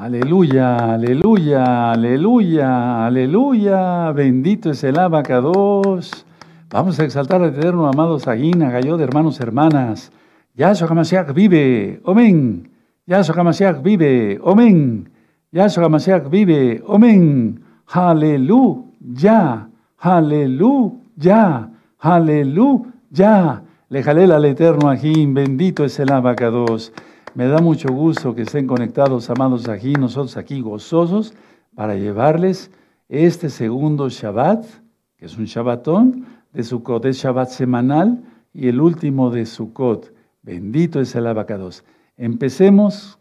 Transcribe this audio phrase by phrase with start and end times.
[0.00, 4.10] Aleluya, aleluya, aleluya, aleluya.
[4.12, 6.24] Bendito es el abacados.
[6.70, 10.10] Vamos a exaltar al eterno amado Sagina, de hermanos, hermanas.
[10.54, 12.00] Yahshua HaMashiach vive.
[12.06, 12.70] Amén.
[13.06, 14.40] Yahshua HaMashiach vive.
[14.42, 15.10] Amén.
[15.52, 16.82] Yahshua HaMashiach vive.
[16.88, 17.60] Amén.
[17.88, 19.68] Aleluya.
[19.98, 21.68] Aleluya.
[21.98, 23.62] Aleluya.
[23.90, 25.34] Le jalel al eterno Ajim.
[25.34, 26.90] Bendito es el abacados.
[27.34, 31.32] Me da mucho gusto que estén conectados, amados aquí, nosotros aquí gozosos,
[31.74, 32.70] para llevarles
[33.08, 34.64] este segundo Shabbat,
[35.16, 40.12] que es un Shabbatón, de Sukkot, es Shabbat semanal, y el último de Sukkot.
[40.42, 41.84] Bendito es el abacados.
[42.16, 43.18] Empecemos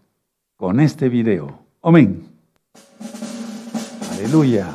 [0.56, 1.60] con este video.
[1.84, 2.24] Amén.
[4.14, 4.70] Aleluya.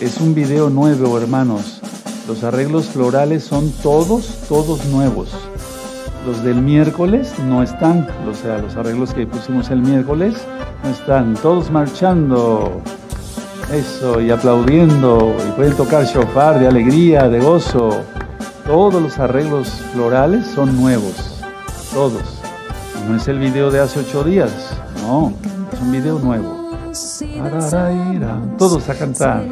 [0.00, 1.80] Es un video nuevo, hermanos.
[2.26, 5.47] Los arreglos florales son todos, todos nuevos.
[6.26, 10.34] Los del miércoles no están, o sea, los arreglos que pusimos el miércoles
[10.84, 11.34] no están.
[11.34, 12.82] Todos marchando,
[13.72, 18.00] eso, y aplaudiendo, y pueden tocar shofar de alegría, de gozo.
[18.66, 21.42] Todos los arreglos florales son nuevos,
[21.94, 22.42] todos.
[23.08, 24.52] No es el video de hace ocho días,
[25.02, 25.32] no,
[25.72, 26.58] es un video nuevo.
[28.58, 29.42] Todos a cantar.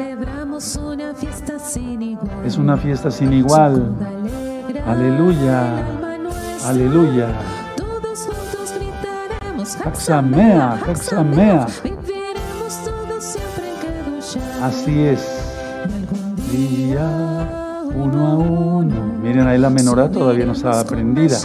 [2.45, 3.93] Es una fiesta sin igual.
[4.85, 5.96] Aleluya.
[6.67, 7.29] Aleluya.
[7.77, 9.77] Todos juntos gritaremos.
[9.85, 11.65] Haxamea, Haxamea.
[14.61, 15.25] Así es.
[16.51, 17.07] Día
[17.95, 19.13] uno a uno.
[19.23, 21.37] Miren ahí la menorá todavía no estaba aprendida.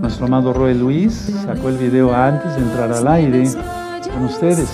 [0.00, 3.48] Nuestro amado Roy Luis sacó el video antes de entrar al aire
[4.12, 4.68] con ustedes.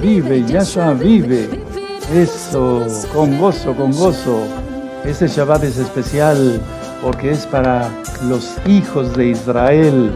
[0.00, 1.64] Vive, Yahshua vive.
[2.12, 4.67] Eso, con gozo, con gozo.
[5.08, 6.60] Este Shabbat es especial
[7.02, 7.88] porque es para
[8.28, 10.12] los hijos de Israel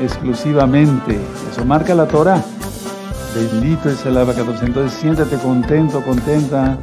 [0.00, 1.20] exclusivamente.
[1.52, 2.42] Eso marca la Torah.
[3.34, 4.62] Bendito es el abacados.
[4.62, 6.78] Entonces siéntate contento, contenta.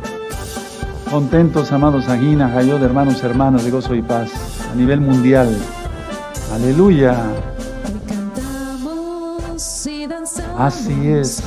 [1.10, 4.30] Contentos, amados Agina, Hayod, hermanos, hermanas de gozo y paz
[4.72, 5.50] a nivel mundial.
[6.54, 7.24] Aleluya.
[10.60, 11.42] Así es.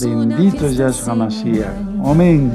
[0.00, 1.68] Bendito es Yahshua Mashiach.
[2.02, 2.50] Amén.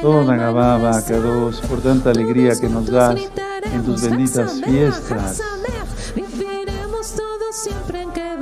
[0.00, 3.20] Toda Gababa, Kadosh, por tanta alegría que nos das
[3.62, 5.42] en tus benditas fiestas.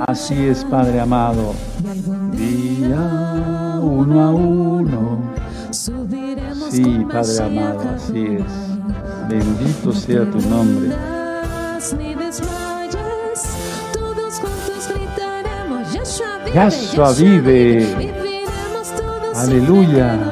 [0.07, 1.53] Así es, Padre amado.
[2.31, 5.33] Día uno a uno.
[5.71, 9.27] Sí, Padre amado, así es.
[9.27, 10.95] Bendito sea tu nombre.
[16.53, 18.22] Yahshua vive.
[19.35, 20.31] Aleluya.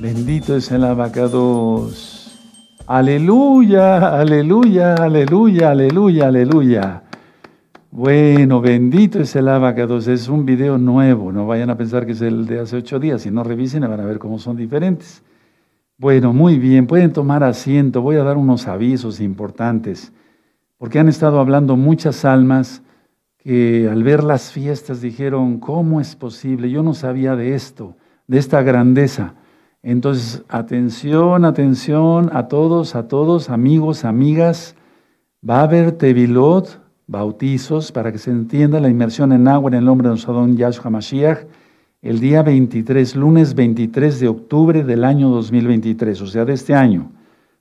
[0.00, 2.38] Bendito es el abacados.
[2.86, 7.02] Aleluya, aleluya, aleluya, aleluya, aleluya.
[7.90, 10.06] Bueno, bendito es el abacados.
[10.06, 11.32] Es un video nuevo.
[11.32, 13.22] No vayan a pensar que es el de hace ocho días.
[13.22, 15.24] Si no revisen, van a ver cómo son diferentes.
[15.98, 16.86] Bueno, muy bien.
[16.86, 18.00] Pueden tomar asiento.
[18.00, 20.12] Voy a dar unos avisos importantes.
[20.78, 22.82] Porque han estado hablando muchas almas
[23.42, 26.70] que al ver las fiestas dijeron, ¿cómo es posible?
[26.70, 27.96] Yo no sabía de esto,
[28.28, 29.34] de esta grandeza.
[29.82, 34.76] Entonces, atención, atención a todos, a todos, amigos, amigas.
[35.48, 39.84] Va a haber tevilot, bautizos, para que se entienda la inmersión en agua en el
[39.84, 41.40] nombre de nuestro Yahshua Mashiach,
[42.00, 47.10] el día 23, lunes 23 de octubre del año 2023, o sea, de este año.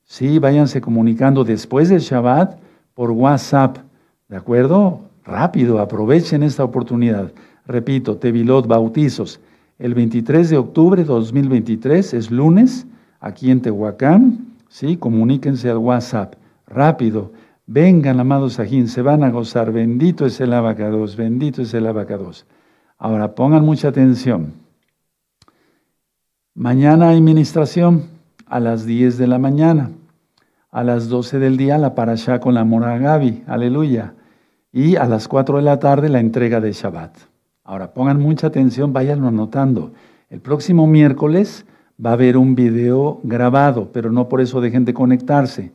[0.04, 2.60] Sí, váyanse comunicando después del Shabbat
[2.94, 3.80] por WhatsApp,
[4.28, 5.11] ¿de acuerdo?
[5.26, 7.32] Rápido, aprovechen esta oportunidad.
[7.66, 9.40] Repito, tevilot, bautizos
[9.82, 12.86] el 23 de octubre de 2023 es lunes,
[13.20, 14.96] aquí en Tehuacán, ¿sí?
[14.96, 16.36] Comuníquense al WhatsApp,
[16.68, 17.32] rápido.
[17.66, 19.72] Vengan, amados Sajín, se van a gozar.
[19.72, 22.46] Bendito es el abacados, bendito es el abacados.
[23.00, 24.54] Ahora, pongan mucha atención.
[26.54, 28.04] Mañana hay ministración
[28.46, 29.90] a las 10 de la mañana.
[30.70, 34.14] A las 12 del día la parashá con la mora Gaby, aleluya.
[34.74, 37.18] Y a las 4 de la tarde la entrega de Shabbat.
[37.66, 39.92] Ahora pongan mucha atención, váyanlo anotando.
[40.30, 41.66] El próximo miércoles
[42.04, 45.74] va a haber un video grabado, pero no por eso dejen de conectarse,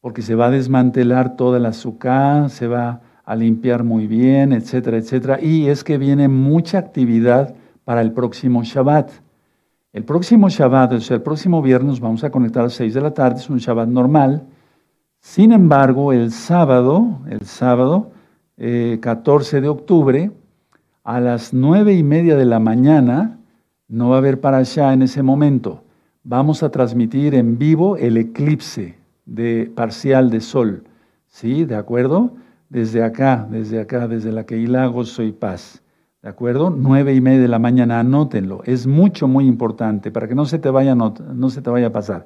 [0.00, 4.98] porque se va a desmantelar toda la azúcar, se va a limpiar muy bien, etcétera,
[4.98, 5.40] etcétera.
[5.42, 9.10] Y es que viene mucha actividad para el próximo Shabbat.
[9.92, 13.00] El próximo Shabbat, o sea, el próximo viernes vamos a conectar a las 6 de
[13.00, 14.44] la tarde, es un Shabbat normal.
[15.18, 18.12] Sin embargo, el sábado, el sábado
[18.56, 20.30] 14 eh, de octubre,
[21.04, 23.38] a las nueve y media de la mañana
[23.88, 25.84] no va a haber para allá en ese momento.
[26.24, 30.82] vamos a transmitir en vivo el eclipse de parcial de sol.
[31.28, 31.64] ¿Sí?
[31.64, 32.32] ¿De acuerdo?
[32.68, 35.82] Desde acá, desde acá, desde la que Lagos soy paz.
[36.22, 36.70] ¿De acuerdo?
[36.70, 38.62] Nueve y media de la mañana, anótenlo.
[38.64, 41.92] Es mucho, muy importante para que no se te vaya, no se te vaya a
[41.92, 42.24] pasar.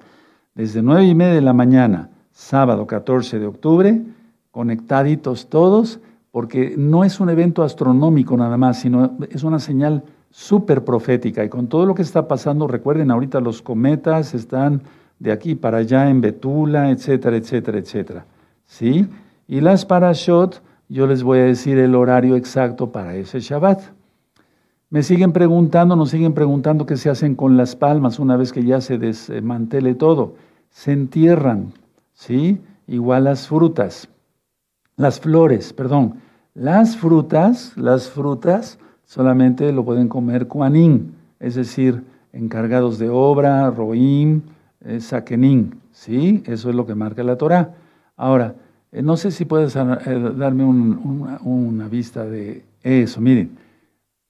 [0.55, 4.03] Desde nueve y media de la mañana, sábado 14 de octubre,
[4.51, 6.01] conectaditos todos,
[6.31, 11.45] porque no es un evento astronómico nada más, sino es una señal súper profética.
[11.45, 14.83] Y con todo lo que está pasando, recuerden, ahorita los cometas están
[15.19, 18.27] de aquí para allá en Betula, etcétera, etcétera, etcétera.
[18.67, 19.09] ¿Sí?
[19.49, 23.81] Y las parashot, yo les voy a decir el horario exacto para ese Shabbat.
[24.89, 28.65] Me siguen preguntando, nos siguen preguntando qué se hacen con las palmas una vez que
[28.65, 30.35] ya se desmantele todo.
[30.71, 31.73] Se entierran,
[32.13, 32.61] ¿sí?
[32.89, 34.09] Igual las frutas,
[35.01, 36.15] las flores, perdón.
[36.55, 42.03] Las frutas, las frutas solamente lo pueden comer kuanín, es decir,
[42.33, 44.43] encargados de obra, roim,
[44.85, 45.01] eh,
[45.93, 46.43] ¿sí?
[46.45, 47.75] Eso es lo que marca la Torah.
[48.17, 48.55] Ahora,
[48.93, 53.23] eh, no sé si puedes eh, darme una, vista de eso.
[53.23, 53.57] Miren,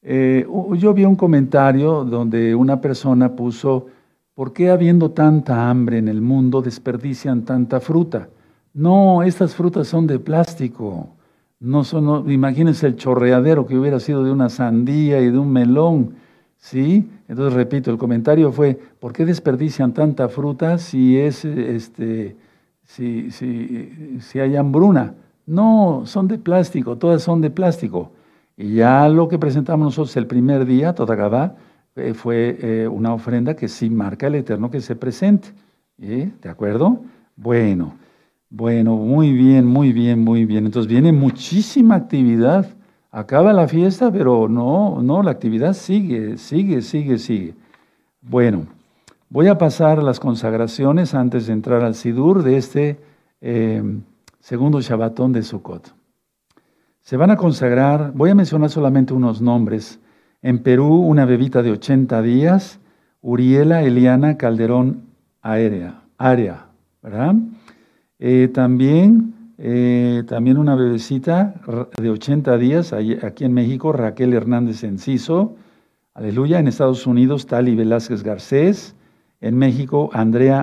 [0.03, 3.87] yo vi un comentario donde una persona puso,
[4.35, 8.29] ¿por qué habiendo tanta hambre en el mundo desperdician tanta fruta?
[8.73, 11.09] No, estas frutas son de plástico.
[11.59, 16.15] No son, imagínense el chorreadero que hubiera sido de una sandía y de un melón,
[16.57, 17.11] ¿sí?
[17.29, 22.37] Entonces, repito, el comentario fue, ¿por qué desperdician tanta fruta si es, este,
[22.83, 25.15] si, si, si hay hambruna?
[25.47, 28.13] No, son de plástico, todas son de plástico.
[28.57, 31.57] Y ya lo que presentamos nosotros el primer día, Totagabá,
[31.97, 35.49] eh, fue eh, una ofrenda que sí marca el Eterno que se presente.
[35.99, 37.01] ¿De acuerdo?
[37.37, 38.00] Bueno.
[38.53, 40.67] Bueno, muy bien, muy bien, muy bien.
[40.67, 42.67] Entonces viene muchísima actividad.
[43.13, 47.55] Acaba la fiesta, pero no, no, la actividad sigue, sigue, sigue, sigue.
[48.21, 48.67] Bueno,
[49.29, 53.01] voy a pasar a las consagraciones antes de entrar al Sidur de este
[53.41, 53.83] eh,
[54.41, 55.95] segundo Shabbatón de Sukkot.
[57.03, 60.01] Se van a consagrar, voy a mencionar solamente unos nombres.
[60.43, 62.81] En Perú, una bebita de 80 días,
[63.23, 65.05] Uriela Eliana Calderón
[65.41, 66.67] Aérea, Área,
[67.01, 67.35] ¿verdad?
[68.23, 71.55] Eh, también, eh, también una bebecita
[71.99, 75.57] de 80 días, aquí en México, Raquel Hernández Enciso,
[76.13, 76.59] aleluya.
[76.59, 78.95] En Estados Unidos, Tali Velázquez Garcés.
[79.41, 80.61] En México, Andrea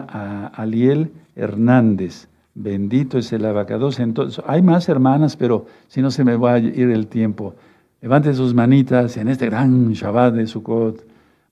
[0.53, 2.27] Aliel Hernández.
[2.53, 3.99] Bendito es el abacados.
[3.99, 7.55] Entonces, hay más hermanas, pero si no se me va a ir el tiempo.
[8.01, 11.03] Levanten sus manitas en este gran Shabbat de Sukkot.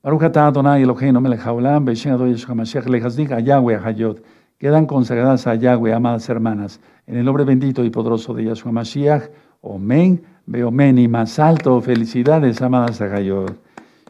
[0.04, 4.20] Baruch atah Adonai Eloheinu melech haolam, b'shem Adonai Yeshua Mashiach lechazdik Yahweh hayot
[4.58, 9.30] quedan consagradas a Yahweh, amadas hermanas, en el nombre bendito y poderoso de Yahshua Mashiach.
[9.62, 11.82] Omen, Beomen y más alto.
[11.82, 13.58] Felicidades, amadas Agayot.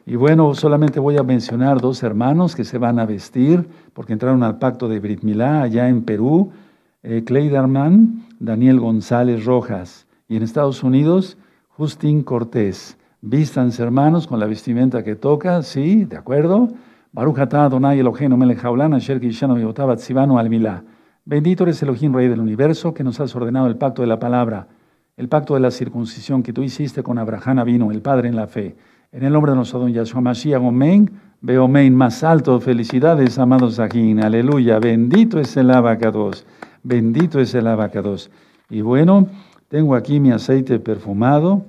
[0.05, 4.43] Y bueno, solamente voy a mencionar dos hermanos que se van a vestir porque entraron
[4.43, 6.51] al pacto de Brit Milá allá en Perú.
[7.03, 10.07] Eh, Kleiderman, Daniel González Rojas.
[10.27, 11.37] Y en Estados Unidos,
[11.69, 12.97] Justin Cortés.
[13.21, 16.05] Vístanse hermanos con la vestimenta que toca, ¿sí?
[16.05, 16.69] ¿De acuerdo?
[19.57, 20.83] Yotabat sivanu al milá.
[21.23, 24.67] Bendito eres Elohim, Rey del universo, que nos has ordenado el pacto de la palabra,
[25.15, 28.47] el pacto de la circuncisión que tú hiciste con Abraham vino, el Padre en la
[28.47, 28.75] fe.
[29.13, 31.09] En el nombre de nuestro don Yahshua Mashiach, Omen,
[31.39, 36.45] Beomen, más alto, felicidades, amados Sajín, aleluya, bendito es el abacados,
[36.83, 38.29] bendito es el abacados.
[38.69, 39.29] Y bueno,
[39.69, 41.63] tengo aquí mi aceite perfumado,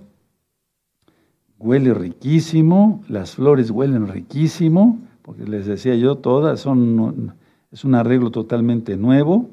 [1.60, 7.35] huele riquísimo, las flores huelen riquísimo, porque les decía yo, todas son,
[7.73, 9.50] es un arreglo totalmente nuevo,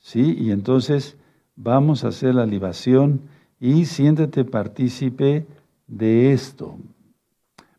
[0.00, 0.36] ¿sí?
[0.36, 1.16] Y entonces
[1.54, 3.20] vamos a hacer la libación
[3.60, 5.46] y siéntete partícipe
[5.86, 6.74] de esto.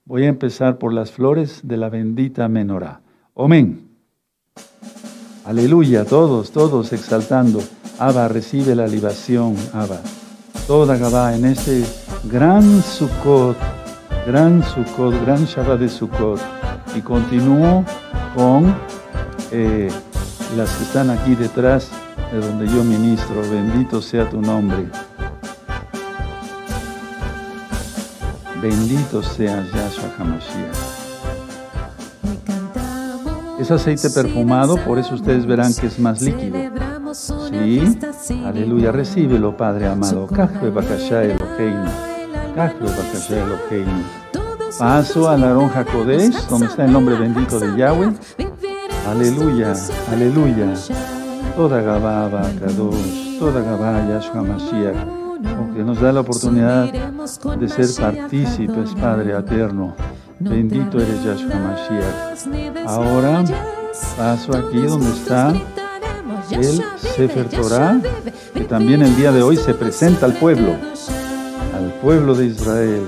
[0.05, 3.01] Voy a empezar por las flores de la bendita menorá.
[3.35, 3.85] Amén.
[5.43, 7.59] Aleluya, todos, todos exaltando.
[7.99, 9.99] Abba, recibe la libación, Abba.
[10.67, 11.83] Toda Gabá en este
[12.31, 13.57] gran Sukkot,
[14.25, 16.64] gran Sukkot, gran Shabbat de Sukkot
[16.95, 17.83] y continúo
[18.35, 18.75] con
[19.51, 19.89] eh,
[20.55, 21.89] las que están aquí detrás
[22.31, 23.41] de donde yo ministro.
[23.41, 24.87] Bendito sea tu nombre.
[28.61, 30.95] Bendito sea Yahshua HaMashiach.
[33.59, 36.57] Es aceite perfumado, por eso ustedes verán que es más líquido.
[37.13, 37.95] Sí,
[38.45, 40.27] aleluya, recíbelo, Padre amado.
[40.27, 41.89] Kajbe Bakashá Eloheinu.
[42.53, 44.24] Kajbe Bakashá Eloheinu.
[44.79, 48.13] Paso a la Ronja Kodesh, donde está el nombre bendito de Yahweh.
[49.09, 49.73] Aleluya,
[50.11, 50.73] aleluya.
[51.55, 52.29] Toda Gabá,
[52.59, 54.97] Kadosh, toda Yahshua Mashiach,
[55.57, 59.95] porque nos da la oportunidad de ser partícipes, Padre eterno.
[60.39, 62.87] Bendito eres Yahshua Mashiach.
[62.87, 63.43] Ahora
[64.17, 65.53] Paso aquí donde está
[66.51, 67.99] el Sefer Torah,
[68.53, 70.75] que también el día de hoy se presenta al pueblo,
[71.75, 73.05] al pueblo de Israel.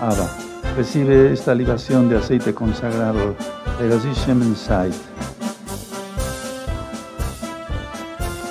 [0.00, 0.30] Abba,
[0.76, 3.34] recibe esta libación de aceite consagrado
[3.80, 3.88] de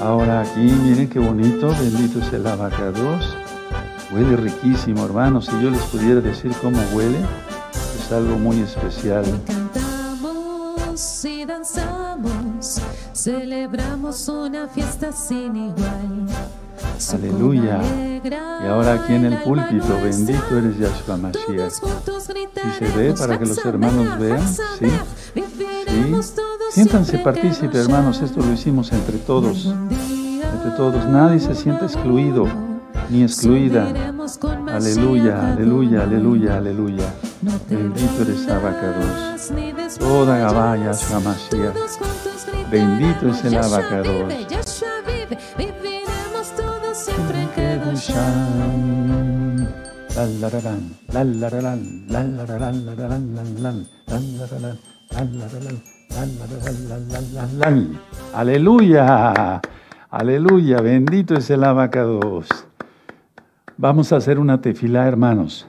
[0.01, 3.37] Ahora aquí, miren qué bonito, bendito es el abacados.
[4.11, 5.45] Huele riquísimo, hermanos.
[5.45, 7.19] Si yo les pudiera decir cómo huele,
[7.97, 9.23] es algo muy especial.
[9.45, 12.81] Cantamos y danzamos,
[13.13, 16.27] celebramos una fiesta sin igual.
[17.13, 17.79] Aleluya.
[18.23, 21.71] Y ahora aquí en el púlpito, bendito eres Yahshua Mashiach.
[21.71, 24.89] Si se ve para que los hermanos vean, sí.
[25.33, 26.15] Sí.
[26.71, 28.21] Siéntanse partícipes, hermanos.
[28.21, 29.65] Esto lo hicimos entre todos.
[29.65, 31.05] Entre todos.
[31.05, 32.47] Nadie se siente excluido
[33.09, 33.87] ni excluida.
[34.73, 37.13] Aleluya, aleluya, aleluya, aleluya.
[37.69, 39.51] Bendito eres Abacados.
[39.99, 40.91] Toda Gabaya
[41.23, 41.75] Mashiach.
[42.69, 44.33] Bendito es el Abacados.
[58.33, 59.61] Aleluya,
[60.09, 62.47] aleluya, bendito es el abacados.
[63.77, 65.67] Vamos a hacer una tefilá, hermanos.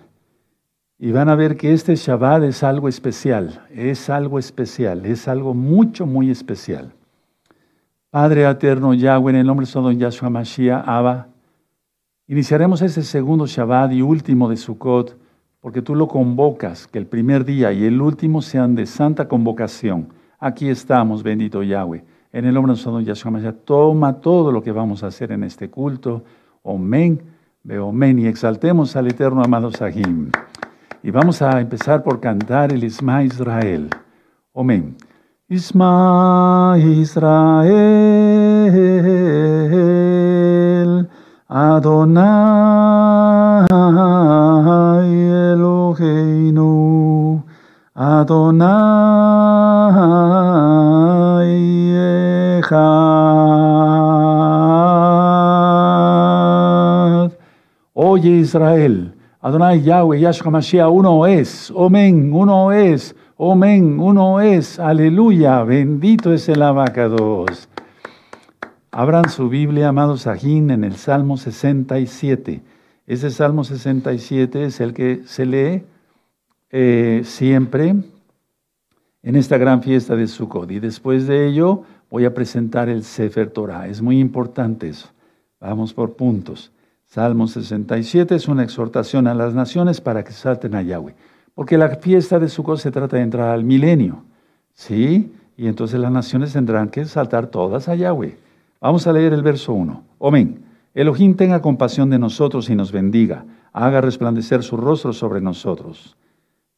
[0.99, 5.55] Y van a ver que este Shabbat es algo especial, es algo especial, es algo
[5.55, 6.93] mucho, muy especial.
[8.11, 11.29] Padre eterno Yahweh, en el nombre de Don Yahshua Mashiach, Abba,
[12.27, 15.19] iniciaremos ese segundo Shabbat y último de Sukkot,
[15.61, 20.09] porque tú lo convocas, que el primer día y el último sean de santa convocación.
[20.39, 22.03] Aquí estamos, bendito Yahweh.
[22.33, 25.45] En el nombre de Don Yahshua Mashiach, toma todo lo que vamos a hacer en
[25.45, 26.25] este culto.
[26.65, 27.21] Amén
[27.63, 30.31] Beomen y exaltemos al eterno amado Sahim.
[31.03, 33.91] Y vamos a empezar por cantar el Isma Israel.
[34.55, 34.97] Amén.
[35.51, 37.73] Isma Israel,
[41.49, 43.65] Adonai
[45.57, 46.69] Eloheinu,
[47.97, 48.69] Adonai
[52.61, 52.93] Echad.
[57.95, 65.63] Oye Israel, Adonai Yahweh, Yahshua Mashiach, uno es, Omen, uno es, Omen, uno es, aleluya,
[65.63, 67.69] bendito es el abacados.
[68.91, 72.63] Abran su Biblia, amados Sajín, en el Salmo 67.
[73.07, 75.85] Ese Salmo 67 es el que se lee
[76.71, 77.95] eh, siempre
[79.23, 80.73] en esta gran fiesta de Sukkot.
[80.73, 83.87] Y después de ello voy a presentar el Sefer Torah.
[83.87, 85.11] Es muy importante eso.
[85.61, 86.73] Vamos por puntos.
[87.05, 91.15] Salmo 67 es una exhortación a las naciones para que salten a Yahweh.
[91.59, 94.23] Porque la fiesta de Sukkot se trata de entrar al milenio.
[94.75, 95.33] ¿Sí?
[95.57, 98.39] Y entonces las naciones tendrán que saltar todas a Yahweh.
[98.81, 100.05] Vamos a leer el verso 1.
[100.21, 100.63] Amén.
[100.95, 103.45] Elohim tenga compasión de nosotros y nos bendiga.
[103.73, 106.17] Haga resplandecer su rostro sobre nosotros.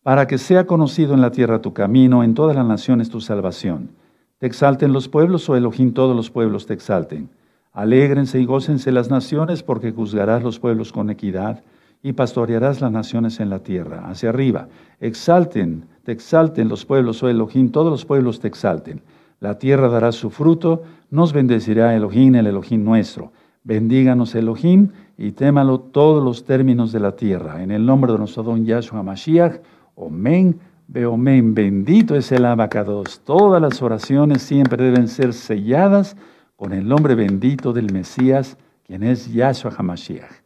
[0.02, 3.90] Para que sea conocido en la tierra tu camino, en todas las naciones tu salvación.
[4.38, 7.28] Te exalten los pueblos, o Elohim todos los pueblos te exalten.
[7.74, 11.62] Alégrense y gócense las naciones, porque juzgarás los pueblos con equidad
[12.02, 14.08] y pastorearás las naciones en la tierra.
[14.08, 14.68] Hacia arriba.
[15.00, 19.02] Exalten, te exalten los pueblos, oh Elohim, todos los pueblos te exalten.
[19.40, 23.32] La tierra dará su fruto, nos bendecirá Elohim, el Elohim nuestro.
[23.64, 24.88] Bendíganos Elohim
[25.18, 27.62] y témalo todos los términos de la tierra.
[27.62, 29.60] En el nombre de nuestro don Yahshua Mashiach,
[29.94, 33.20] Omen, Beomen, bendito es el abacados.
[33.24, 36.16] Todas las oraciones siempre deben ser selladas
[36.56, 40.39] con el nombre bendito del Mesías, quien es Yahshua HaMashiach.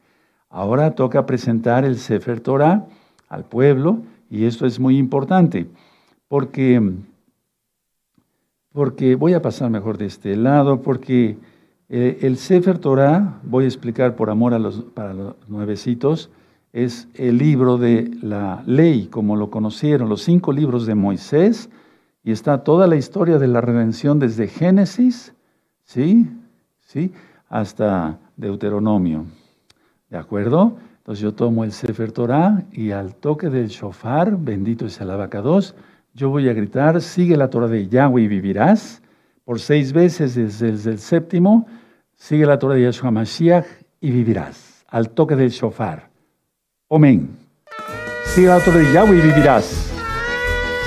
[0.55, 2.87] Ahora toca presentar el Sefer Torah
[3.29, 5.67] al pueblo, y esto es muy importante,
[6.29, 6.81] porque,
[8.73, 11.37] porque voy a pasar mejor de este lado, porque
[11.89, 16.31] eh, el Sefer Torah, voy a explicar por amor a los, para los nuevecitos,
[16.73, 21.69] es el libro de la ley, como lo conocieron, los cinco libros de Moisés,
[22.23, 25.35] y está toda la historia de la redención desde Génesis
[25.83, 26.31] ¿Sí?
[26.81, 27.13] ¿Sí?
[27.49, 29.27] Hasta Deuteronomio.
[30.15, 30.77] ¿De acuerdo?
[30.99, 35.75] Entonces yo tomo el Sefer Torah y al toque del shofar, bendito es el abacados,
[36.13, 39.03] yo voy a gritar, sigue la Torah de Yahweh y vivirás.
[39.45, 41.67] Por seis veces desde, el séptimo,
[42.15, 43.67] sigue la Torah de Yahshua Mashiach
[44.01, 44.85] y vivirás.
[44.87, 46.09] Al toque del shofar.
[46.89, 47.31] Amén.
[48.27, 49.91] Sigue la Torah de Yahweh y vivirás.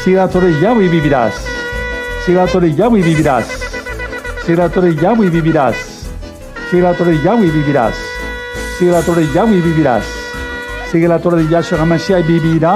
[0.06, 1.46] Sigue la Torah de Yahweh y vivirás.
[2.26, 3.46] Sigue la Torah de Yahweh y vivirás.
[4.46, 5.76] Sigue la Torre de Yahweh y vivirás.
[6.70, 8.07] Sigue la Torre de Yahweh y vivirás.
[8.78, 10.06] Sigue la Torre de Yahweh y vivirás.
[10.92, 12.74] Sigue la Torre de Yahshua HaMashiach y vivirás.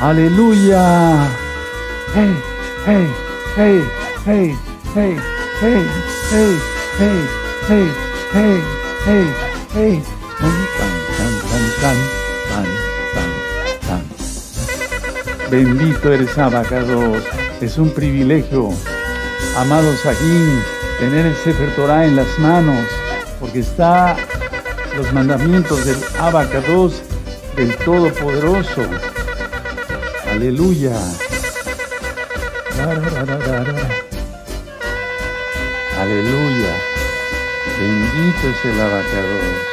[0.00, 1.28] Aleluya.
[2.12, 2.34] Hey,
[2.86, 3.06] hey,
[3.56, 3.84] hey,
[4.26, 4.54] hey,
[4.94, 5.16] hey,
[5.62, 5.86] hey,
[6.30, 6.56] hey,
[6.98, 7.28] hey,
[7.68, 7.88] hey,
[8.34, 8.60] hey,
[9.06, 9.24] hey,
[9.74, 10.02] hey.
[15.50, 17.22] Bendito eres Abacados.
[17.60, 18.70] Es un privilegio,
[19.56, 20.62] amado Sahín,
[20.98, 22.86] tener el Sefer Torah en las manos,
[23.38, 24.16] porque está
[24.96, 27.02] los mandamientos del Abacados
[27.56, 28.82] del Todopoderoso.
[30.30, 30.96] Aleluya.
[35.98, 36.74] Aleluya.
[37.78, 39.70] Bendito es el abacados.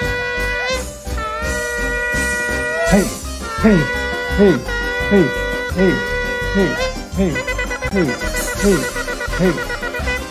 [2.89, 3.05] Hey,
[3.63, 3.79] hey,
[4.38, 4.55] hey,
[5.12, 5.25] hey,
[5.75, 5.93] hey,
[6.55, 6.74] hey,
[7.17, 7.34] hey,
[7.91, 8.07] hey,
[8.63, 8.96] hey,
[9.39, 9.51] hey.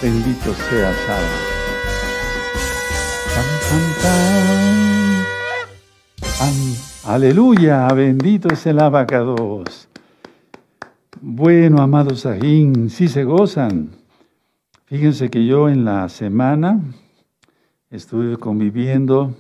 [0.02, 1.56] Bendito sea Saba.
[7.06, 9.88] Aleluya, bendito es el abacados.
[11.20, 13.90] Bueno, amados Sajín, sí se gozan.
[14.84, 16.80] Fíjense que yo en la semana
[17.90, 19.34] estuve conviviendo,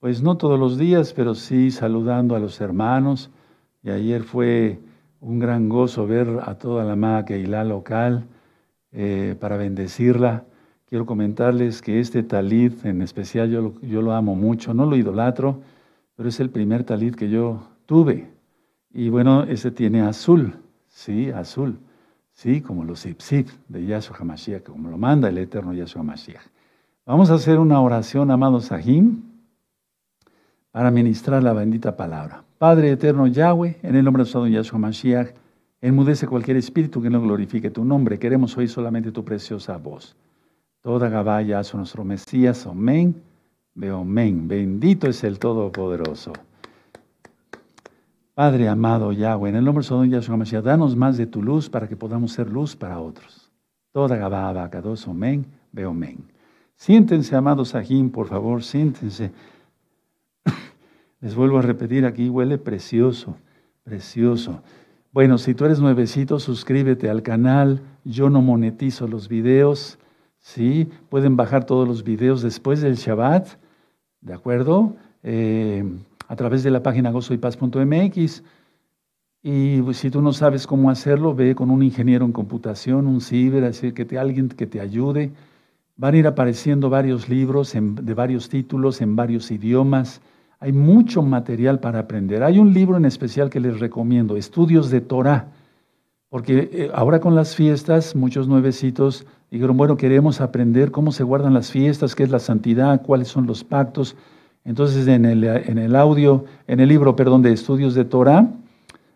[0.00, 3.30] pues no todos los días, pero sí saludando a los hermanos.
[3.82, 4.80] Y ayer fue
[5.20, 8.26] un gran gozo ver a toda la amada Keilah local
[8.92, 10.44] eh, para bendecirla.
[10.88, 14.96] Quiero comentarles que este talit en especial yo lo, yo lo amo mucho, no lo
[14.96, 15.60] idolatro,
[16.16, 18.30] pero es el primer talit que yo tuve.
[18.92, 20.54] Y bueno, ese tiene azul.
[20.88, 21.78] Sí, azul.
[22.32, 26.42] Sí, como los ipsip de Yahshua HaMashiach, como lo manda el eterno Yahshua HaMashiach.
[27.06, 29.22] Vamos a hacer una oración, amados Sahim,
[30.70, 32.44] para ministrar la bendita palabra.
[32.58, 35.41] Padre eterno Yahweh, en el nombre de Santo Yahshua HaMashiach,
[35.82, 38.18] enmudece cualquier espíritu que no glorifique tu nombre.
[38.18, 40.16] Queremos oír solamente tu preciosa voz.
[40.80, 43.14] Toda Gabaya, a nuestro Mesías, amén,
[43.74, 44.48] veo amén.
[44.48, 46.32] Bendito es el Todopoderoso.
[48.34, 51.86] Padre amado Yahweh, en el nombre de Yahshua Mashiach, danos más de tu luz para
[51.86, 53.50] que podamos ser luz para otros.
[53.92, 56.24] Toda Gababa, Kadosh, Omen, veo men.
[56.76, 59.30] Siéntense, amados Sahim, por favor, siéntense.
[61.20, 63.36] Les vuelvo a repetir, aquí huele precioso,
[63.84, 64.62] precioso.
[65.12, 67.82] Bueno, si tú eres nuevecito, suscríbete al canal.
[68.02, 69.98] Yo no monetizo los videos.
[70.38, 70.88] ¿sí?
[71.10, 73.46] Pueden bajar todos los videos después del Shabbat,
[74.22, 74.96] ¿de acuerdo?
[75.22, 75.84] Eh,
[76.28, 78.42] a través de la página gozoypaz.mx.
[79.42, 83.64] Y si tú no sabes cómo hacerlo, ve con un ingeniero en computación, un ciber,
[83.64, 85.30] así que alguien que te ayude.
[85.96, 90.22] Van a ir apareciendo varios libros de varios títulos, en varios idiomas.
[90.62, 92.44] Hay mucho material para aprender.
[92.44, 95.48] Hay un libro en especial que les recomiendo, Estudios de Torah,
[96.28, 101.52] porque eh, ahora con las fiestas, muchos nuevecitos dijeron, bueno, queremos aprender cómo se guardan
[101.52, 104.14] las fiestas, qué es la santidad, cuáles son los pactos.
[104.64, 108.48] Entonces, en el, en el audio, en el libro, perdón, de estudios de Torah,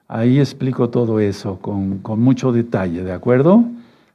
[0.09, 3.63] ahí explico todo eso con, con mucho detalle, ¿de acuerdo?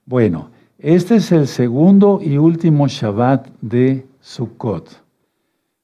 [0.05, 5.00] Bueno, este es el segundo y último Shabbat de Sukkot.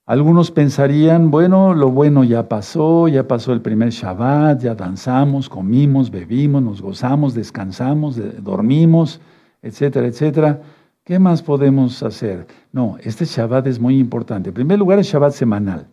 [0.07, 6.09] Algunos pensarían, bueno, lo bueno ya pasó, ya pasó el primer Shabbat, ya danzamos, comimos,
[6.09, 9.19] bebimos, nos gozamos, descansamos, dormimos,
[9.61, 10.61] etcétera, etcétera.
[11.03, 12.47] ¿Qué más podemos hacer?
[12.71, 14.51] No, este Shabbat es muy importante.
[14.51, 15.87] En primer lugar, es Shabbat semanal.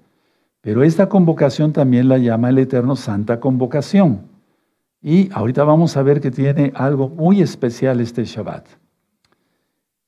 [0.60, 4.20] Pero esta convocación también la llama el Eterno Santa Convocación.
[5.02, 8.64] Y ahorita vamos a ver que tiene algo muy especial este Shabbat.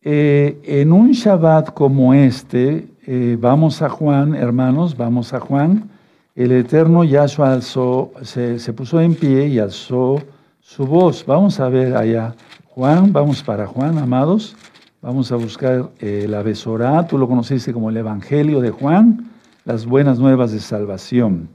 [0.00, 5.88] Eh, en un Shabbat como este, eh, vamos a Juan, hermanos, vamos a Juan.
[6.34, 10.20] El Eterno Yahshua alzó, se, puso en pie y alzó
[10.58, 11.24] su voz.
[11.24, 12.34] Vamos a ver allá.
[12.64, 14.56] Juan, vamos para Juan, amados.
[15.00, 19.30] Vamos a buscar eh, la Besorá, tú lo conociste como el Evangelio de Juan,
[19.64, 21.48] las buenas nuevas de salvación.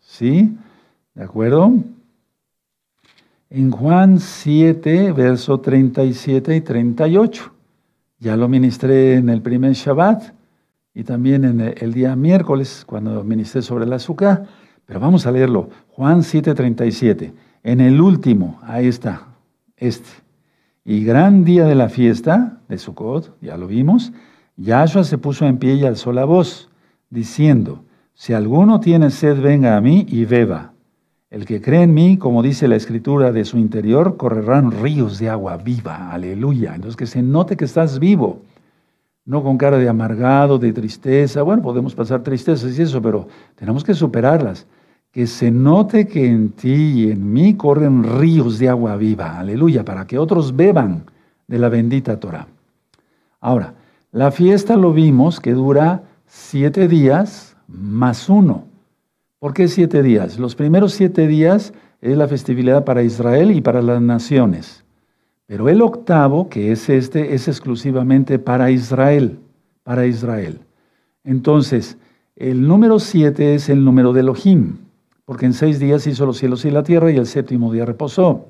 [0.00, 0.58] ¿Sí?
[1.14, 1.72] ¿De acuerdo?
[3.48, 7.50] En Juan 7, verso 37 y 38.
[8.18, 10.37] Ya lo ministré en el primer Shabbat
[10.98, 14.46] y también en el día miércoles cuando ministré sobre el azúcar.
[14.84, 15.70] Pero vamos a leerlo.
[15.90, 17.32] Juan 7, 37.
[17.62, 19.28] En el último, ahí está,
[19.76, 20.08] este
[20.88, 24.10] y gran día de la fiesta de Sukkot, ya lo vimos,
[24.56, 26.70] Yahshua se puso en pie y alzó la voz,
[27.10, 27.84] diciendo,
[28.14, 30.72] si alguno tiene sed, venga a mí y beba.
[31.28, 35.28] El que cree en mí, como dice la escritura, de su interior correrán ríos de
[35.28, 36.10] agua viva.
[36.10, 36.74] Aleluya.
[36.74, 38.40] Entonces que se note que estás vivo,
[39.28, 41.42] no con cara de amargado, de tristeza.
[41.42, 44.66] Bueno, podemos pasar tristezas y eso, pero tenemos que superarlas
[45.12, 49.84] que se note que en ti y en mí corren ríos de agua viva, aleluya,
[49.84, 51.04] para que otros beban
[51.46, 52.48] de la bendita Torah.
[53.38, 53.74] Ahora,
[54.12, 58.64] la fiesta lo vimos que dura siete días más uno.
[59.38, 60.38] ¿Por qué siete días?
[60.38, 64.84] Los primeros siete días es la festividad para Israel y para las naciones.
[65.48, 69.38] Pero el octavo, que es este, es exclusivamente para Israel,
[69.82, 70.60] para Israel.
[71.24, 71.96] Entonces,
[72.36, 74.76] el número siete es el número de Elohim,
[75.24, 78.48] porque en seis días hizo los cielos y la tierra y el séptimo día reposó.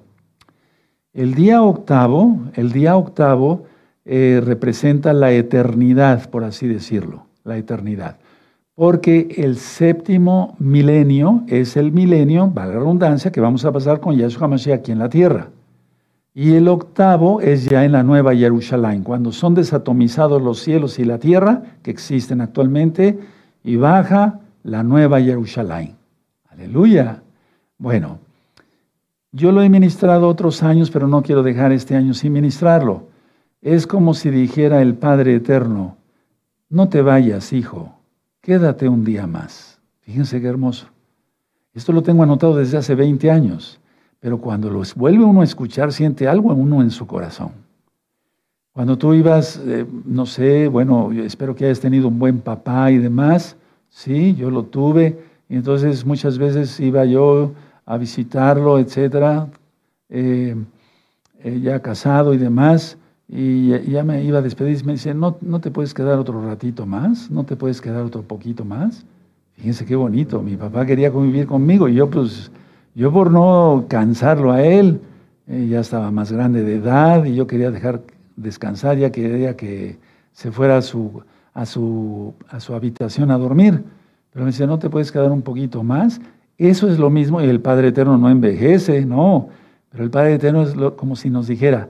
[1.12, 3.62] El día octavo, el día octavo
[4.04, 8.18] eh, representa la eternidad, por así decirlo, la eternidad.
[8.74, 14.16] Porque el séptimo milenio es el milenio, valga la redundancia, que vamos a pasar con
[14.16, 15.50] Yahshua Mashiach aquí en la tierra.
[16.40, 21.04] Y el octavo es ya en la nueva Jerusalén, cuando son desatomizados los cielos y
[21.04, 23.18] la tierra que existen actualmente
[23.64, 25.96] y baja la nueva Jerusalén.
[26.48, 27.24] Aleluya.
[27.76, 28.20] Bueno,
[29.32, 33.08] yo lo he ministrado otros años, pero no quiero dejar este año sin ministrarlo.
[33.60, 35.96] Es como si dijera el Padre Eterno,
[36.70, 37.96] no te vayas, hijo,
[38.40, 39.80] quédate un día más.
[40.02, 40.86] Fíjense qué hermoso.
[41.74, 43.77] Esto lo tengo anotado desde hace 20 años,
[44.20, 47.50] pero cuando lo vuelve uno a escuchar, siente algo en uno en su corazón.
[48.72, 52.98] Cuando tú ibas, eh, no sé, bueno, espero que hayas tenido un buen papá y
[52.98, 53.56] demás,
[53.88, 57.52] sí, yo lo tuve, y entonces muchas veces iba yo
[57.84, 59.48] a visitarlo, etcétera,
[60.08, 60.54] eh,
[61.42, 65.36] eh, ya casado y demás, y ya me iba a despedir y me dice, ¿No,
[65.40, 67.30] ¿no te puedes quedar otro ratito más?
[67.30, 69.04] ¿No te puedes quedar otro poquito más?
[69.56, 72.50] Fíjense qué bonito, mi papá quería convivir conmigo y yo pues,
[72.98, 75.00] yo por no cansarlo a él,
[75.46, 78.02] eh, ya estaba más grande de edad y yo quería dejar
[78.34, 79.98] descansar, ya quería que
[80.32, 81.22] se fuera a su,
[81.54, 83.84] a su, a su habitación a dormir.
[84.32, 86.20] Pero me dice, ¿no te puedes quedar un poquito más?
[86.56, 89.48] Eso es lo mismo, y el Padre Eterno no envejece, no,
[89.90, 91.88] pero el Padre Eterno es como si nos dijera,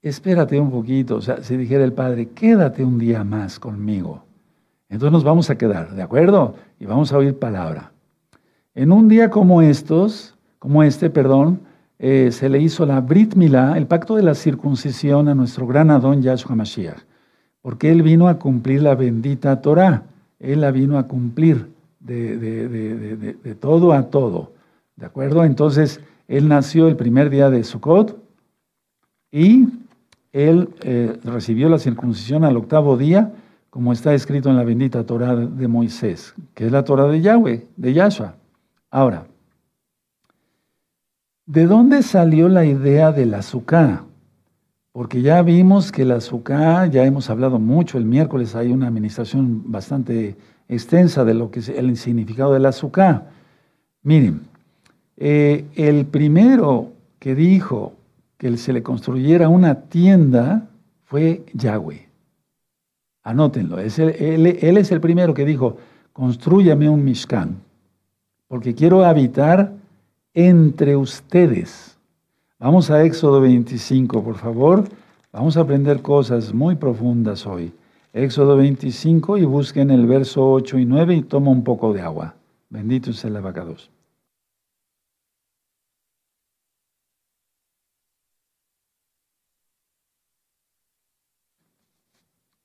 [0.00, 4.24] espérate un poquito, o sea, si dijera el Padre, quédate un día más conmigo.
[4.88, 6.54] Entonces nos vamos a quedar, ¿de acuerdo?
[6.78, 7.92] Y vamos a oír palabra.
[8.80, 11.60] En un día como estos, como este, perdón,
[11.98, 15.90] eh, se le hizo la Brit Milá, el pacto de la circuncisión a nuestro gran
[15.90, 16.96] Adón Yahshua Mashiach,
[17.60, 20.04] porque él vino a cumplir la bendita Torah,
[20.38, 24.52] él la vino a cumplir de, todo a todo.
[24.96, 25.44] ¿De acuerdo?
[25.44, 28.18] Entonces, él nació el primer día de Sukkot
[29.30, 29.68] y
[30.32, 33.30] él eh, recibió la circuncisión al octavo día,
[33.68, 37.66] como está escrito en la bendita Torah de Moisés, que es la Torah de Yahweh,
[37.76, 38.39] de Yahshua.
[38.90, 39.26] Ahora,
[41.46, 44.02] ¿de dónde salió la idea del azúcar?
[44.92, 49.70] Porque ya vimos que el azúcar, ya hemos hablado mucho, el miércoles hay una administración
[49.70, 50.36] bastante
[50.68, 53.30] extensa de lo que es el significado del azúcar.
[54.02, 54.42] Miren,
[55.16, 57.94] eh, el primero que dijo
[58.36, 60.68] que se le construyera una tienda
[61.04, 62.08] fue Yahweh.
[63.22, 65.76] Anótenlo, él, él, es el primero que dijo,
[66.12, 67.58] construyame un Mishkan,
[68.50, 69.72] porque quiero habitar
[70.34, 71.96] entre ustedes.
[72.58, 74.88] Vamos a Éxodo 25, por favor.
[75.32, 77.72] Vamos a aprender cosas muy profundas hoy.
[78.12, 82.34] Éxodo 25 y busquen el verso 8 y 9 y toma un poco de agua.
[82.70, 83.88] Bendito sea el abacados.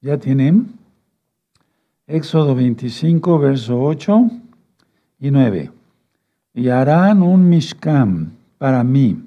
[0.02, 0.80] ¿Ya tienen?
[2.08, 4.32] Éxodo 25, verso 8
[5.20, 5.75] y 9.
[6.56, 9.22] Y harán un mishkan para mí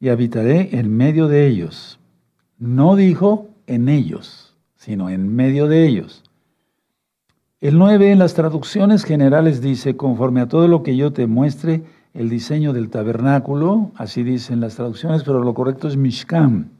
[0.00, 1.98] y habitaré en medio de ellos.
[2.58, 4.46] No dijo en ellos
[4.86, 6.22] sino en medio de ellos.
[7.60, 11.82] El 9 en las traducciones generales dice, conforme a todo lo que yo te muestre,
[12.14, 16.70] el diseño del tabernáculo, así dicen las traducciones, pero lo correcto es Mishkan.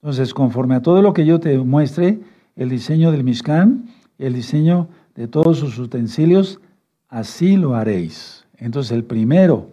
[0.00, 2.20] Entonces, conforme a todo lo que yo te muestre,
[2.54, 3.86] el diseño del Mishkan,
[4.18, 6.60] el diseño de todos sus utensilios,
[7.08, 8.45] así lo haréis.
[8.58, 9.68] Entonces, el primero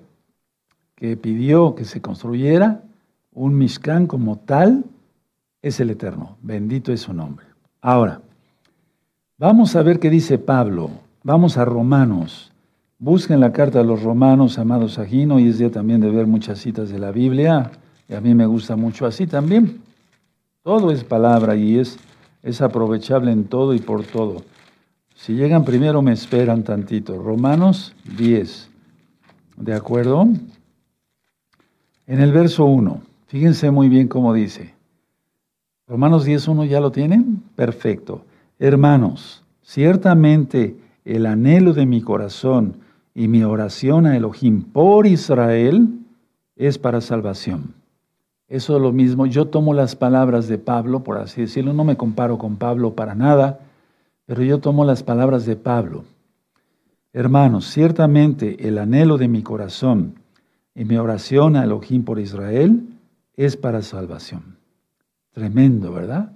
[0.95, 2.81] que pidió que se construyera
[3.33, 4.85] un Mishkan como tal,
[5.63, 6.37] es el Eterno.
[6.41, 7.45] Bendito es su nombre.
[7.81, 8.21] Ahora,
[9.37, 10.91] vamos a ver qué dice Pablo.
[11.23, 12.51] Vamos a Romanos.
[12.99, 16.59] Busquen la carta a los Romanos, amados Agino, y es día también de ver muchas
[16.59, 17.71] citas de la Biblia.
[18.07, 19.81] Y a mí me gusta mucho así también.
[20.63, 21.97] Todo es palabra y es,
[22.43, 24.43] es aprovechable en todo y por todo.
[25.15, 27.21] Si llegan primero me esperan tantito.
[27.21, 28.69] Romanos 10.
[29.57, 30.27] ¿De acuerdo?
[32.07, 34.73] En el verso 1, fíjense muy bien cómo dice.
[35.87, 37.43] Romanos 10.1 ya lo tienen.
[37.55, 38.23] Perfecto.
[38.59, 42.77] Hermanos, ciertamente el anhelo de mi corazón
[43.13, 45.99] y mi oración a Elohim por Israel
[46.55, 47.73] es para salvación.
[48.47, 49.25] Eso es lo mismo.
[49.25, 53.15] Yo tomo las palabras de Pablo, por así decirlo, no me comparo con Pablo para
[53.15, 53.59] nada,
[54.25, 56.05] pero yo tomo las palabras de Pablo.
[57.15, 60.15] Hermanos, ciertamente el anhelo de mi corazón
[60.73, 62.87] y mi oración a Elohim por Israel
[63.37, 64.57] es para salvación.
[65.31, 66.31] Tremendo, ¿verdad?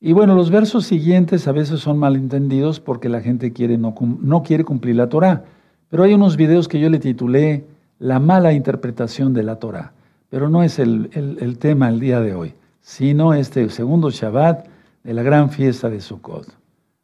[0.00, 4.64] Y bueno, los versos siguientes a veces son malentendidos porque la gente quiere no, quiere
[4.64, 5.44] cumplir la Torah.
[5.88, 7.64] Pero hay unos videos que yo le titulé
[7.98, 9.92] La mala interpretación de la Torah.
[10.28, 14.66] Pero no es el, el tema el día de hoy, sino este segundo Shabbat
[15.04, 16.48] de la gran fiesta de Sukkot.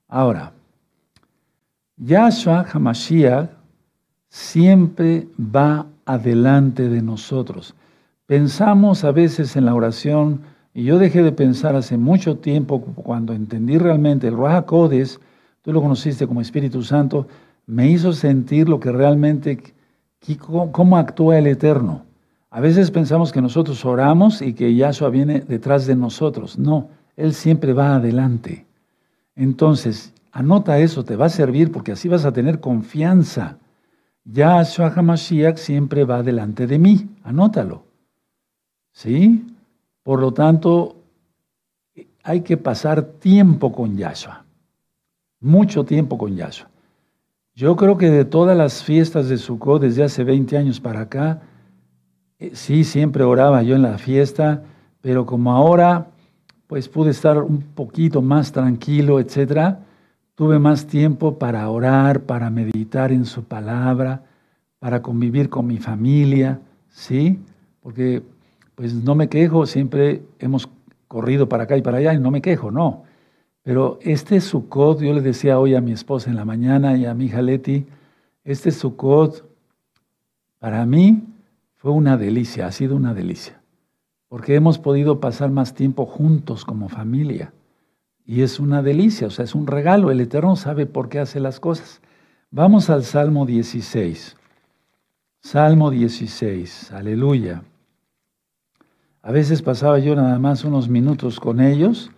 [0.09, 0.53] Ahora,
[2.01, 3.51] Yahshua HaMashiach
[4.29, 7.75] siempre va adelante de nosotros.
[8.27, 10.43] Pensamos a veces en la oración,
[10.75, 15.19] y yo dejé de pensar hace mucho tiempo cuando entendí realmente el Ruach Codes,
[15.63, 17.27] tú lo conociste como Espíritu Santo,
[17.67, 19.61] me hizo sentir lo que realmente,
[20.71, 22.05] cómo actúa el Eterno.
[22.51, 26.59] A veces pensamos que nosotros oramos y que Yahshua viene detrás de nosotros.
[26.59, 28.67] No, Él siempre va adelante.
[29.35, 33.59] Entonces, anota eso, te va a servir porque así vas a tener confianza.
[34.25, 37.09] Yahshua HaMashiach siempre va delante de mí.
[37.23, 37.85] Anótalo.
[38.93, 39.47] ¿Sí?
[40.03, 40.97] Por lo tanto,
[42.23, 44.45] hay que pasar tiempo con Yahshua.
[45.41, 46.69] Mucho tiempo con Yahshua.
[47.55, 51.43] Yo creo que de todas las fiestas de Sukkot desde hace 20 años para acá,
[52.39, 54.63] eh, sí, siempre oraba yo en la fiesta,
[55.01, 56.09] pero como ahora
[56.69, 59.81] pues pude estar un poquito más tranquilo, etcétera,
[60.39, 64.23] Tuve más tiempo para orar, para meditar en su palabra,
[64.79, 67.41] para convivir con mi familia, ¿sí?
[67.83, 68.23] Porque
[68.77, 70.69] pues no me quejo, siempre hemos
[71.09, 73.03] corrido para acá y para allá y no me quejo, no.
[73.65, 77.15] Pero este Sukkot, yo le decía hoy a mi esposa en la mañana y a
[77.15, 77.87] mi hija Leti,
[78.45, 79.45] este Sukkot
[80.61, 81.25] para mí
[81.75, 83.61] fue una delicia, ha sido una delicia,
[84.29, 87.53] porque hemos podido pasar más tiempo juntos como familia.
[88.29, 90.11] Y es una delicia, o sea, es un regalo.
[90.11, 92.03] El Eterno sabe por qué hace las cosas.
[92.51, 94.37] Vamos al Salmo 16.
[95.41, 97.63] Salmo 16, aleluya.
[99.23, 102.11] A veces pasaba yo nada más unos minutos con ellos,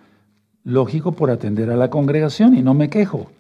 [0.65, 3.31] lógico por atender a la congregación y no me quejo.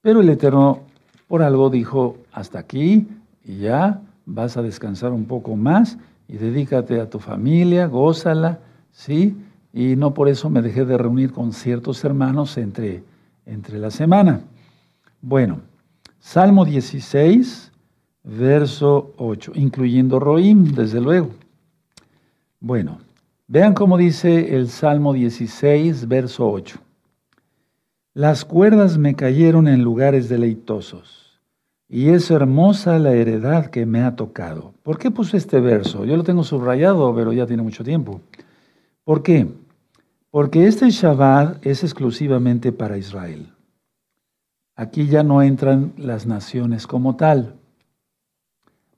[0.00, 0.80] Pero el Eterno
[1.28, 3.06] por algo dijo, hasta aquí
[3.44, 8.58] y ya vas a descansar un poco más y dedícate a tu familia, gózala,
[8.90, 9.36] ¿sí?
[9.72, 13.02] Y no por eso me dejé de reunir con ciertos hermanos entre,
[13.44, 14.40] entre la semana.
[15.20, 15.60] Bueno,
[16.18, 17.72] Salmo 16,
[18.24, 21.30] verso 8, incluyendo Roim, desde luego.
[22.60, 22.98] Bueno,
[23.46, 26.78] vean cómo dice el Salmo 16, verso 8.
[28.14, 31.40] Las cuerdas me cayeron en lugares deleitosos,
[31.88, 34.74] y es hermosa la heredad que me ha tocado.
[34.82, 36.04] ¿Por qué puse este verso?
[36.04, 38.20] Yo lo tengo subrayado, pero ya tiene mucho tiempo.
[39.06, 39.46] ¿Por qué?
[40.32, 43.52] Porque este Shabbat es exclusivamente para Israel.
[44.74, 47.54] Aquí ya no entran las naciones como tal.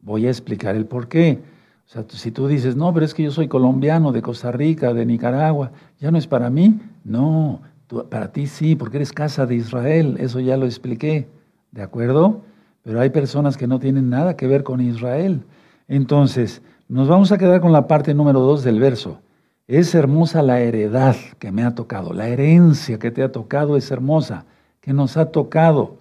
[0.00, 1.42] Voy a explicar el por qué.
[1.84, 4.94] O sea, si tú dices, no, pero es que yo soy colombiano, de Costa Rica,
[4.94, 6.80] de Nicaragua, ¿ya no es para mí?
[7.04, 7.60] No,
[8.08, 11.28] para ti sí, porque eres casa de Israel, eso ya lo expliqué,
[11.70, 12.40] ¿de acuerdo?
[12.82, 15.42] Pero hay personas que no tienen nada que ver con Israel.
[15.86, 19.20] Entonces, nos vamos a quedar con la parte número dos del verso.
[19.68, 23.90] Es hermosa la heredad que me ha tocado, la herencia que te ha tocado es
[23.90, 24.46] hermosa,
[24.80, 25.98] que nos ha tocado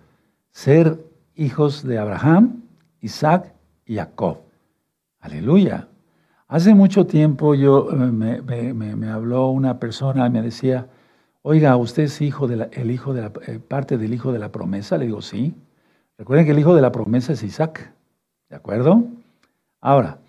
[0.51, 0.97] ser
[1.35, 2.63] hijos de Abraham,
[3.01, 3.53] Isaac
[3.85, 4.37] y Jacob.
[5.19, 5.89] Aleluya.
[6.47, 10.87] Hace mucho tiempo yo eh, me, habló una persona y me decía,
[11.41, 14.97] oiga, ¿usted es hijo el hijo de la, eh, parte del hijo de la promesa?
[14.97, 15.53] Le digo, sí.
[16.17, 17.91] Recuerden que el hijo de la promesa es Isaac.
[18.49, 19.03] ¿De acuerdo?
[19.81, 20.19] Ahora,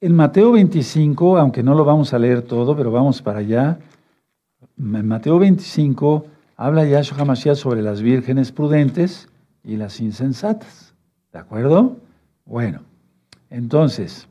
[0.00, 3.78] en Mateo 25, aunque no lo vamos a leer todo, pero vamos para allá.
[4.78, 6.24] En Mateo 25
[6.56, 9.28] habla Yahshua HaMashiach sobre las vírgenes prudentes
[9.62, 10.94] y las insensatas.
[11.32, 11.98] ¿De acuerdo?
[12.46, 12.80] Bueno,
[13.50, 14.26] entonces,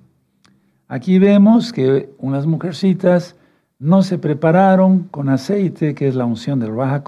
[0.87, 3.35] aquí vemos que unas mujercitas
[3.77, 7.03] no se prepararon con aceite, que es la unción del Raja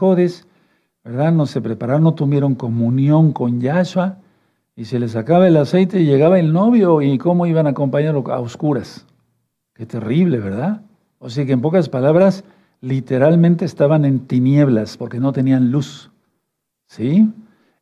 [1.03, 1.31] ¿verdad?
[1.31, 4.19] No se prepararon, no tuvieron comunión con Yahshua
[4.75, 8.23] y se les acaba el aceite y llegaba el novio y cómo iban a acompañarlo
[8.31, 9.05] a oscuras.
[9.73, 10.81] Qué terrible, ¿verdad?
[11.19, 12.43] O sea que en pocas palabras,
[12.81, 16.11] literalmente estaban en tinieblas porque no tenían luz.
[16.87, 17.29] ¿Sí?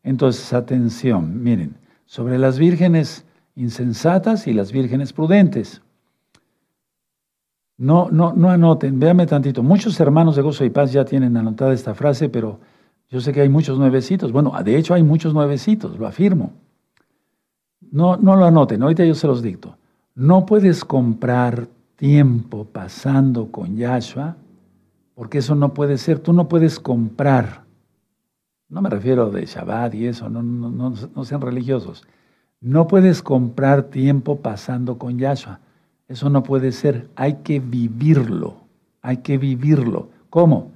[0.03, 1.75] Entonces, atención, miren,
[2.05, 3.25] sobre las vírgenes
[3.55, 5.81] insensatas y las vírgenes prudentes.
[7.77, 9.63] No, no, no anoten, véame tantito.
[9.63, 12.59] Muchos hermanos de Gozo y Paz ya tienen anotada esta frase, pero
[13.09, 14.31] yo sé que hay muchos nuevecitos.
[14.31, 16.53] Bueno, de hecho hay muchos nuevecitos, lo afirmo.
[17.91, 19.77] No, no lo anoten, ahorita yo se los dicto.
[20.15, 24.37] No puedes comprar tiempo pasando con Yahshua,
[25.15, 26.19] porque eso no puede ser.
[26.19, 27.63] Tú no puedes comprar.
[28.69, 32.05] No me refiero de Shabbat y eso, no, no, no, sean religiosos.
[32.61, 35.59] No puedes comprar tiempo pasando con Yahshua.
[36.07, 37.09] Eso no puede ser.
[37.15, 38.55] Hay que vivirlo.
[39.01, 40.09] Hay que vivirlo.
[40.29, 40.71] ¿Cómo?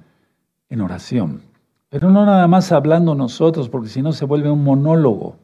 [0.68, 1.42] En oración.
[1.88, 5.36] Pero no nada más hablando nosotros, porque si no se vuelve un monólogo.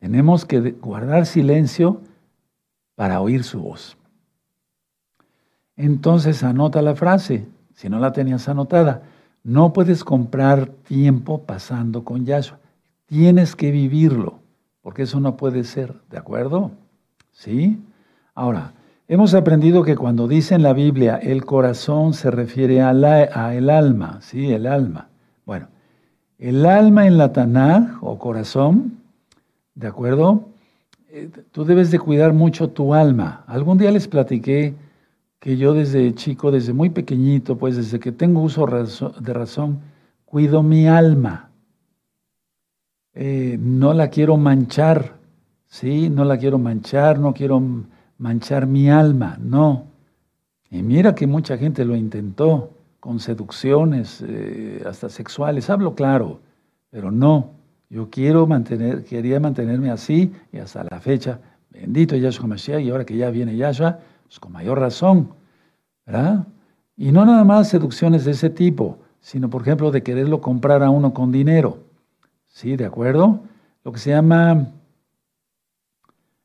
[0.00, 2.00] Tenemos que guardar silencio
[2.96, 3.96] para oír su voz.
[5.76, 9.02] Entonces anota la frase, si no la tenías anotada.
[9.42, 12.58] No puedes comprar tiempo pasando con Yahshua.
[13.06, 14.40] Tienes que vivirlo,
[14.82, 16.72] porque eso no puede ser, ¿de acuerdo?
[17.32, 17.82] ¿Sí?
[18.34, 18.72] Ahora,
[19.08, 23.70] hemos aprendido que cuando dice en la Biblia el corazón se refiere a, la, el
[23.70, 24.52] alma, ¿sí?
[24.52, 25.08] El alma.
[25.46, 25.68] Bueno,
[26.38, 28.99] el alma en la Tanaj o corazón,
[29.80, 30.44] ¿de acuerdo?
[31.08, 33.44] Eh, tú debes de cuidar mucho tu alma.
[33.46, 34.74] Algún día les platiqué
[35.38, 39.80] que yo desde chico, desde muy pequeñito, pues desde que tengo uso de razón,
[40.26, 41.50] cuido mi alma.
[43.14, 45.16] Eh, no la quiero manchar,
[45.66, 46.10] ¿sí?
[46.10, 47.62] No la quiero manchar, no quiero
[48.18, 49.86] manchar mi alma, no.
[50.70, 56.40] Y mira que mucha gente lo intentó con seducciones, eh, hasta sexuales, hablo claro,
[56.90, 57.59] pero no.
[57.90, 63.04] Yo quiero mantener, quería mantenerme así y hasta la fecha, bendito Yahshua Mashiach, y ahora
[63.04, 65.30] que ya viene Yahshua, pues con mayor razón,
[66.06, 66.46] ¿verdad?
[66.96, 70.90] Y no nada más seducciones de ese tipo, sino por ejemplo de quererlo comprar a
[70.90, 71.78] uno con dinero.
[72.46, 72.76] ¿Sí?
[72.76, 73.40] ¿De acuerdo?
[73.82, 74.68] Lo que se llama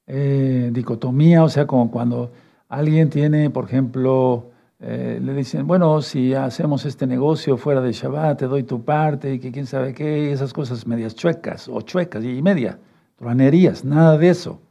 [0.08, 2.32] eh, dicotomía, o sea, como cuando
[2.70, 4.52] alguien tiene, por ejemplo,
[4.88, 9.34] eh, le dicen, bueno, si hacemos este negocio fuera de Shabbat, te doy tu parte
[9.34, 12.78] y que quién sabe qué, esas cosas medias chuecas o chuecas y media,
[13.16, 14.62] truanerías, nada de eso.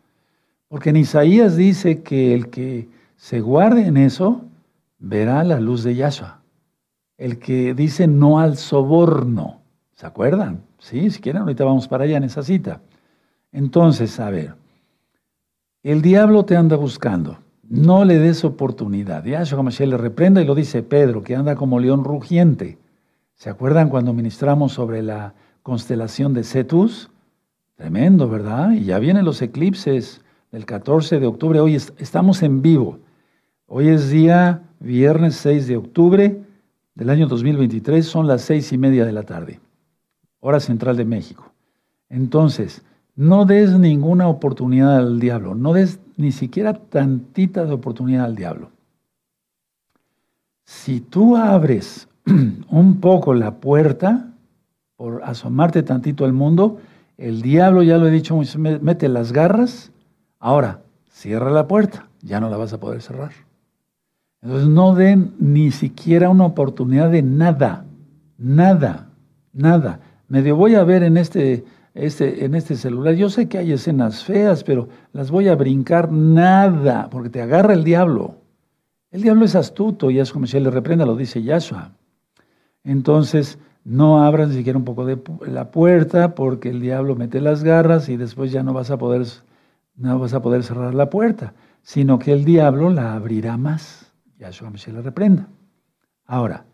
[0.69, 4.45] Porque en Isaías dice que el que se guarde en eso,
[5.01, 6.39] verá la luz de Yahshua.
[7.19, 9.63] El que dice no al soborno,
[9.95, 10.63] ¿se acuerdan?
[10.79, 12.81] Sí, si quieren, ahorita vamos para allá en esa cita.
[13.51, 14.55] Entonces, a ver,
[15.83, 19.25] el diablo te anda buscando, no le des oportunidad.
[19.25, 22.79] Yahshua Mashiach le reprenda y lo dice Pedro, que anda como león rugiente.
[23.35, 27.11] ¿Se acuerdan cuando ministramos sobre la constelación de Cetus?
[27.77, 28.73] Tremendo, ¿verdad?
[28.73, 30.21] Y ya vienen los eclipses
[30.53, 31.61] del 14 de octubre.
[31.61, 32.99] Hoy estamos en vivo.
[33.67, 36.45] Hoy es día viernes 6 de octubre
[36.95, 39.61] del año 2023, son las seis y media de la tarde,
[40.41, 41.53] hora central de México.
[42.09, 42.85] Entonces,
[43.17, 48.71] no des ninguna oportunidad al diablo, no des ni siquiera tantita de oportunidad al diablo.
[50.65, 52.09] Si tú abres
[52.69, 54.33] un poco la puerta
[54.97, 56.79] por asomarte tantito al mundo,
[57.17, 59.93] el diablo, ya lo he dicho, mete las garras,
[60.41, 63.33] ahora cierra la puerta, ya no la vas a poder cerrar.
[64.43, 67.87] Entonces no den ni siquiera una oportunidad de nada,
[68.37, 69.09] nada,
[69.53, 70.01] nada.
[70.29, 74.25] Medio voy a ver en este, este, en este celular, yo sé que hay escenas
[74.25, 78.35] feas, pero las voy a brincar nada, porque te agarra el diablo.
[79.13, 81.93] El diablo es astuto y es como le reprenda, lo dice Yahshua.
[82.83, 87.63] Entonces, no abras ni siquiera un poco de la puerta porque el diablo mete las
[87.63, 89.25] garras y después ya no vas a poder,
[89.95, 94.13] no vas a poder cerrar la puerta, sino que el diablo la abrirá más.
[94.39, 95.49] Yahshua se le reprenda.
[96.27, 96.65] Ahora,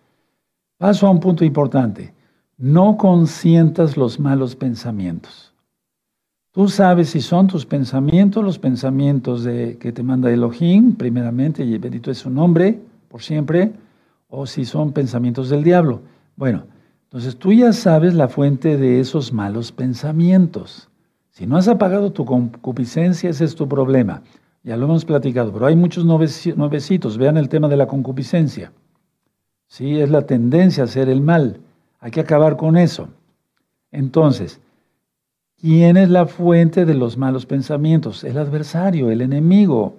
[0.78, 2.14] paso a un punto importante.
[2.60, 5.54] No consientas los malos pensamientos.
[6.52, 11.78] Tú sabes si son tus pensamientos, los pensamientos de, que te manda Elohim, primeramente, y
[11.78, 13.72] bendito es su nombre, por siempre,
[14.28, 16.02] o si son pensamientos del diablo.
[16.36, 16.64] Bueno,
[17.04, 20.90] entonces tú ya sabes la fuente de esos malos pensamientos.
[21.30, 24.20] Si no has apagado tu concupiscencia, ese es tu problema.
[24.64, 27.16] Ya lo hemos platicado, pero hay muchos nuevecitos.
[27.16, 28.70] Vean el tema de la concupiscencia.
[29.66, 31.58] Sí, es la tendencia a hacer el mal.
[32.00, 33.08] Hay que acabar con eso.
[33.92, 34.60] Entonces,
[35.60, 38.24] ¿quién es la fuente de los malos pensamientos?
[38.24, 39.96] El adversario, el enemigo.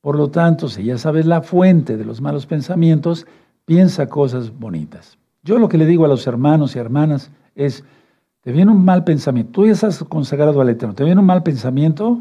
[0.00, 3.26] Por lo tanto, si ya sabes la fuente de los malos pensamientos,
[3.66, 5.18] piensa cosas bonitas.
[5.42, 7.84] Yo lo que le digo a los hermanos y hermanas es,
[8.40, 11.42] te viene un mal pensamiento, tú ya estás consagrado al Eterno, te viene un mal
[11.42, 12.20] pensamiento,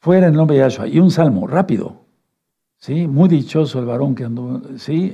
[0.00, 0.88] fuera en nombre de Yahshua.
[0.88, 1.96] Y un salmo, rápido.
[2.78, 3.06] ¿Sí?
[3.06, 5.12] Muy dichoso el varón que anduvo, ¿sí?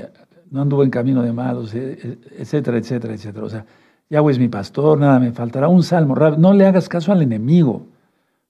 [0.50, 3.44] No anduvo en camino de malos, e, e, etcétera, etcétera, etcétera.
[3.44, 3.66] O sea,
[4.10, 5.68] Yahweh es mi pastor, nada me faltará.
[5.68, 6.14] Un salmo.
[6.14, 7.86] No le hagas caso al enemigo.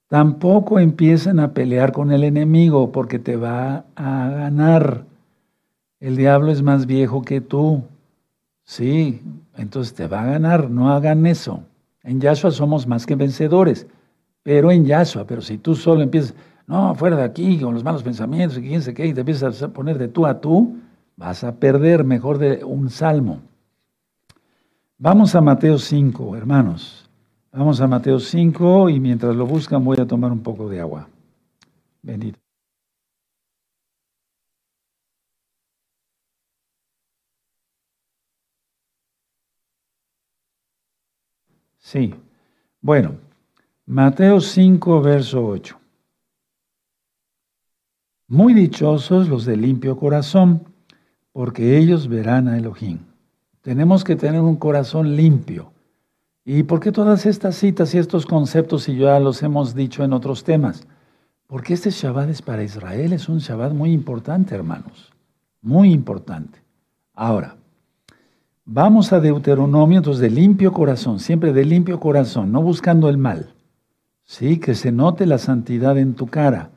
[0.09, 5.05] Tampoco empiecen a pelear con el enemigo porque te va a ganar.
[5.99, 7.83] El diablo es más viejo que tú.
[8.65, 9.23] Sí,
[9.57, 10.71] entonces te va a ganar.
[10.71, 11.63] No hagan eso.
[12.03, 13.87] En Yahshua somos más que vencedores
[14.47, 15.27] pero en Yahshua.
[15.27, 16.33] Pero si tú solo empiezas,
[16.69, 19.61] no, fuera de aquí, con los malos pensamientos, y quién sé qué, y te empiezas
[19.61, 20.77] a poner de tú a tú,
[21.17, 23.43] vas a perder mejor de un salmo.
[24.99, 27.11] Vamos a Mateo 5, hermanos.
[27.53, 31.09] Vamos a Mateo 5 y mientras lo buscan voy a tomar un poco de agua.
[32.03, 32.39] Bendito.
[41.79, 42.15] Sí.
[42.81, 43.17] Bueno,
[43.87, 45.79] Mateo 5, verso 8.
[48.29, 50.65] Muy dichosos los de limpio corazón,
[51.37, 53.01] porque ellos verán a Elohim.
[53.61, 55.71] Tenemos que tener un corazón limpio.
[56.47, 60.15] ¿Y por qué todas estas citas y estos conceptos, y ya los hemos dicho en
[60.15, 60.87] otros temas?
[61.47, 65.13] Porque este Shabbat es para Israel, es un Shabbat muy importante, hermanos.
[65.61, 66.59] Muy importante.
[67.13, 67.57] Ahora,
[68.65, 73.53] Vamos a Deuteronomio, entonces de limpio corazón, siempre de limpio corazón, no buscando el mal.
[74.25, 76.71] Sí, que se note la santidad en tu cara.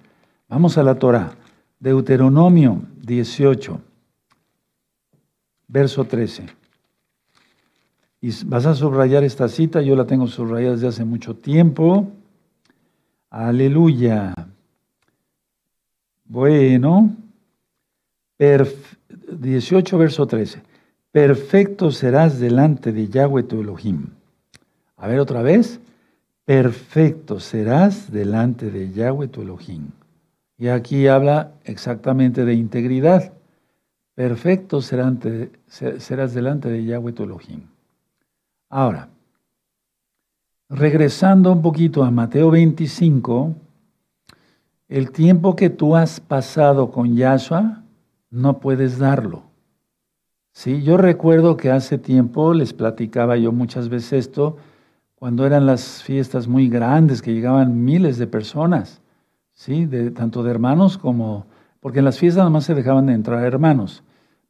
[0.49, 1.31] Vamos a la Torah.
[1.79, 3.79] Deuteronomio 18,
[5.69, 6.47] verso 13.
[8.19, 12.11] Y vas a subrayar esta cita, yo la tengo subrayada desde hace mucho tiempo.
[13.29, 14.33] Aleluya.
[16.25, 17.15] Bueno,
[18.37, 20.69] 18, verso 13
[21.11, 24.07] perfecto serás delante de Yahweh tu Elohim.
[24.97, 25.79] A ver otra vez,
[26.45, 29.87] perfecto serás delante de Yahweh tu Elohim.
[30.57, 33.33] Y aquí habla exactamente de integridad.
[34.19, 37.61] Perfecto serás delante de Yahweh tu Elohim.
[38.69, 39.07] Ahora,
[40.67, 43.55] regresando un poquito a Mateo 25,
[44.89, 47.81] el tiempo que tú has pasado con Yahshua,
[48.29, 49.43] no puedes darlo.
[50.51, 54.57] Sí, yo recuerdo que hace tiempo les platicaba yo muchas veces esto,
[55.15, 58.99] cuando eran las fiestas muy grandes, que llegaban miles de personas,
[59.53, 59.87] ¿sí?
[60.13, 61.45] Tanto de hermanos como,
[61.79, 64.03] porque en las fiestas nada más se dejaban de entrar hermanos,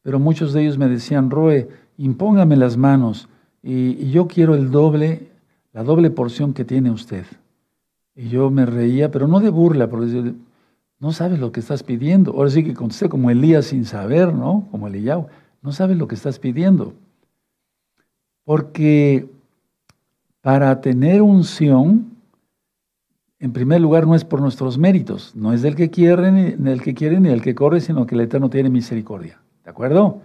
[0.10, 3.30] pero muchos de ellos me decían, Roe, impóngame las manos
[3.62, 5.28] y, yo quiero el doble,
[5.72, 7.28] la doble porción que tiene usted.
[8.16, 10.34] Y yo me reía, pero no de burla, porque
[10.98, 12.32] no sabes lo que estás pidiendo.
[12.32, 14.68] Ahora sí que contesté como Elías sin saber, ¿no?
[14.72, 15.20] Como Elías.
[15.62, 16.96] No sabes lo que estás pidiendo.
[18.46, 19.30] Porque
[20.42, 22.18] para tener unción,
[23.38, 26.82] en primer lugar, no es por nuestros méritos, no es del que quiere, ni del
[26.82, 29.40] que quiere, ni del que corre, sino que el Eterno tiene misericordia.
[29.70, 30.20] ¿De acuerdo?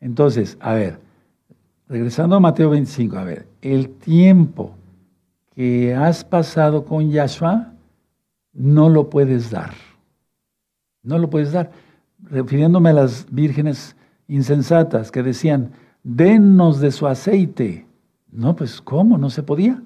[0.00, 0.98] Entonces, a ver,
[1.88, 4.74] regresando a Mateo 25, a ver, el tiempo
[5.54, 7.74] que has pasado con Yahshua,
[8.52, 9.70] no lo puedes dar.
[11.04, 11.70] No lo puedes dar.
[12.24, 13.94] Refiriéndome a las vírgenes
[14.26, 15.70] insensatas que decían,
[16.02, 17.86] denos de su aceite.
[18.32, 19.16] No, pues ¿cómo?
[19.16, 19.80] No se podía.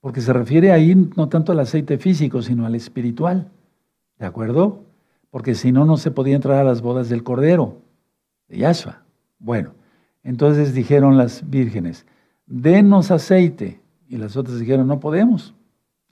[0.00, 3.50] Porque se refiere ahí no tanto al aceite físico, sino al espiritual.
[4.18, 4.84] ¿De acuerdo?
[5.28, 7.82] Porque si no, no se podía entrar a las bodas del Cordero,
[8.48, 9.02] de Yahshua.
[9.38, 9.72] Bueno,
[10.22, 12.06] entonces dijeron las vírgenes,
[12.46, 13.80] denos aceite.
[14.08, 15.54] Y las otras dijeron, no podemos.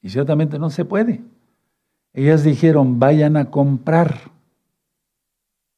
[0.03, 1.23] Y ciertamente no se puede.
[2.13, 4.19] Ellas dijeron, vayan a comprar.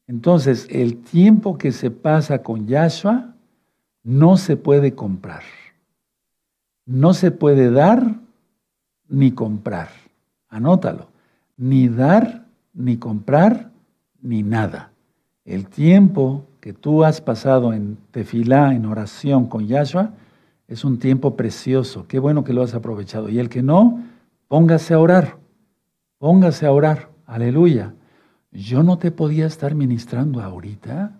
[0.06, 3.34] Entonces, el tiempo que se pasa con Yahshua
[4.02, 5.42] no se puede comprar.
[6.86, 8.20] No se puede dar
[9.08, 9.88] ni comprar.
[10.48, 11.08] Anótalo.
[11.56, 13.70] Ni dar, ni comprar,
[14.20, 14.92] ni nada.
[15.44, 20.10] El tiempo que tú has pasado en tefilá, en oración con Yahshua,
[20.66, 22.06] es un tiempo precioso.
[22.06, 23.30] Qué bueno que lo has aprovechado.
[23.30, 24.02] Y el que no,
[24.48, 25.38] póngase a orar.
[26.18, 27.08] Póngase a orar.
[27.24, 27.94] Aleluya.
[28.52, 31.12] Yo no te podía estar ministrando ahorita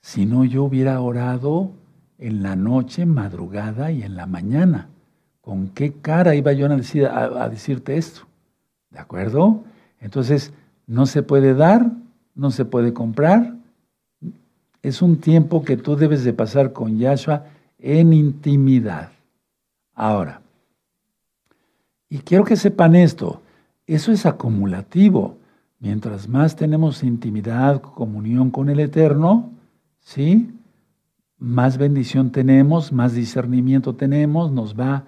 [0.00, 1.70] si no yo hubiera orado
[2.18, 4.88] en la noche, madrugada y en la mañana.
[5.42, 8.22] ¿Con qué cara iba yo a, decir, a, decirte esto?
[8.90, 9.62] ¿De acuerdo?
[10.00, 10.52] Entonces,
[10.88, 11.92] no se puede dar,
[12.34, 13.61] no se puede comprar.
[14.82, 17.46] Es un tiempo que tú debes de pasar con Yahshua
[17.78, 19.10] en intimidad.
[19.94, 20.42] Ahora,
[22.08, 23.40] y quiero que sepan esto,
[23.86, 25.38] eso es acumulativo.
[25.78, 29.50] Mientras más tenemos intimidad, comunión con el Eterno,
[30.00, 30.50] ¿sí?
[31.38, 35.04] Más bendición tenemos, más discernimiento tenemos, nos va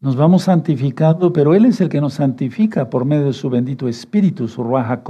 [0.00, 3.88] nos vamos santificando, pero Él es el que nos santifica por medio de su bendito
[3.88, 5.02] Espíritu, su Ruach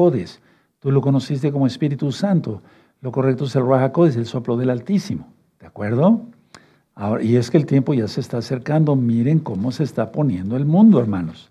[0.81, 2.63] Tú lo conociste como Espíritu Santo.
[3.01, 5.29] Lo correcto es el Ruach el soplo del Altísimo.
[5.61, 6.23] ¿De acuerdo?
[7.21, 8.97] Y es que el tiempo ya se está acercando.
[8.97, 11.51] Miren cómo se está poniendo el mundo, hermanos.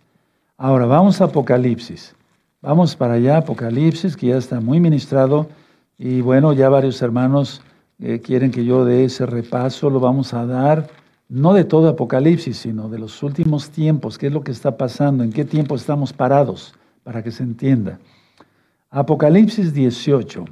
[0.58, 2.16] Ahora vamos a Apocalipsis.
[2.62, 5.48] Vamos para allá, Apocalipsis, que ya está muy ministrado.
[5.98, 7.62] Y bueno, ya varios hermanos
[8.00, 10.88] eh, quieren que yo dé ese repaso, lo vamos a dar,
[11.30, 15.24] no de todo Apocalipsis, sino de los últimos tiempos, qué es lo que está pasando,
[15.24, 18.00] en qué tiempo estamos parados, para que se entienda.
[18.91, 20.45] Apocalipsis 18,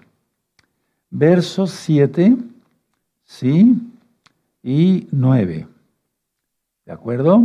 [1.18, 2.36] versos 7,
[3.24, 3.76] ¿sí?
[4.61, 5.68] Y 9.
[6.86, 7.41] ¿De acuerdo?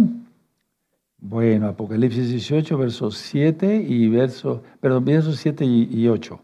[1.18, 6.40] Bueno, Apocalipsis 18, versos 7 y verso, perdón, versos 7 y, 8.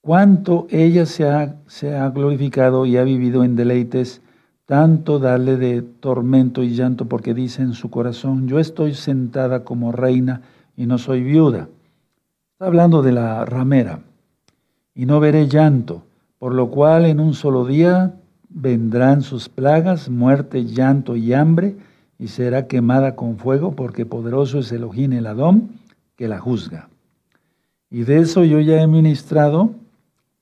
[0.00, 4.20] Cuánto ella se ha, se ha glorificado y ha vivido en deleites,
[4.66, 9.90] tanto darle de tormento y llanto, porque dice en su corazón, yo estoy sentada como
[9.90, 10.42] reina
[10.76, 11.68] y no soy viuda.
[12.52, 14.00] Está hablando de la ramera.
[14.94, 16.04] Y no veré llanto,
[16.38, 18.14] por lo cual en un solo día
[18.48, 21.76] vendrán sus plagas, muerte, llanto y hambre,
[22.18, 25.70] y será quemada con fuego, porque poderoso es Elohim el Adón
[26.16, 26.88] que la juzga.
[27.90, 29.70] Y de eso yo ya he ministrado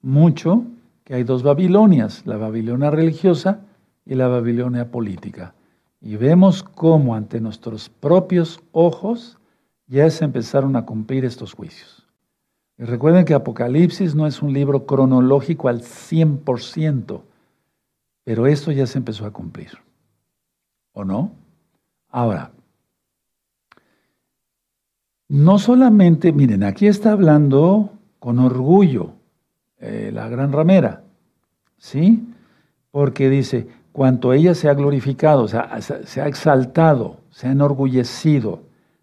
[0.03, 0.64] mucho,
[1.05, 3.61] que hay dos Babilonias, la Babilonia religiosa
[4.05, 5.55] y la Babilonia política.
[6.00, 9.38] Y vemos cómo ante nuestros propios ojos
[9.86, 12.01] ya se empezaron a cumplir estos juicios.
[12.78, 17.22] Y recuerden que Apocalipsis no es un libro cronológico al 100%,
[18.24, 19.70] pero esto ya se empezó a cumplir.
[20.92, 21.32] ¿O no?
[22.08, 22.52] Ahora,
[25.28, 29.14] no solamente, miren, aquí está hablando con orgullo
[29.78, 31.04] eh, la gran ramera,
[31.78, 32.28] ¿sí?
[32.90, 38.60] Porque dice, cuanto ella se ha glorificado, o sea, se ha exaltado, se ha enorgullecido,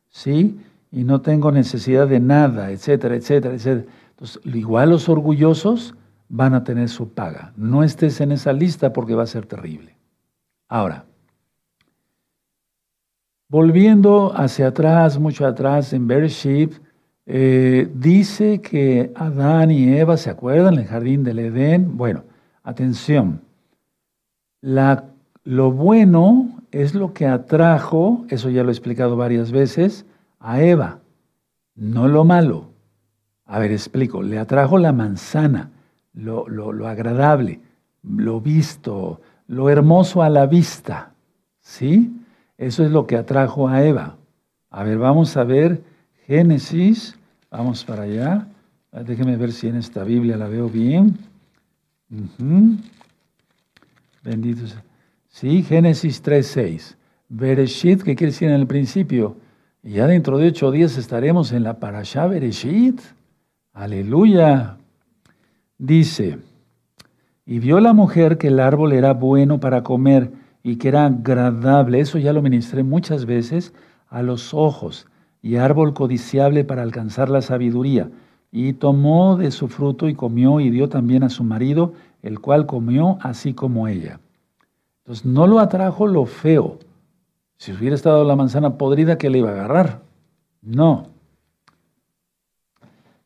[0.10, 0.60] ¿sí?
[0.92, 3.92] Y no tengo necesidad de nada, etcétera, etcétera, etcétera.
[4.12, 5.96] Entonces, igual los orgullosos
[6.30, 7.54] van a tener su paga.
[7.56, 9.96] No estés en esa lista porque va a ser terrible.
[10.68, 11.06] Ahora,
[13.52, 16.72] Volviendo hacia atrás, mucho atrás, en Bereshit,
[17.26, 20.76] eh, dice que Adán y Eva, ¿se acuerdan?
[20.76, 21.98] En el jardín del Edén.
[21.98, 22.26] Bueno,
[22.62, 23.42] atención.
[24.62, 30.06] Lo bueno es lo que atrajo, eso ya lo he explicado varias veces,
[30.40, 31.00] a Eva,
[31.76, 32.70] no lo malo.
[33.46, 34.22] A ver, explico.
[34.22, 35.72] Le atrajo la manzana,
[36.14, 37.60] lo, lo agradable,
[38.04, 41.14] lo visto, lo hermoso a la vista.
[41.60, 42.16] ¿Sí?
[42.58, 44.18] Eso es lo que atrajo a Eva.
[44.70, 45.82] A ver, vamos a ver
[46.28, 47.16] Génesis.
[47.50, 48.48] Vamos para allá.
[48.92, 51.18] Ah, déjeme ver si en esta Biblia la veo bien.
[54.24, 54.84] Bendito sea.
[55.30, 56.96] Sí, Génesis 3.6.
[57.30, 59.38] Bereshit, ¿qué quiere decir en el principio?
[59.82, 63.00] Y ya dentro de ocho días estaremos en la Parashá Bereshit.
[63.72, 64.78] Aleluya.
[65.78, 66.40] Dice,
[67.46, 70.32] y vio la mujer que el árbol era bueno para comer
[70.64, 73.74] y que era agradable, eso ya lo ministré muchas veces,
[74.10, 75.08] a los ojos
[75.42, 78.10] y árbol codiciable para alcanzar la sabiduría.
[78.52, 82.66] Y tomó de su fruto y comió y dio también a su marido, el cual
[82.66, 84.20] comió así como ella.
[85.04, 86.80] Entonces no lo atrajo lo feo.
[87.60, 90.02] Si hubiera estado la manzana podrida, ¿qué le iba a agarrar?
[90.64, 91.10] No.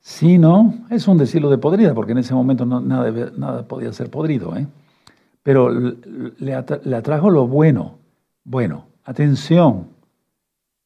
[0.02, 4.10] Sino, es un decirlo de podrida, porque en ese momento no, nada, nada podía ser
[4.10, 4.58] podrido.
[4.58, 4.68] ¿eh?
[5.44, 8.00] pero le, atrajo lo bueno.
[8.46, 9.90] Bueno, atención,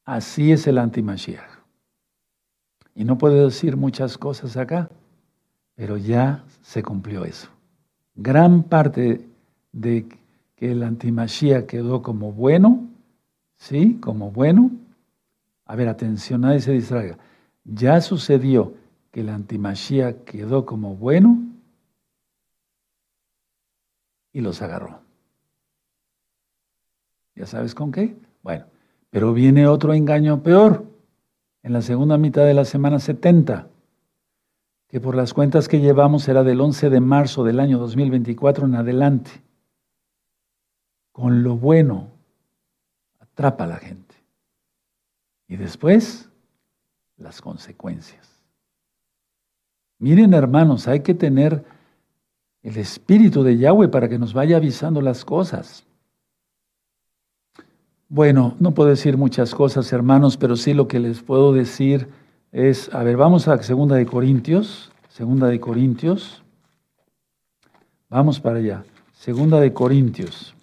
[0.04, 1.58] así es el antimashiach.
[2.94, 4.90] Y no puedo decir muchas cosas acá,
[5.76, 7.48] pero ya se cumplió eso.
[8.16, 9.24] Gran parte
[9.72, 10.08] de
[10.56, 12.88] que el antimashiach quedó como bueno,
[13.58, 13.98] ¿sí?
[14.00, 14.70] Como bueno.
[15.66, 17.18] A ver, atención, nadie se distraiga.
[17.64, 18.74] Ya sucedió
[19.10, 21.42] que el antimashiach quedó como bueno
[24.32, 25.00] y los agarró.
[27.34, 28.16] ¿Ya sabes con qué?
[28.42, 28.64] Bueno,
[29.10, 30.86] pero viene otro engaño peor
[31.62, 33.68] en la segunda mitad de la semana 70,
[34.88, 38.74] que por las cuentas que llevamos será del 11 de marzo del año 2024 en
[38.74, 39.30] adelante.
[41.12, 42.17] Con lo bueno,
[43.38, 44.16] atrapa a la gente.
[45.46, 46.28] Y después,
[47.16, 48.28] las consecuencias.
[50.00, 51.64] Miren hermanos, hay que tener
[52.64, 55.86] el Espíritu de Yahweh para que nos vaya avisando las cosas.
[58.08, 62.08] Bueno, no puedo decir muchas cosas, hermanos, pero sí lo que les puedo decir
[62.50, 66.42] es, a ver, vamos a Segunda de Corintios, Segunda de Corintios.
[68.08, 68.84] Vamos para allá.
[69.12, 70.56] Segunda de Corintios.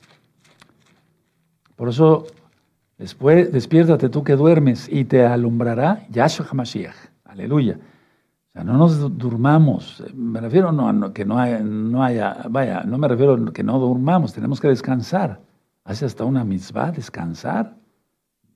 [1.78, 2.26] Por eso,
[2.98, 6.96] después, despiértate tú que duermes y te alumbrará Yahshua HaMashiach.
[7.26, 7.78] Aleluya
[8.64, 13.34] no nos durmamos, me refiero no, que no haya, no haya, vaya, no me refiero
[13.34, 15.42] a que no durmamos, tenemos que descansar.
[15.84, 17.76] Hace hasta una mitzvah, descansar.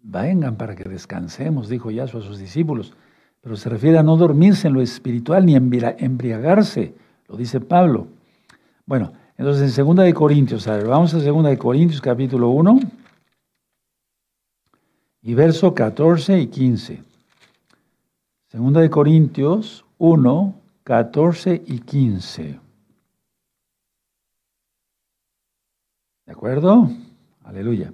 [0.01, 2.93] Vengan para que descansemos, dijo Yahshua a sus discípulos.
[3.41, 6.95] Pero se refiere a no dormirse en lo espiritual ni embriagarse,
[7.27, 8.07] lo dice Pablo.
[8.85, 12.79] Bueno, entonces en Segunda de Corintios, a ver, vamos a Segunda de Corintios capítulo 1
[15.21, 17.03] y verso 14 y 15.
[18.47, 22.59] Segunda de Corintios 1, 14 y 15.
[26.25, 26.89] ¿De acuerdo?
[27.43, 27.91] Aleluya.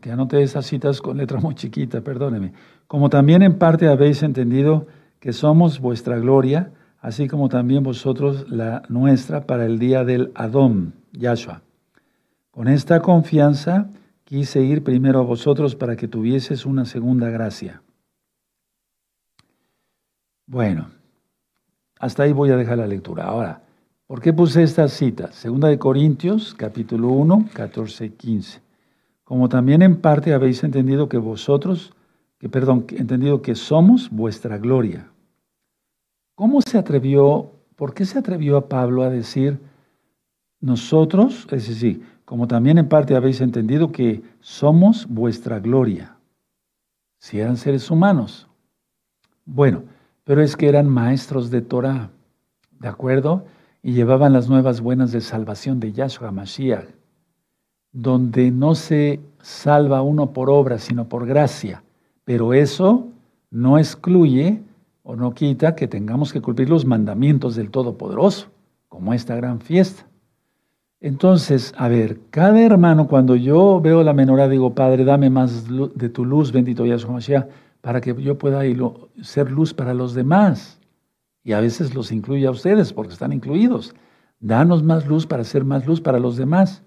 [0.00, 2.52] que anoté esas citas con letra muy chiquita, perdóneme.
[2.86, 4.86] Como también en parte habéis entendido
[5.18, 10.94] que somos vuestra gloria, así como también vosotros la nuestra para el día del Adón,
[11.12, 11.62] Yahshua.
[12.50, 13.88] Con esta confianza
[14.28, 17.80] quise ir primero a vosotros para que tuvieses una segunda gracia.
[20.46, 20.90] Bueno,
[21.98, 23.24] hasta ahí voy a dejar la lectura.
[23.24, 23.62] Ahora,
[24.06, 25.32] ¿por qué puse esta cita?
[25.32, 28.60] Segunda de Corintios, capítulo 1, 14 y 15.
[29.24, 31.94] Como también en parte habéis entendido que vosotros,
[32.36, 35.10] que perdón, entendido que somos vuestra gloria.
[36.34, 39.58] ¿Cómo se atrevió, por qué se atrevió a Pablo a decir
[40.60, 46.18] nosotros, es decir, como también en parte habéis entendido que somos vuestra gloria?
[47.18, 48.46] Si eran seres humanos.
[49.46, 49.84] Bueno,
[50.24, 52.10] pero es que eran maestros de Torah,
[52.80, 53.46] ¿de acuerdo?
[53.82, 56.84] Y llevaban las nuevas buenas de salvación de Yahshua Mashiach,
[57.92, 61.82] donde no se salva uno por obra, sino por gracia.
[62.24, 63.08] Pero eso
[63.50, 64.60] no excluye
[65.02, 68.48] o no quita que tengamos que cumplir los mandamientos del Todopoderoso,
[68.90, 70.04] como esta gran fiesta.
[71.00, 76.08] Entonces, a ver, cada hermano, cuando yo veo la menorá, digo, Padre, dame más de
[76.08, 77.46] tu luz, bendito Yahshua Mashiach,
[77.80, 78.62] para que yo pueda
[79.22, 80.80] ser luz para los demás.
[81.44, 83.94] Y a veces los incluye a ustedes porque están incluidos.
[84.40, 86.82] Danos más luz para ser más luz para los demás.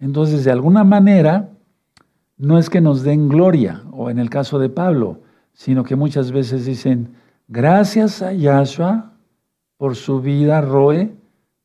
[0.00, 1.50] Entonces, de alguna manera,
[2.36, 5.20] no es que nos den gloria, o en el caso de Pablo,
[5.52, 7.14] sino que muchas veces dicen,
[7.46, 9.12] gracias a Yahshua
[9.76, 11.12] por su vida, Roe,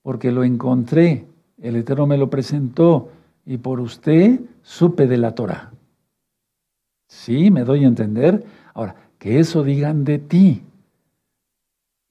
[0.02, 1.28] porque lo encontré,
[1.64, 3.10] el Eterno me lo presentó,
[3.46, 5.72] y por usted supe de la Torah.
[7.08, 8.46] Sí, me doy a entender.
[8.74, 10.64] Ahora, que eso digan de ti.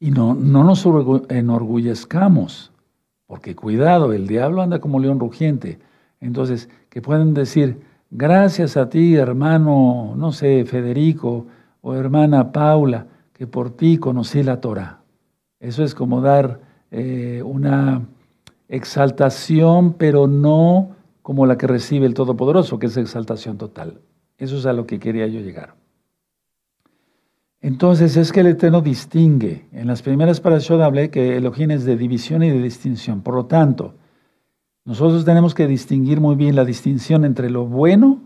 [0.00, 0.86] Y no, no nos
[1.28, 2.72] enorgullezcamos,
[3.26, 5.78] porque cuidado, el diablo anda como león rugiente.
[6.20, 7.80] Entonces, que pueden decir,
[8.11, 11.46] gracias a ti, hermano, no sé, Federico
[11.82, 15.00] o hermana Paula, que por ti conocí la Torah.
[15.61, 18.03] Eso es como dar eh, una
[18.73, 24.01] exaltación, pero no como la que recibe el Todopoderoso, que es exaltación total.
[24.39, 25.75] Eso es a lo que quería yo llegar.
[27.61, 29.68] Entonces es que el Eterno distingue.
[29.73, 33.20] En las primeras parashot hablé que Elohim es de división y de distinción.
[33.20, 33.95] Por lo tanto,
[34.87, 38.23] nosotros tenemos que distinguir muy bien la distinción entre lo bueno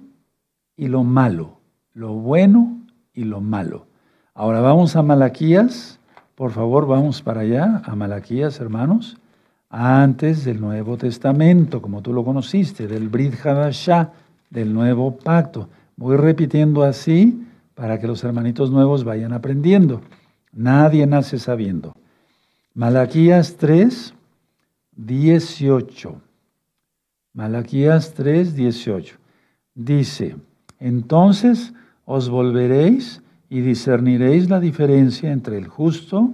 [0.76, 1.58] y lo malo.
[1.92, 3.88] Lo bueno y lo malo.
[4.32, 5.98] Ahora vamos a Malaquías.
[6.36, 9.18] Por favor, vamos para allá, a Malaquías, hermanos.
[9.68, 14.12] Antes del Nuevo Testamento, como tú lo conociste, del Brit Hadashah,
[14.50, 15.68] del Nuevo Pacto.
[15.96, 20.02] Voy repitiendo así para que los hermanitos nuevos vayan aprendiendo.
[20.52, 21.94] Nadie nace sabiendo.
[22.74, 24.14] Malaquías 3,
[24.96, 26.20] 18.
[27.34, 29.16] Malaquías 3, 18.
[29.74, 30.36] Dice,
[30.80, 31.74] entonces
[32.06, 36.32] os volveréis y discerniréis la diferencia entre el justo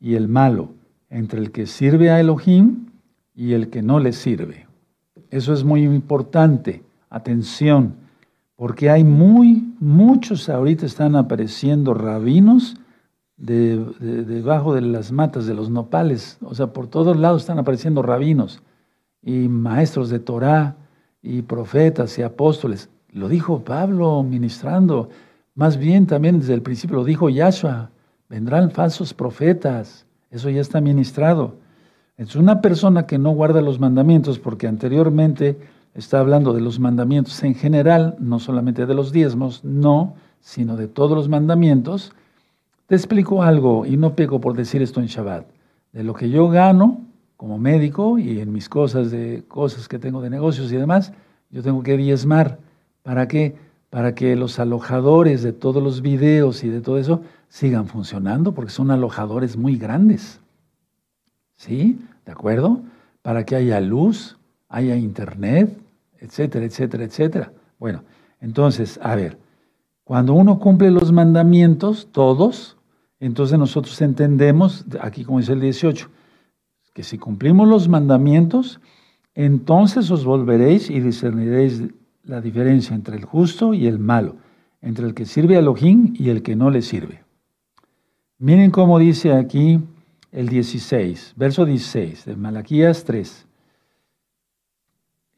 [0.00, 0.70] y el malo,
[1.12, 2.86] entre el que sirve a Elohim
[3.34, 4.66] y el que no le sirve.
[5.30, 6.82] Eso es muy importante.
[7.08, 8.02] Atención
[8.62, 12.76] porque hay muy, muchos ahorita están apareciendo rabinos
[13.36, 18.62] debajo de las matas de los nopales, o sea, por todos lados están apareciendo rabinos
[19.20, 20.76] y maestros de Torah
[21.22, 22.88] y profetas y apóstoles.
[23.10, 25.08] Lo dijo Pablo ministrando,
[25.56, 27.90] más bien también desde el principio lo dijo Yahshua,
[28.28, 31.54] vendrán falsos profetas, eso ya está ministrado.
[32.16, 35.58] Es una persona que no guarda los mandamientos porque anteriormente
[35.94, 40.88] está hablando de los mandamientos en general, no solamente de los diezmos, no, sino de
[40.88, 42.12] todos los mandamientos,
[42.86, 45.46] te explico algo y no pego por decir esto en Shabbat.
[45.92, 47.00] De lo que yo gano
[47.36, 51.12] como médico y en mis cosas de cosas que tengo de negocios y demás,
[51.50, 52.58] yo tengo que diezmar.
[53.02, 53.56] ¿Para qué?
[53.92, 57.20] Para que los alojadores de todos los videos y de todo eso
[57.50, 60.40] sigan funcionando, porque son alojadores muy grandes.
[61.56, 61.98] ¿Sí?
[62.24, 62.80] ¿De acuerdo?
[63.20, 64.38] Para que haya luz,
[64.70, 65.76] haya internet,
[66.16, 67.52] etcétera, etcétera, etcétera.
[67.78, 68.02] Bueno,
[68.40, 69.36] entonces, a ver,
[70.04, 72.78] cuando uno cumple los mandamientos, todos,
[73.20, 76.08] entonces nosotros entendemos, aquí como dice el 18,
[76.94, 78.80] que si cumplimos los mandamientos,
[79.34, 81.82] entonces os volveréis y discerniréis
[82.24, 84.36] la diferencia entre el justo y el malo,
[84.80, 87.22] entre el que sirve a Elohim y el que no le sirve.
[88.38, 89.80] Miren cómo dice aquí
[90.32, 93.46] el 16, verso 16 de Malaquías 3.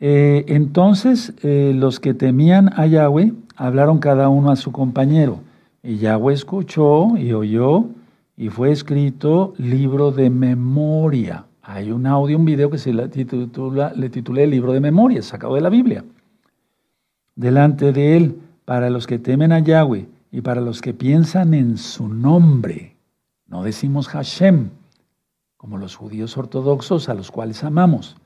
[0.00, 5.40] Eh, entonces eh, los que temían a Yahweh hablaron cada uno a su compañero.
[5.82, 7.86] Y Yahweh escuchó y oyó
[8.36, 11.46] y fue escrito libro de memoria.
[11.62, 15.60] Hay un audio, un video que se titula, le titulé libro de memoria, sacado de
[15.60, 16.04] la Biblia.
[17.36, 21.78] Delante de Él para los que temen a Yahweh y para los que piensan en
[21.78, 22.96] su nombre.
[23.46, 24.70] No decimos Hashem,
[25.56, 28.16] como los judíos ortodoxos a los cuales amamos.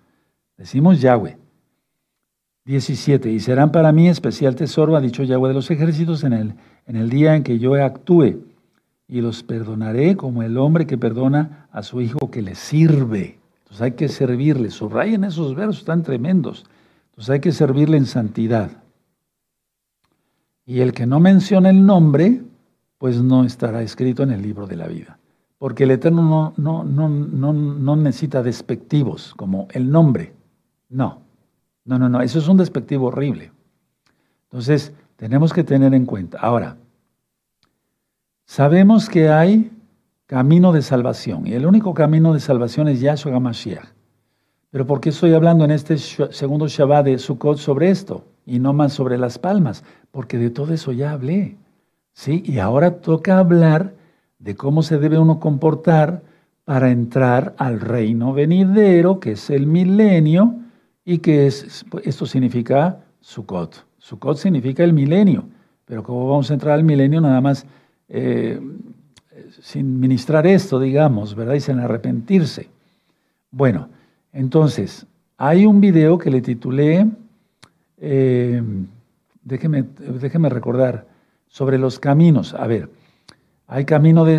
[0.56, 1.36] Decimos Yahweh.
[2.64, 3.30] 17.
[3.30, 6.54] Y serán para mí especial tesoro, ha dicho Yahweh de los ejércitos, en el,
[6.86, 8.42] en el día en que yo actúe.
[9.06, 13.38] Y los perdonaré como el hombre que perdona a su hijo que le sirve.
[13.61, 14.70] Entonces hay que servirle.
[14.70, 16.66] Subrayen esos versos tan tremendos.
[17.11, 18.70] Entonces hay que servirle en santidad.
[20.69, 22.43] Y el que no menciona el nombre,
[22.99, 25.19] pues no estará escrito en el libro de la vida.
[25.57, 30.35] Porque el Eterno no, no, no, no, no necesita despectivos como el nombre.
[30.91, 31.23] No.
[31.87, 33.51] No, no, no, eso es un despectivo horrible.
[34.43, 36.39] Entonces, tenemos que tener en cuenta.
[36.39, 36.77] Ahora,
[38.45, 39.71] sabemos que hay
[40.27, 43.89] camino de salvación y el único camino de salvación es Yahshua HaMashiach.
[44.69, 48.72] Pero ¿por qué estoy hablando en este segundo Shabbat de Sukkot sobre esto y no
[48.72, 49.84] más sobre las palmas?
[50.11, 51.57] Porque de todo eso ya hablé.
[52.12, 52.42] ¿sí?
[52.44, 53.94] Y ahora toca hablar
[54.38, 56.22] de cómo se debe uno comportar
[56.64, 60.57] para entrar al reino venidero, que es el milenio,
[61.05, 63.86] y que es, esto significa Sukkot.
[63.99, 65.44] Sukkot significa el milenio,
[65.84, 67.66] pero ¿cómo vamos a entrar al milenio nada más
[68.09, 68.61] eh,
[69.62, 71.55] sin ministrar esto, digamos, ¿verdad?
[71.55, 72.68] Y sin arrepentirse.
[73.51, 73.88] Bueno,
[74.32, 77.07] entonces, hay un video que le titulé,
[78.01, 78.62] eh,
[79.42, 81.07] déjeme, déjeme recordar,
[81.49, 82.55] sobre los caminos.
[82.55, 82.90] A ver,
[83.66, 83.86] hay,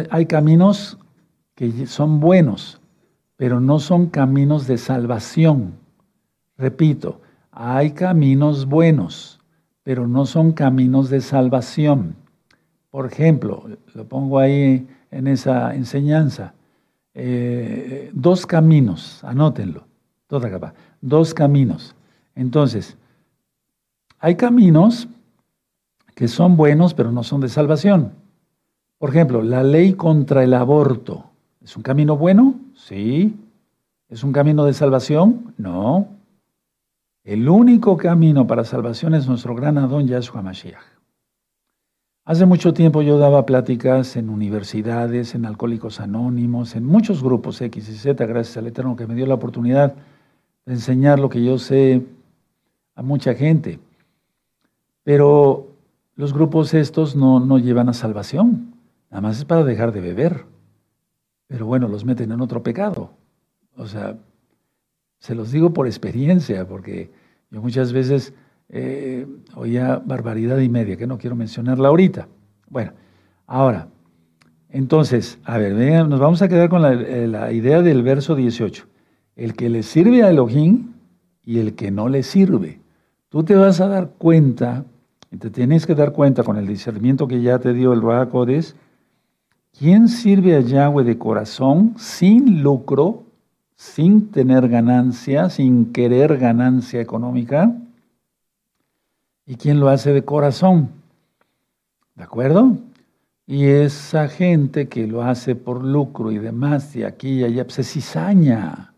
[0.10, 0.98] hay caminos
[1.56, 2.80] que son buenos,
[3.36, 5.74] pero no son caminos de salvación.
[6.58, 9.40] Repito, hay caminos buenos,
[9.84, 12.16] pero no son caminos de salvación.
[12.90, 16.54] Por ejemplo, lo pongo ahí en esa enseñanza,
[17.14, 19.86] eh, dos caminos, anótenlo,
[20.28, 21.96] toda capa, dos caminos.
[22.36, 22.98] Entonces,
[24.20, 25.08] hay caminos
[26.16, 28.12] que son buenos, pero no son de salvación.
[28.98, 31.26] Por ejemplo, la ley contra el aborto.
[31.62, 32.56] ¿Es un camino bueno?
[32.76, 33.38] Sí.
[34.10, 35.54] ¿Es un camino de salvación?
[35.58, 36.10] No.
[37.24, 40.84] El único camino para salvación es nuestro gran Adón Yahshua Mashiach.
[42.26, 47.90] Hace mucho tiempo yo daba pláticas en universidades, en Alcohólicos Anónimos, en muchos grupos X
[47.90, 49.96] y Z, gracias al Eterno que me dio la oportunidad
[50.66, 52.06] de enseñar lo que yo sé
[52.96, 53.80] a mucha gente.
[55.04, 55.68] Pero
[56.16, 58.76] los grupos estos no, no llevan a salvación,
[59.10, 60.46] nada más es para dejar de beber.
[61.48, 63.12] Pero bueno, los meten en otro pecado.
[63.76, 64.18] O sea,
[65.20, 67.12] se los digo por experiencia, porque
[67.50, 68.34] yo muchas veces
[68.70, 69.26] eh,
[69.56, 72.28] oía barbaridad y media, que no quiero mencionarla ahorita.
[72.70, 72.94] Bueno,
[73.48, 73.88] ahora,
[74.70, 75.74] entonces, a ver,
[76.08, 78.86] nos vamos a quedar con la, eh, la, idea del verso 18.
[79.36, 80.94] El que le sirve a Elohim
[81.44, 82.80] y el que no le sirve.
[83.30, 84.86] Tú te vas a dar cuenta,
[85.32, 88.30] y te tienes que dar cuenta con el discernimiento que ya te dio el Ruach
[89.78, 93.24] quién sirve a Yahweh de corazón sin lucro
[93.80, 97.74] sin tener ganancia, sin querer ganancia económica,
[99.46, 100.90] y quién lo hace de corazón.
[102.14, 102.78] ¿De acuerdo?
[103.48, 107.76] Y esa gente que lo hace por lucro y demás, de aquí y allá, pues
[107.76, 108.94] se cizaña.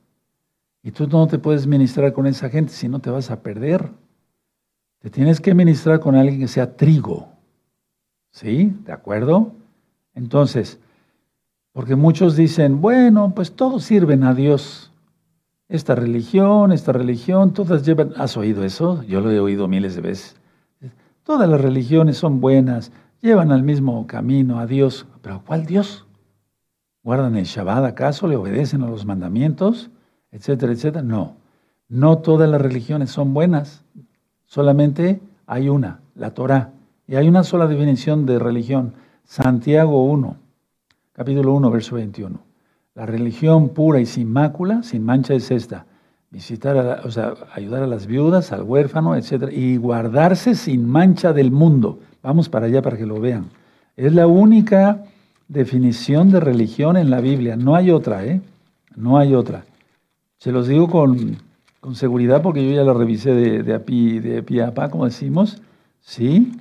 [0.82, 3.88] Y tú no te puedes ministrar con esa gente si no te vas a perder.
[5.02, 7.30] Te tienes que ministrar con alguien que sea trigo.
[8.32, 8.74] ¿Sí?
[8.86, 9.52] ¿De acuerdo?
[10.14, 10.80] Entonces,
[11.74, 14.92] porque muchos dicen, bueno, pues todos sirven a Dios.
[15.68, 18.14] Esta religión, esta religión, todas llevan...
[18.18, 19.04] ¿Has oído eso?
[19.04, 20.36] Yo lo he oído miles de veces.
[21.24, 22.92] Todas las religiones son buenas,
[23.22, 25.08] llevan al mismo camino a Dios.
[25.22, 26.06] ¿Pero cuál Dios?
[27.04, 28.28] ¿Guardan el Shabbat acaso?
[28.28, 29.90] ¿Le obedecen a los mandamientos?
[30.32, 31.04] Etcétera, etcétera.
[31.04, 31.38] No,
[31.88, 33.84] no todas las religiones son buenas.
[34.52, 36.72] Solamente hay una, la Torah.
[37.08, 40.36] Y hay una sola definición de religión, Santiago 1
[41.14, 42.38] capítulo 1, verso 21.
[42.96, 45.86] La religión pura y sin mácula, sin mancha es esta.
[46.32, 49.52] Visitar, a o sea, ayudar a las viudas, al huérfano, etc.
[49.54, 52.00] Y guardarse sin mancha del mundo.
[52.22, 53.46] Vamos para allá para que lo vean.
[53.96, 55.06] Es la única
[55.48, 57.56] definición de religión en la Biblia.
[57.56, 58.42] No hay otra, ¿eh?
[58.98, 59.64] No hay otra.
[60.40, 61.38] Se los digo con,
[61.82, 63.80] con seguridad porque yo ya la revisé de, de,
[64.22, 65.62] de pie a pa, como decimos.
[66.00, 66.54] ¿Sí?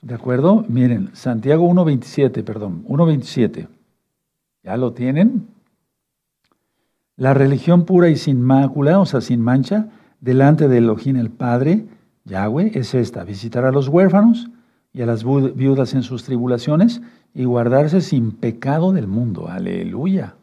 [0.00, 0.64] ¿De acuerdo?
[0.68, 3.68] Miren, Santiago 1.27, perdón, 1.27.
[4.62, 5.48] ¿Ya lo tienen?
[7.16, 9.88] La religión pura y sin mácula, o sea, sin mancha,
[10.20, 11.86] delante de Elohim el Padre,
[12.24, 14.48] Yahweh, es esta, visitar a los huérfanos
[14.92, 17.00] y a las viudas en sus tribulaciones
[17.34, 19.48] y guardarse sin pecado del mundo.
[19.48, 20.34] Aleluya.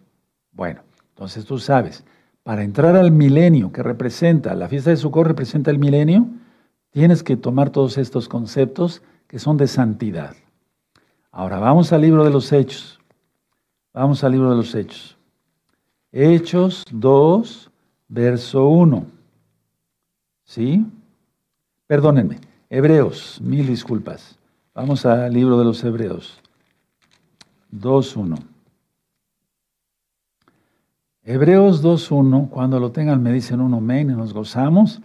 [0.51, 2.04] Bueno, entonces tú sabes,
[2.43, 6.27] para entrar al milenio que representa, la fiesta de Sukkot representa el milenio,
[6.93, 10.35] Tienes que tomar todos estos conceptos que son de santidad.
[11.31, 12.99] Ahora vamos al libro de los Hechos.
[13.95, 15.17] Vamos al libro de los Hechos.
[16.11, 17.71] Hechos 2,
[18.09, 19.07] verso 1.
[20.43, 20.85] ¿Sí?
[21.87, 22.39] Perdónenme.
[22.69, 24.37] Hebreos, mil disculpas.
[24.75, 26.39] Vamos al libro de los Hebreos.
[27.71, 28.37] 2.1.
[31.26, 35.01] Hebreos 2.1, cuando lo tengan me dicen un amén y nos gozamos.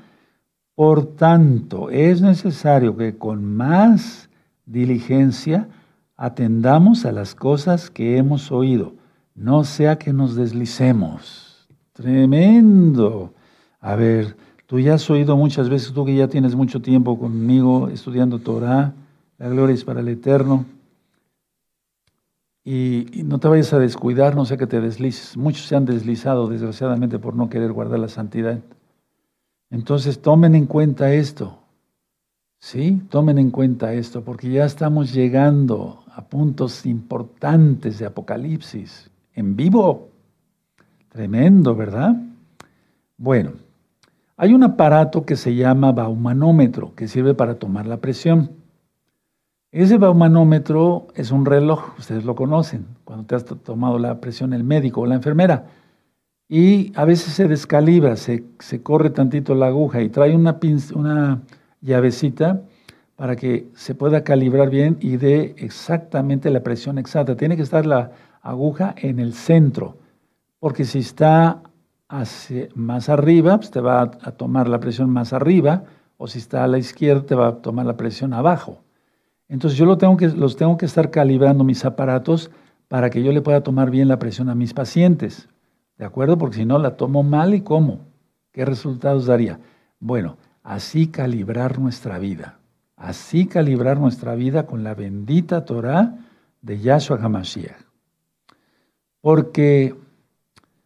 [0.74, 4.28] Por tanto, es necesario que con más
[4.66, 5.68] diligencia
[6.16, 8.94] atendamos a las cosas que hemos oído,
[9.36, 11.68] no sea que nos deslicemos.
[11.92, 13.32] Tremendo.
[13.80, 17.88] A ver, tú ya has oído muchas veces, tú que ya tienes mucho tiempo conmigo
[17.90, 18.92] estudiando Torah,
[19.38, 20.64] la gloria es para el Eterno.
[22.70, 25.38] Y, no te vayas a descuidar, no sé que te deslices.
[25.38, 28.60] Muchos se han deslizado, desgraciadamente, por no querer guardar la santidad.
[29.70, 31.60] Entonces tomen en cuenta esto.
[32.58, 39.56] Sí, tomen en cuenta esto, porque ya estamos llegando a puntos importantes de Apocalipsis, en
[39.56, 40.10] vivo.
[41.08, 42.20] Tremendo, ¿verdad?
[43.16, 43.52] Bueno,
[44.36, 48.57] hay un aparato que se llama baumanómetro, que sirve para tomar la presión.
[49.70, 54.64] Ese baumanómetro es un reloj, ustedes lo conocen, cuando te has tomado la presión el
[54.64, 55.66] médico o la enfermera.
[56.48, 58.44] Y a veces se descalibra, se,
[58.82, 60.58] corre tantito la aguja y trae una,
[60.94, 61.42] una
[61.82, 62.62] llavecita
[63.14, 67.36] para que se pueda calibrar bien y dé exactamente la presión exacta.
[67.36, 69.98] Tiene que estar la aguja en el centro,
[70.60, 71.62] porque si está
[72.74, 75.84] más arriba, pues te va a tomar la presión más arriba,
[76.16, 78.78] o si está a la izquierda, te va a tomar la presión abajo.
[79.48, 82.50] Entonces yo lo tengo que, los tengo que estar calibrando mis aparatos
[82.88, 85.48] para que yo le pueda tomar bien la presión a mis pacientes.
[85.96, 86.38] ¿De acuerdo?
[86.38, 88.00] Porque si no la tomo mal y cómo.
[88.52, 89.60] ¿Qué resultados daría?
[90.00, 92.58] Bueno, así calibrar nuestra vida.
[92.96, 96.16] Así calibrar nuestra vida con la bendita Torah
[96.62, 97.76] de Yahshua HaMashiach.
[99.20, 99.94] Porque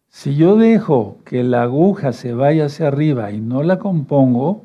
[0.09, 4.65] si yo dejo que la aguja se vaya hacia arriba y no la compongo,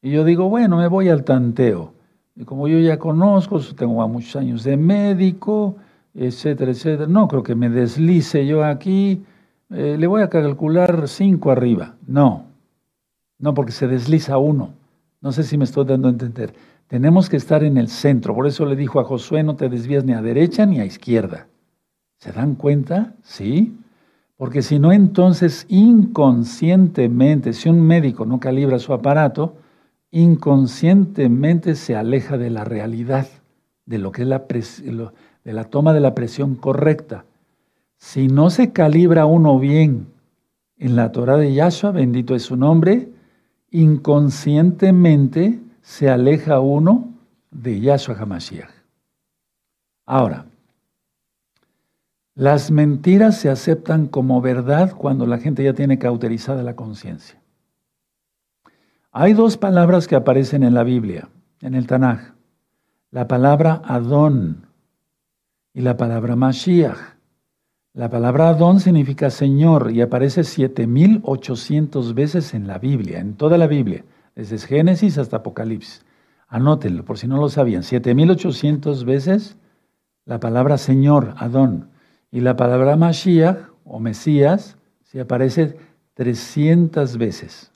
[0.00, 1.94] y yo digo, bueno, me voy al tanteo,
[2.44, 5.76] como yo ya conozco, tengo muchos años de médico,
[6.14, 9.22] etcétera, etcétera, no creo que me deslice yo aquí,
[9.70, 11.96] eh, le voy a calcular cinco arriba.
[12.06, 12.44] No,
[13.38, 14.74] no, porque se desliza uno.
[15.20, 16.54] No sé si me estoy dando a entender.
[16.88, 18.34] Tenemos que estar en el centro.
[18.34, 21.46] Por eso le dijo a Josué, no te desvías ni a derecha ni a izquierda.
[22.18, 23.14] ¿Se dan cuenta?
[23.22, 23.76] Sí.
[24.36, 29.56] Porque si no, entonces inconscientemente, si un médico no calibra su aparato,
[30.10, 33.28] inconscientemente se aleja de la realidad,
[33.86, 34.44] de lo que es la,
[35.44, 37.24] de la toma de la presión correcta.
[37.98, 40.08] Si no se calibra uno bien
[40.76, 43.10] en la Torah de Yahshua, bendito es su nombre,
[43.70, 47.12] inconscientemente se aleja uno
[47.50, 48.70] de Yahshua HaMashiach.
[50.06, 50.46] Ahora,
[52.34, 57.40] las mentiras se aceptan como verdad cuando la gente ya tiene cauterizada la conciencia.
[59.20, 61.28] Hay dos palabras que aparecen en la Biblia,
[61.60, 62.34] en el Tanaj.
[63.10, 64.68] La palabra Adón
[65.74, 67.16] y la palabra Mashiach.
[67.94, 73.66] La palabra Adón significa Señor y aparece 7800 veces en la Biblia, en toda la
[73.66, 74.04] Biblia,
[74.36, 76.04] desde Génesis hasta Apocalipsis.
[76.46, 77.82] Anótenlo por si no lo sabían.
[77.82, 79.56] 7800 veces
[80.26, 81.88] la palabra Señor, Adón.
[82.30, 85.76] Y la palabra Mashiach o Mesías se aparece
[86.14, 87.72] 300 veces.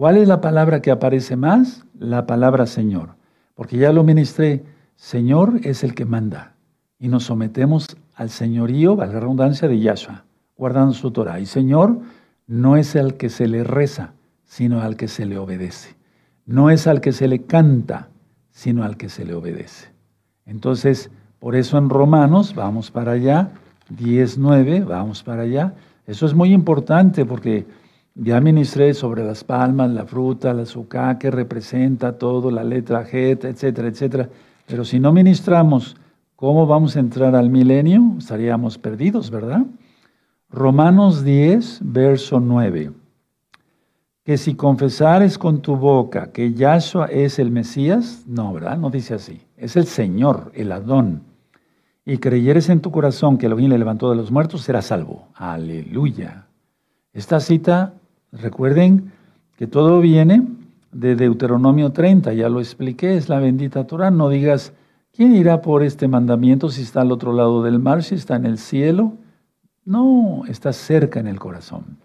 [0.00, 1.84] ¿Cuál es la palabra que aparece más?
[1.98, 3.16] La palabra Señor.
[3.54, 4.64] Porque ya lo ministré,
[4.96, 6.54] Señor es el que manda.
[6.98, 10.24] Y nos sometemos al señorío, a la redundancia de Yahshua,
[10.56, 11.38] guardando su Torah.
[11.38, 11.98] Y Señor
[12.46, 14.14] no es al que se le reza,
[14.46, 15.96] sino al que se le obedece.
[16.46, 18.08] No es al que se le canta,
[18.52, 19.90] sino al que se le obedece.
[20.46, 23.50] Entonces, por eso en Romanos, vamos para allá,
[23.94, 25.74] 10.9, vamos para allá.
[26.06, 27.66] Eso es muy importante porque
[28.14, 33.44] ya ministré sobre las palmas, la fruta, la azúcar, que representa todo, la letra G,
[33.44, 34.28] etcétera, etcétera.
[34.66, 35.96] Pero si no ministramos
[36.36, 39.64] cómo vamos a entrar al milenio, estaríamos perdidos, ¿verdad?
[40.48, 42.92] Romanos 10, verso 9.
[44.24, 48.76] Que si confesares con tu boca que Yahshua es el Mesías, no, ¿verdad?
[48.76, 49.40] No dice así.
[49.56, 51.22] Es el Señor, el Adón.
[52.04, 55.28] Y creyeres en tu corazón que Elohim le levantó de los muertos, serás salvo.
[55.34, 56.46] Aleluya.
[57.12, 57.94] Esta cita
[58.32, 59.12] Recuerden
[59.56, 60.46] que todo viene
[60.92, 64.10] de Deuteronomio 30, ya lo expliqué, es la bendita Torah.
[64.10, 64.72] No digas,
[65.12, 68.46] ¿quién irá por este mandamiento si está al otro lado del mar, si está en
[68.46, 69.14] el cielo?
[69.84, 71.98] No, está cerca en el corazón.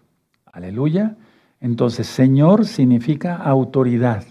[0.52, 1.16] Aleluya.
[1.60, 4.24] Entonces, Señor significa autoridad.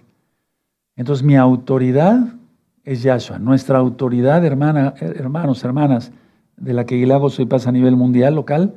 [0.95, 2.35] Entonces mi autoridad
[2.83, 3.39] es Yahshua.
[3.39, 6.11] Nuestra autoridad, hermana, hermanos, hermanas,
[6.57, 8.75] de la que hago soy paz a nivel mundial, local,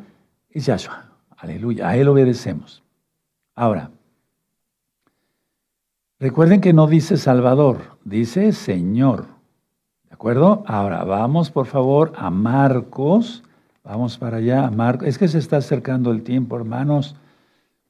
[0.51, 1.05] es Yahshua.
[1.37, 1.89] Aleluya.
[1.89, 2.83] A Él obedecemos.
[3.59, 3.91] Ahora,
[6.21, 9.27] recuerden que no dice Salvador, dice Señor.
[10.09, 10.63] ¿De acuerdo?
[10.69, 13.43] Ahora, vamos por favor a Marcos.
[13.83, 15.09] Vamos para allá, Marcos.
[15.09, 17.17] Es que se está acercando el tiempo, hermanos.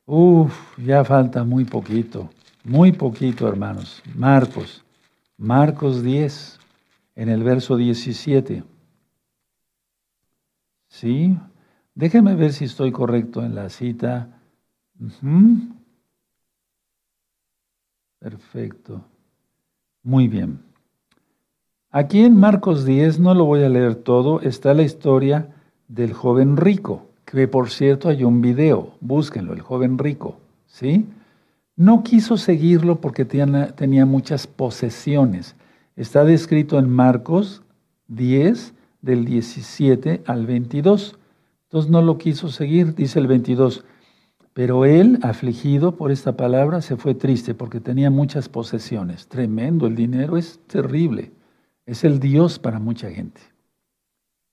[0.07, 2.31] Uf, ya falta muy poquito.
[2.65, 4.03] Muy poquito, hermanos.
[4.15, 4.83] Marcos.
[5.37, 6.59] Marcos 10,
[7.15, 8.65] en el verso 17.
[10.89, 11.39] ¿Sí?
[11.95, 14.31] Déjenme ver si estoy correcto en la cita.
[18.19, 19.05] Perfecto.
[20.03, 20.61] Muy bien.
[21.91, 25.55] Aquí en Marcos 10, no lo voy a leer todo, está la historia
[25.89, 30.37] del joven rico, que por cierto hay un video, búsquenlo, el joven rico,
[30.67, 31.07] ¿sí?
[31.77, 35.55] No quiso seguirlo porque tenía, muchas posesiones.
[35.97, 37.63] Está descrito en Marcos
[38.09, 41.19] 10, del 17 al 22.
[41.65, 43.85] Entonces no lo quiso seguir, dice el 22.
[44.59, 49.29] Pero él, afligido por esta palabra, se fue triste porque tenía muchas posesiones.
[49.29, 51.31] Tremendo, el dinero es terrible.
[51.87, 53.41] Es el Dios para mucha gente.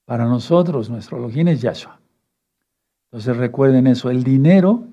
[0.05, 1.99] Para nosotros, nuestro login es Yahshua.
[3.05, 4.83] Entonces recuerden eso, el dinero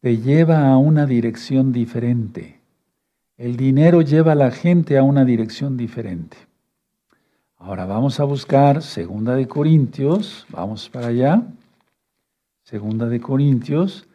[0.00, 2.58] te lleva a una dirección diferente.
[3.36, 6.36] El dinero lleva a la gente a una dirección diferente.
[7.58, 11.46] Ahora vamos a buscar Segunda de Corintios, vamos para allá.
[12.64, 14.08] Segunda de Corintios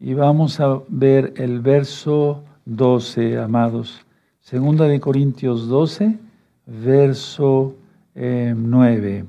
[0.00, 4.04] y vamos a ver el verso 12, amados.
[4.40, 6.18] Segunda de Corintios 12,
[6.66, 7.74] verso
[8.14, 9.18] 9.
[9.18, 9.24] Eh,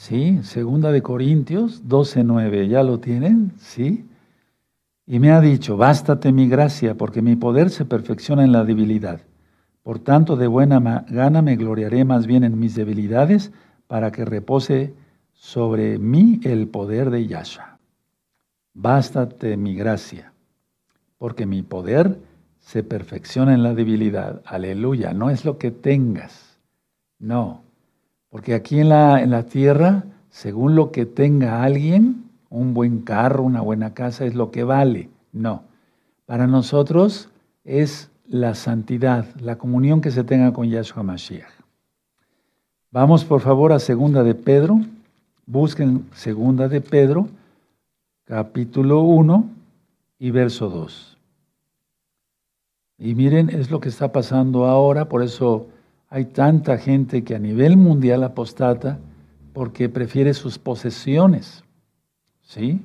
[0.00, 3.52] Sí, segunda de Corintios 12:9, ¿ya lo tienen?
[3.58, 4.06] Sí.
[5.06, 9.20] Y me ha dicho, bástate mi gracia, porque mi poder se perfecciona en la debilidad.
[9.82, 13.52] Por tanto, de buena gana me gloriaré más bien en mis debilidades,
[13.88, 14.94] para que repose
[15.34, 17.69] sobre mí el poder de Yahshua.
[18.74, 20.32] Bástate mi gracia,
[21.18, 22.18] porque mi poder
[22.58, 24.42] se perfecciona en la debilidad.
[24.44, 26.58] Aleluya, no es lo que tengas,
[27.18, 27.62] no,
[28.30, 33.42] porque aquí en la, en la tierra, según lo que tenga alguien, un buen carro,
[33.42, 35.08] una buena casa, es lo que vale.
[35.32, 35.64] No.
[36.26, 37.28] Para nosotros
[37.64, 41.50] es la santidad, la comunión que se tenga con Yahshua Mashiach.
[42.92, 44.80] Vamos por favor a Segunda de Pedro.
[45.46, 47.28] Busquen Segunda de Pedro,
[48.30, 49.50] capítulo 1
[50.20, 51.18] y verso 2.
[52.98, 55.66] Y miren, es lo que está pasando ahora, por eso
[56.08, 59.00] hay tanta gente que a nivel mundial apostata
[59.52, 61.64] porque prefiere sus posesiones.
[62.42, 62.80] ¿Sí?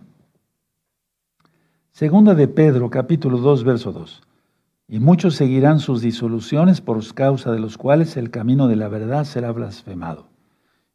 [1.91, 4.23] Segunda de Pedro, capítulo 2, verso 2.
[4.87, 9.25] Y muchos seguirán sus disoluciones por causa de los cuales el camino de la verdad
[9.25, 10.25] será blasfemado.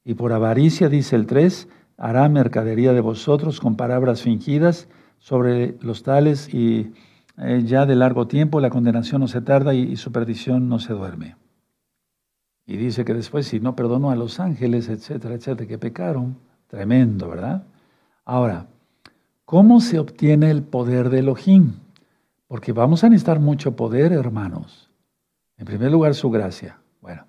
[0.04, 1.68] Y por avaricia, dice el 3,
[2.00, 4.88] hará mercadería de vosotros con palabras fingidas
[5.18, 6.94] sobre los tales y
[7.36, 10.94] eh, ya de largo tiempo la condenación no se tarda y su perdición no se
[10.94, 11.36] duerme.
[12.66, 16.38] Y dice que después, si no perdonó a los ángeles, etcétera, etcétera, que pecaron,
[16.68, 17.64] tremendo, ¿verdad?
[18.24, 18.66] Ahora,
[19.44, 21.74] ¿cómo se obtiene el poder de Elohim?
[22.48, 24.90] Porque vamos a necesitar mucho poder, hermanos.
[25.58, 26.78] En primer lugar, su gracia.
[27.02, 27.26] Bueno,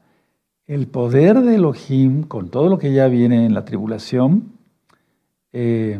[0.65, 4.50] el poder de Elohim, con todo lo que ya viene en la tribulación,
[5.53, 5.99] eh,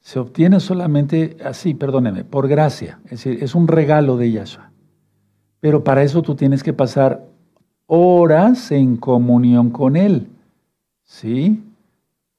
[0.00, 2.98] se obtiene solamente así, perdóneme, por gracia.
[3.04, 4.70] Es decir, es un regalo de Yahshua.
[5.60, 7.26] Pero para eso tú tienes que pasar
[7.86, 10.28] horas en comunión con Él.
[11.04, 11.62] ¿Sí?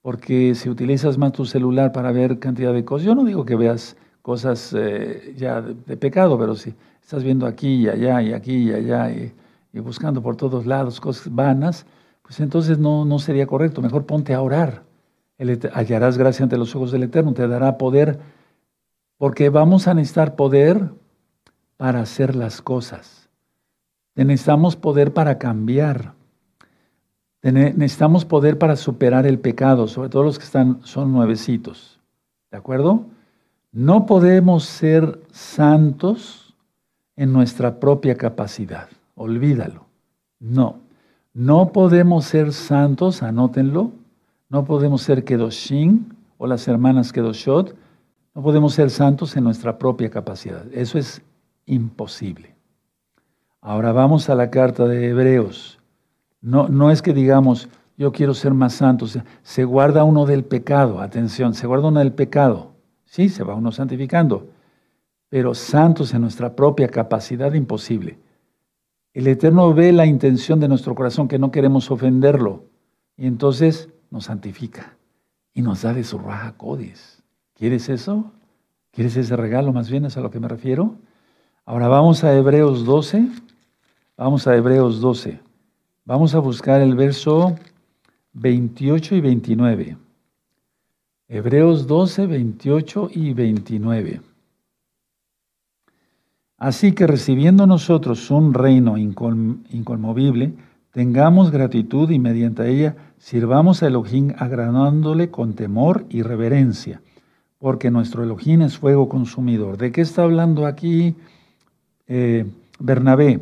[0.01, 3.55] Porque si utilizas más tu celular para ver cantidad de cosas, yo no digo que
[3.55, 8.69] veas cosas eh, ya de, pecado, pero si estás viendo aquí y allá y aquí
[8.69, 9.33] y allá y,
[9.79, 11.85] buscando por todos lados cosas vanas,
[12.23, 13.81] pues entonces no, no sería correcto.
[13.81, 14.88] Mejor ponte a orar.
[15.73, 18.19] Hallarás gracia ante los ojos del Eterno, te dará poder,
[19.17, 20.91] porque vamos a necesitar poder
[21.77, 23.29] para hacer las cosas.
[24.15, 26.13] Necesitamos poder para cambiar.
[27.41, 32.01] Necesitamos poder para superar el pecado, sobre todo los que están, son nuevecitos.
[32.51, 33.05] ¿De acuerdo?
[33.71, 36.53] No podemos ser santos
[37.15, 38.89] en nuestra propia capacidad.
[39.15, 39.85] Olvídalo.
[40.39, 40.79] No.
[41.33, 43.91] No podemos ser santos, anótenlo.
[44.49, 46.05] No podemos ser Kedoshim
[46.37, 47.75] o las hermanas Kedoshot.
[48.33, 50.65] No podemos ser santos en nuestra propia capacidad.
[50.73, 51.21] Eso es
[51.65, 52.55] imposible.
[53.61, 55.79] Ahora vamos a la carta de Hebreos.
[56.41, 59.05] No, no es que digamos, yo quiero ser más santo.
[59.43, 62.71] Se guarda uno del pecado, atención, se guarda uno del pecado.
[63.05, 64.49] Sí, se va uno santificando.
[65.29, 68.17] pero santos en nuestra propia capacidad imposible.
[69.13, 72.63] El Eterno ve la intención de nuestro corazón, que no queremos ofenderlo,
[73.15, 74.95] y entonces nos santifica
[75.53, 77.21] y nos da de su raja codis.
[77.53, 78.31] ¿Quieres eso?
[78.91, 79.73] ¿Quieres ese regalo?
[79.73, 80.95] Más bien es a lo que me refiero.
[81.65, 83.27] Ahora vamos a Hebreos 12.
[84.17, 85.39] Vamos a Hebreos 12.
[86.05, 87.55] Vamos a buscar el verso
[88.33, 89.97] 28 y 29.
[91.27, 94.21] Hebreos 12, 28 y 29.
[96.57, 100.53] Así que recibiendo nosotros un reino inconmovible,
[100.91, 107.01] tengamos gratitud y mediante ella sirvamos a Elohim agradándole con temor y reverencia,
[107.57, 109.77] porque nuestro Elohim es fuego consumidor.
[109.77, 111.15] ¿De qué está hablando aquí
[112.07, 112.45] eh,
[112.79, 113.41] Bernabé?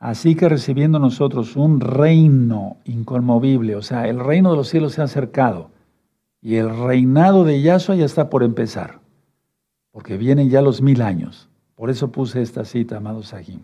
[0.00, 5.00] Así que recibiendo nosotros un reino inconmovible, o sea, el reino de los cielos se
[5.00, 5.70] ha acercado
[6.40, 9.00] y el reinado de Yahshua ya está por empezar,
[9.90, 11.48] porque vienen ya los mil años.
[11.74, 13.60] Por eso puse esta cita, amados Sahim.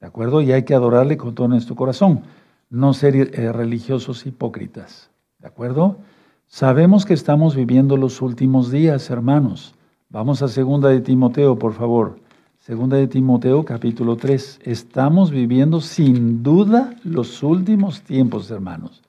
[0.00, 0.40] ¿De acuerdo?
[0.40, 2.22] Y hay que adorarle con todo nuestro corazón,
[2.70, 5.10] no ser eh, religiosos hipócritas.
[5.38, 5.98] ¿De acuerdo?
[6.46, 9.74] Sabemos que estamos viviendo los últimos días, hermanos.
[10.08, 12.18] Vamos a segunda de Timoteo, por favor.
[12.60, 14.60] Segunda de Timoteo, capítulo 3.
[14.64, 19.02] Estamos viviendo sin duda los últimos tiempos, hermanos.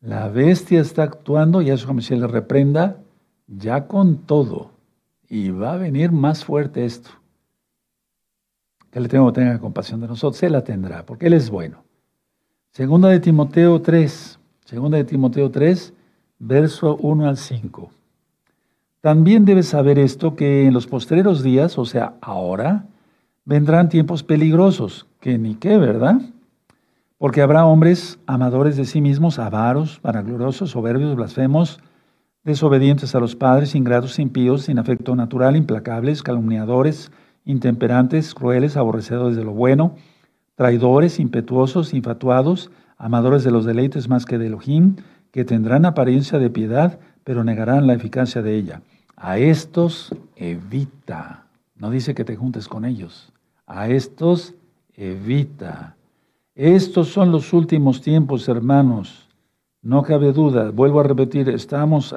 [0.00, 2.96] La bestia está actuando, y eso se le reprenda,
[3.46, 4.70] ya con todo.
[5.28, 7.10] Y va a venir más fuerte esto.
[8.90, 11.84] Que le tengo tener compasión de nosotros, se la tendrá, porque Él es bueno.
[12.72, 15.92] Segunda de Timoteo 3, segunda de Timoteo 3,
[16.38, 17.90] verso 1 al 5.
[19.00, 22.86] También debes saber esto, que en los postreros días, o sea, ahora,
[23.44, 26.20] vendrán tiempos peligrosos, que ni qué, ¿verdad?
[27.18, 31.80] Porque habrá hombres amadores de sí mismos, avaros, vanagloriosos, soberbios, blasfemos,
[32.44, 37.10] desobedientes a los padres, ingratos, impíos, sin afecto natural, implacables, calumniadores,
[37.44, 39.96] intemperantes, crueles, aborrecedores de lo bueno,
[40.60, 44.96] traidores, impetuosos, infatuados, amadores de los deleites más que de Elohim,
[45.30, 48.82] que tendrán apariencia de piedad, pero negarán la eficacia de ella.
[49.16, 51.46] A estos evita.
[51.76, 53.32] No dice que te juntes con ellos.
[53.66, 54.54] A estos
[54.92, 55.96] evita.
[56.54, 59.30] Estos son los últimos tiempos, hermanos.
[59.80, 60.72] No cabe duda.
[60.72, 62.14] Vuelvo a repetir, estamos,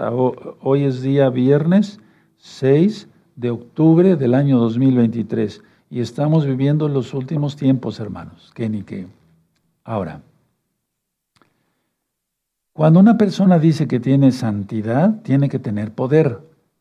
[0.59, 2.01] hoy es día viernes
[2.39, 5.63] 6 de octubre del año 2023
[5.93, 8.51] y estamos viviendo los últimos tiempos, hermanos.
[8.55, 9.05] ¿Qué ni qué?
[9.83, 10.21] Ahora,
[12.73, 16.39] cuando una persona dice que tiene santidad, tiene que tener poder,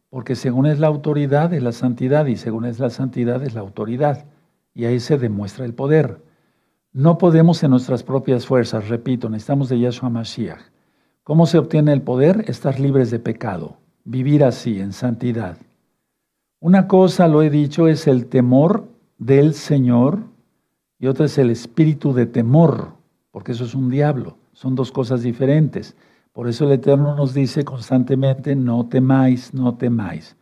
[0.09, 3.61] porque según es la autoridad es la santidad y según es la santidad es la
[3.61, 4.25] autoridad.
[4.73, 6.23] Y ahí se demuestra el poder.
[6.95, 10.63] No podemos en nuestras propias fuerzas, repito, necesitamos de Yahshua Mashiach.
[11.23, 12.47] ¿Cómo se obtiene el poder?
[12.49, 15.59] Estar libres de pecado, vivir así, en santidad.
[16.61, 18.92] Una cosa, lo he dicho, es el temor
[19.25, 20.21] del Señor
[20.99, 22.95] y otra es el espíritu de temor,
[23.31, 25.97] porque eso es un diablo, son dos cosas diferentes.
[26.33, 30.37] Por eso el Eterno nos dice constantemente, no temáis, no temáis.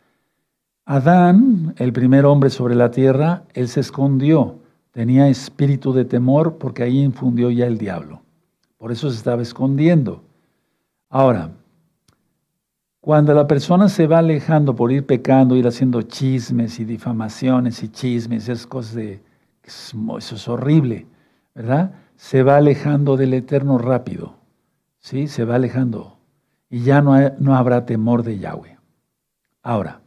[0.85, 4.61] Adán, el primer hombre sobre la tierra, él se escondió
[4.91, 8.21] tenía espíritu de temor porque ahí infundió ya el diablo.
[8.77, 10.23] Por eso se estaba escondiendo.
[11.09, 11.51] Ahora,
[13.01, 17.89] cuando la persona se va alejando por ir pecando, ir haciendo chismes y difamaciones y
[17.89, 19.23] chismes, esas cosas de,
[19.63, 21.07] eso es horrible,
[21.55, 21.95] ¿verdad?
[22.15, 24.35] Se va alejando del eterno rápido,
[24.99, 25.27] ¿sí?
[25.27, 26.19] Se va alejando
[26.69, 28.77] y ya no, no habrá temor de Yahweh.
[29.63, 30.01] Ahora,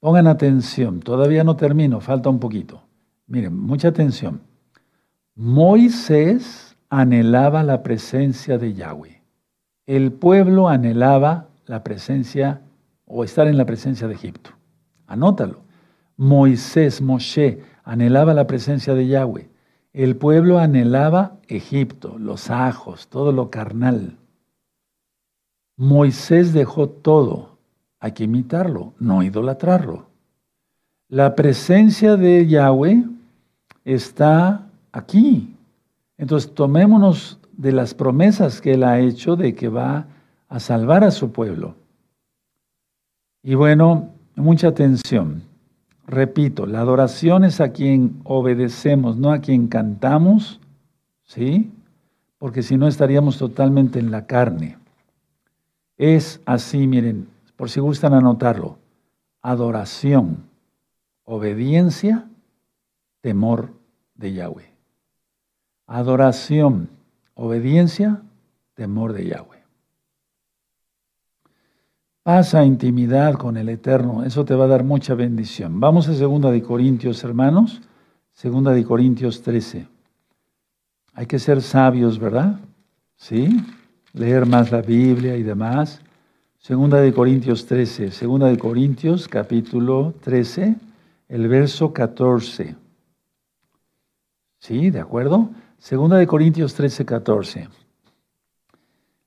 [0.00, 2.82] pongan atención, todavía no termino, falta un poquito.
[3.26, 4.40] Miren, mucha atención.
[5.34, 9.22] Moisés anhelaba la presencia de Yahweh.
[9.84, 12.62] El pueblo anhelaba la presencia
[13.06, 14.50] o estar en la presencia de Egipto.
[15.06, 15.62] Anótalo.
[16.16, 19.50] Moisés, Moshe, anhelaba la presencia de Yahweh.
[19.92, 24.16] El pueblo anhelaba Egipto, los ajos, todo lo carnal.
[25.76, 27.58] Moisés dejó todo.
[27.98, 30.06] Hay que imitarlo, no idolatrarlo.
[31.08, 33.04] La presencia de Yahweh
[33.84, 35.56] está aquí.
[36.16, 40.06] Entonces tomémonos de las promesas que Él ha hecho de que va a
[40.60, 41.74] salvar a su pueblo.
[43.42, 45.42] Y bueno, mucha atención.
[46.06, 50.60] Repito, la adoración es a quien obedecemos, no a quien cantamos,
[51.24, 51.72] ¿sí?
[52.38, 54.78] Porque si no estaríamos totalmente en la carne.
[55.96, 58.78] Es así, miren, por si gustan anotarlo,
[59.40, 60.44] adoración,
[61.24, 62.26] obediencia
[63.22, 63.72] temor
[64.14, 64.70] de Yahweh.
[65.86, 66.90] Adoración,
[67.34, 68.22] obediencia,
[68.74, 69.51] temor de Yahweh.
[72.22, 75.80] Pasa intimidad con el Eterno, eso te va a dar mucha bendición.
[75.80, 77.82] Vamos a segunda de Corintios, hermanos,
[78.32, 79.88] segunda de Corintios 13.
[81.14, 82.60] Hay que ser sabios, ¿verdad?
[83.16, 83.60] Sí,
[84.12, 86.00] leer más la Biblia y demás.
[86.58, 90.76] Segunda de Corintios 13, segunda de Corintios capítulo 13,
[91.28, 92.76] el verso 14.
[94.60, 94.90] ¿Sí?
[94.90, 95.50] ¿De acuerdo?
[95.78, 97.68] Segunda de Corintios 13, 14.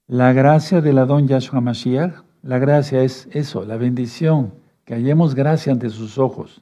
[0.08, 4.54] La gracia de la don Yahshua Mashiach, la gracia es eso, la bendición,
[4.84, 6.62] que hallemos gracia ante sus ojos.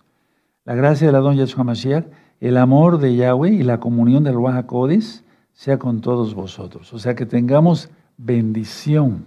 [0.64, 2.06] La gracia de la don Yahshua Mashiach,
[2.40, 6.94] el amor de Yahweh y la comunión del Ruach HaKodesh sea con todos vosotros.
[6.94, 9.26] O sea, que tengamos bendición.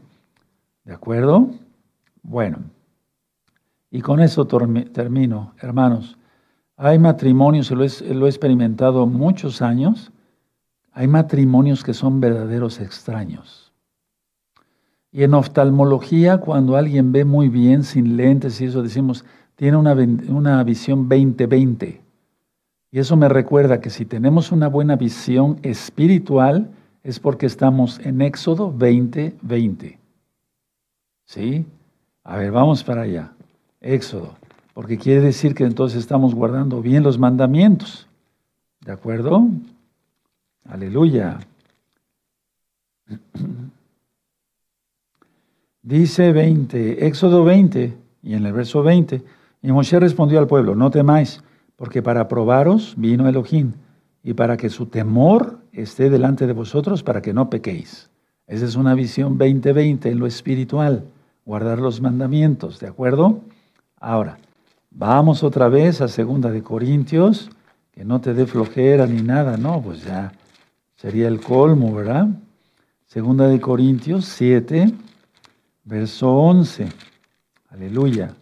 [0.85, 1.51] ¿De acuerdo?
[2.23, 2.61] Bueno,
[3.91, 6.17] y con eso termino, hermanos.
[6.79, 7.85] Hay matrimonios, lo
[8.15, 10.11] lo he experimentado muchos años,
[10.91, 13.66] hay matrimonios que son verdaderos extraños.
[15.17, 19.25] Y en oftalmología, cuando alguien ve muy bien, sin lentes y eso, decimos,
[19.55, 22.01] tiene una, una visión 20-20.
[22.93, 26.69] Y eso me recuerda que si tenemos una buena visión espiritual,
[27.03, 29.97] es porque estamos en Éxodo 20-20.
[31.25, 31.65] ¿Sí?
[32.23, 33.33] A ver, vamos para allá.
[33.81, 34.37] Éxodo
[34.77, 38.07] porque quiere decir que entonces estamos guardando bien los mandamientos.
[38.83, 39.49] ¿De acuerdo?
[40.69, 41.39] Aleluya.
[45.87, 49.23] Dice 20, Éxodo 20, y en el verso 20,
[49.63, 51.45] y Moshe respondió al pueblo, no temáis,
[51.77, 53.73] porque para probaros vino Elohim,
[54.25, 58.11] y para que su temor esté delante de vosotros, para que no pequéis.
[58.49, 61.05] Esa es una visión 2020 en lo espiritual,
[61.45, 63.43] guardar los mandamientos, ¿de acuerdo?
[64.01, 64.39] Ahora,
[64.99, 67.51] Vamos otra vez a Segunda de Corintios,
[67.93, 70.33] que no te dé flojera ni nada, no, pues ya
[70.95, 72.29] sería el colmo, ¿verdad?
[73.05, 74.95] Segunda de Corintios 7,
[75.87, 76.89] verso 11.
[77.71, 78.35] Aleluya.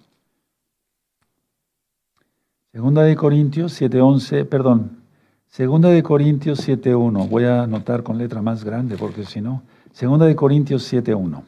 [2.73, 4.99] Segunda de Corintios 7, 11, perdón.
[5.47, 7.29] Segunda de Corintios 7, 1.
[7.29, 9.63] Voy a anotar con letra más grande porque si no.
[9.93, 11.45] Segunda de Corintios 7, 1.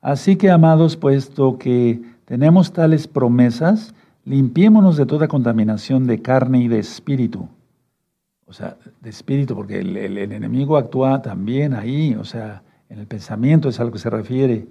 [0.00, 3.94] Así que, amados, puesto que tenemos tales promesas,
[4.24, 7.48] limpiémonos de toda contaminación de carne y de espíritu.
[8.46, 13.68] O sea, de espíritu, porque el, enemigo actúa también ahí, o sea, en el pensamiento
[13.68, 14.66] es a lo que se refiere,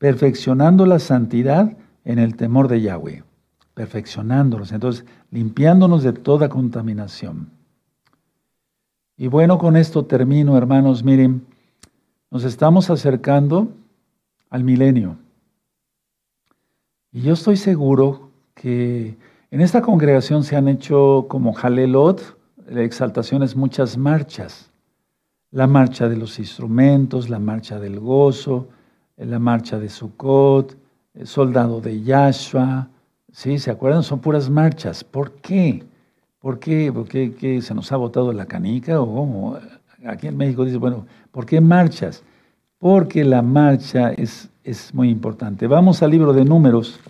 [0.00, 3.22] perfeccionando la santidad en el temor de Yahweh,
[3.74, 7.50] perfeccionándonos, entonces limpiándonos de toda contaminación.
[9.18, 11.44] Y bueno, con esto termino, hermanos, miren,
[12.30, 13.68] nos estamos acercando
[14.48, 15.18] al milenio.
[17.12, 19.18] Y yo estoy seguro que
[19.50, 22.38] en esta congregación se han hecho como Jalelot,
[22.74, 24.70] exaltaciones, muchas marchas.
[25.50, 28.68] La marcha de los instrumentos, la marcha del gozo,
[29.28, 30.76] la marcha de Sukkot,
[31.14, 32.88] el soldado de Yahshua.
[33.32, 33.58] ¿Sí?
[33.58, 34.02] ¿Se acuerdan?
[34.02, 35.04] Son puras marchas.
[35.04, 35.84] ¿Por qué?
[36.38, 36.92] ¿Por qué?
[36.92, 39.00] ¿Por qué, se nos ha botado la canica?
[39.00, 39.58] ¿O
[40.06, 42.22] Aquí en México dice, bueno, ¿por qué marchas?
[42.78, 45.66] Porque la marcha es es muy importante.
[45.66, 47.00] Vamos al libro de números.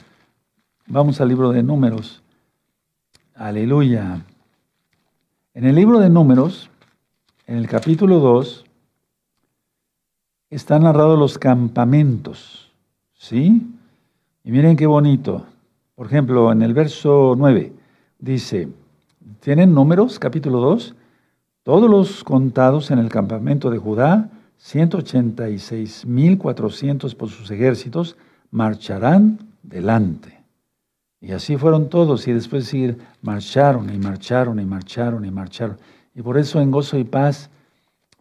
[0.87, 2.23] Vamos al libro de números.
[3.35, 4.25] Aleluya.
[5.55, 6.71] En el libro de números,
[7.47, 8.65] en el capítulo 2,
[10.51, 12.71] están narrados los campamentos.
[13.15, 13.67] ¿Sí?
[14.45, 15.47] Y miren qué bonito.
[15.95, 17.73] Por ejemplo, en el verso 9
[18.19, 18.69] dice,
[19.41, 20.19] ¿tienen números?
[20.19, 20.97] Capítulo 2.
[21.63, 28.17] Todos los contados en el campamento de Judá 186.400 por sus ejércitos
[28.51, 30.41] marcharán delante.
[31.21, 32.75] Y así fueron todos, y después
[33.21, 35.77] marcharon y marcharon y marcharon y marcharon.
[36.15, 37.51] Y por eso en gozo y paz,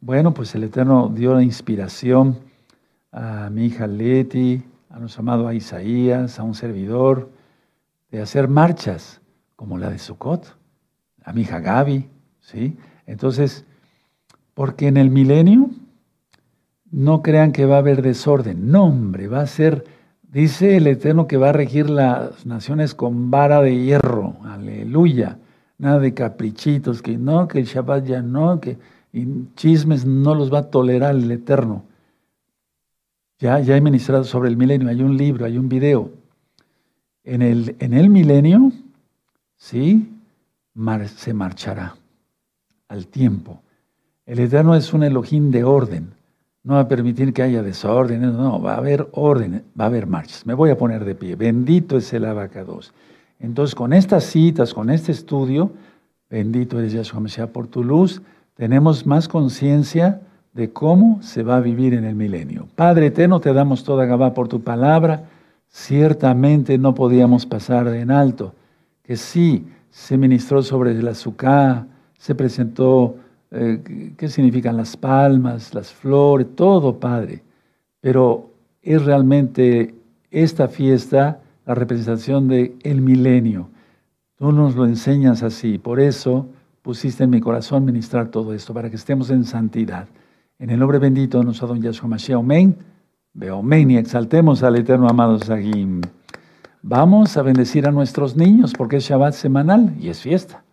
[0.02, 2.40] bueno, pues el Eterno dio la inspiración
[3.12, 7.30] a mi hija Leti, a nuestro amado Isaías, a un servidor,
[8.12, 9.22] de hacer marchas
[9.56, 10.58] como la de Sukkot,
[11.24, 12.08] a mi hija Gaby,
[12.40, 12.78] ¿sí?
[13.06, 13.66] Entonces,
[14.54, 15.70] porque en el milenio
[16.92, 18.72] no crean que va a haber desorden.
[18.72, 19.84] No, hombre, va a ser,
[20.24, 24.38] dice el Eterno que va a regir las naciones con vara de hierro.
[24.44, 25.38] Aleluya.
[25.78, 28.78] Nada de caprichitos, que no, que el Shabbat ya no, que
[29.56, 31.84] chismes no los va a tolerar el Eterno.
[33.40, 36.12] Ya, ya he ministrado sobre el milenio, hay un libro, hay un video.
[37.24, 38.72] En el, en el milenio,
[39.56, 40.10] sí,
[41.16, 41.96] se marchará
[42.88, 43.62] al tiempo.
[44.26, 46.20] El Eterno es un Elohim de orden
[46.64, 50.08] no va a permitir que haya desorden, no, va a haber orden, va a haber
[50.08, 50.46] marchas.
[50.46, 51.36] Me voy a poner de pie.
[51.36, 52.94] Bendito es el abacados.
[53.40, 55.72] Entonces, con estas citas, con este estudio,
[56.30, 58.22] bendito eres Yahshua Mesías por tu luz,
[58.60, 60.20] tenemos más conciencia
[60.52, 62.68] de cómo se va a vivir en el milenio.
[62.76, 65.30] Padre eterno, te damos toda Gabá por tu palabra.
[65.70, 68.54] ciertamente no podíamos pasar en alto,
[69.04, 71.86] que sí, se ministró sobre el azúcar,
[72.18, 73.16] se presentó
[73.52, 77.42] eh, qué significan las palmas, las flores, todo, Padre.
[78.02, 78.50] Pero
[78.82, 79.96] es realmente
[80.32, 83.70] esta fiesta la representación del el milenio.
[84.36, 86.50] Tú nos lo enseñas así, por eso
[86.90, 90.08] pusiste en mi corazón ministrar todo esto, para que estemos en santidad.
[90.58, 92.78] En el nombre bendito de nuestro don Yahshua Mashiach, amén.
[93.32, 96.02] Veo amén y exaltemos al eterno amado Sahim.
[96.82, 100.64] Vamos a bendecir a nuestros niños porque es Shabbat semanal y es fiesta.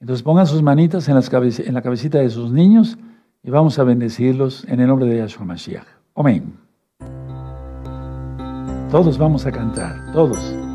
[0.00, 2.98] Entonces pongan sus manitas en, en la cabecita de sus niños
[3.44, 5.86] y vamos a bendecirlos en el nombre de Yahshua Mashiach.
[6.16, 6.54] Amén.
[8.90, 10.71] Todos vamos a cantar, todos.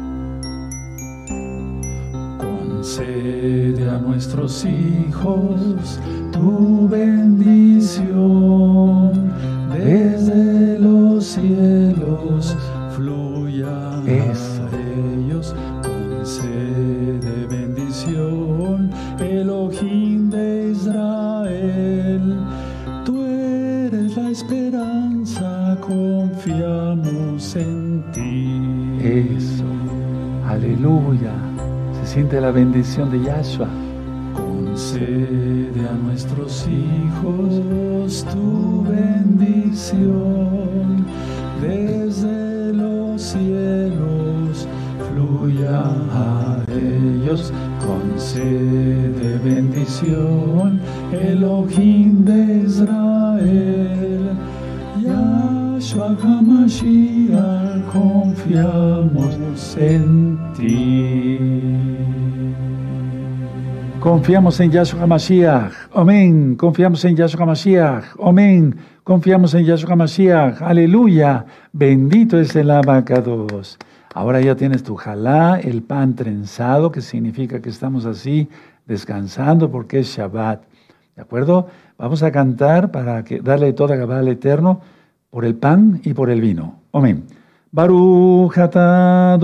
[2.88, 6.00] Concede a nuestros hijos
[6.32, 8.08] tu bendición.
[9.78, 12.56] Desde los cielos
[12.96, 15.54] fluya a ellos
[15.84, 18.90] concede bendición.
[19.20, 22.38] Elohim de Israel
[23.04, 28.62] tú eres la esperanza confiamos en ti.
[29.04, 29.66] Eso
[30.48, 31.37] aleluya
[32.08, 33.68] siente la bendición de Yahshua.
[34.34, 40.06] Concede a nuestros hijos tu bendición.
[41.62, 44.68] Desde los cielos
[45.12, 47.52] fluya a ellos.
[47.86, 50.80] Concede bendición
[51.12, 54.32] Elohim de Israel.
[55.04, 61.67] Yahshua HaMashiach confiamos en ti
[64.08, 65.74] Confiamos en Yahshua HaMashiach.
[65.94, 66.56] Amén.
[66.56, 68.16] Confiamos en Yahshua HaMashiach.
[68.24, 68.78] Amén.
[69.04, 70.62] Confiamos en Yahshua HaMashiach.
[70.62, 71.46] Aleluya.
[71.74, 73.78] Bendito es el abacados.
[74.14, 78.48] Ahora ya tienes tu jalá, el pan trenzado, que significa que estamos así
[78.86, 80.62] descansando porque es Shabbat.
[81.18, 81.68] ¿De acuerdo?
[81.98, 84.80] Vamos a cantar para que, darle toda Gabá al Eterno
[85.30, 86.80] por el pan y por el vino.
[86.94, 87.26] Amén.
[87.74, 89.38] Baruch atah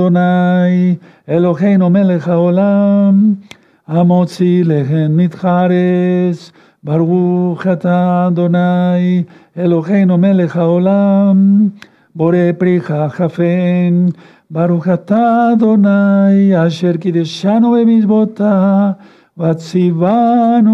[1.27, 3.41] Eloheinu melech haolam
[3.86, 6.52] המוציא לחן מתחרס,
[6.84, 9.22] ברוך אתה אדוני,
[9.58, 11.68] אלוהינו מלך העולם,
[12.14, 14.06] בורא פריחה חפן,
[14.50, 18.90] ברוך אתה אדוני, אשר קידשנו במצוותיו,
[19.38, 20.68] וציוונו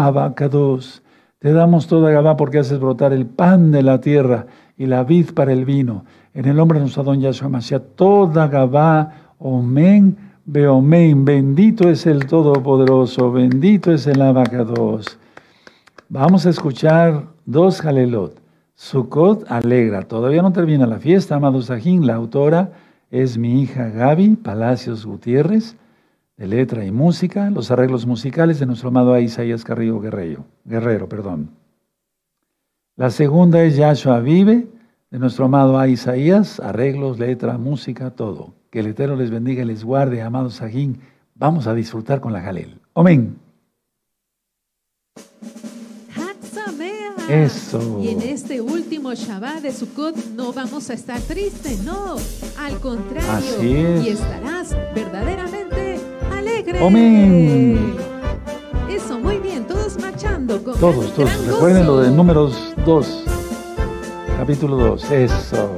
[0.00, 1.02] abacados.
[1.38, 4.46] Te damos toda Gabá porque haces brotar el pan de la tierra
[4.76, 6.04] y la vid para el vino.
[6.34, 10.16] En el nombre de nuestro don Yahshua Mashiach, toda Gabá, Omen,
[10.47, 15.17] Beomein, bendito es el Todopoderoso, bendito es el Abacados.
[16.07, 18.39] Vamos a escuchar dos Jalelot.
[18.75, 20.03] Sukkot alegra.
[20.03, 22.05] Todavía no termina la fiesta, amado Sajín.
[22.05, 22.73] La autora
[23.09, 25.77] es mi hija Gaby Palacios Gutiérrez,
[26.37, 27.49] de letra y música.
[27.49, 30.45] Los arreglos musicales de nuestro amado Isaías Carrillo Guerrero.
[30.63, 31.49] Guerrero perdón.
[32.97, 34.67] La segunda es Yahshua Vive,
[35.09, 36.59] de nuestro amado Isaías.
[36.59, 38.53] Arreglos, letra, música, todo.
[38.75, 40.99] Que el Eterno les bendiga y les guarde, amados Sajín.
[41.33, 42.81] Vamos a disfrutar con la Jalel.
[42.93, 43.37] Amén.
[47.29, 48.01] Eso.
[48.03, 52.17] Y en este último Shabbat de Sukkot no vamos a estar tristes, no.
[52.59, 53.31] Al contrario.
[53.31, 54.05] Así es.
[54.07, 55.97] Y estarás verdaderamente
[56.33, 56.85] alegre.
[56.85, 57.95] Amén.
[58.89, 59.65] Eso, muy bien.
[59.65, 60.61] Todos marchando.
[60.61, 61.31] Con todos, todos.
[61.31, 61.95] gran Recuerden gozo.
[61.95, 63.23] lo de números 2.
[64.37, 65.11] Capítulo 2.
[65.11, 65.71] Eso.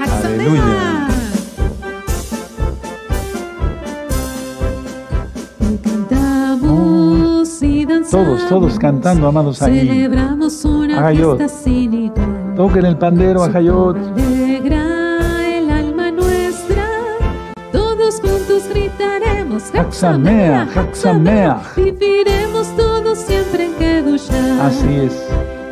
[0.00, 0.91] Aleluya.
[8.12, 9.88] Todos, todos cantando, amados ahí.
[9.88, 11.38] Celebramos una Ajayot.
[11.38, 12.54] fiesta sin igual.
[12.56, 13.96] Toquen el pandero, Ajayot.
[13.96, 16.84] Alegra el alma nuestra.
[17.72, 19.62] Todos juntos gritaremos.
[19.74, 21.62] Haxamea, Haxamea.
[21.74, 24.66] Viviremos todos siempre en Kedushá.
[24.66, 25.26] Así es,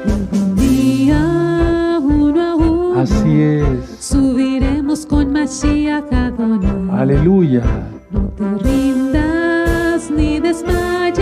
[0.06, 3.66] algún día, uno a uno, así es.
[4.00, 7.00] subiremos con Mashiach Adonai.
[7.00, 7.62] Aleluya.
[8.10, 11.18] No te rindas ni desmayes,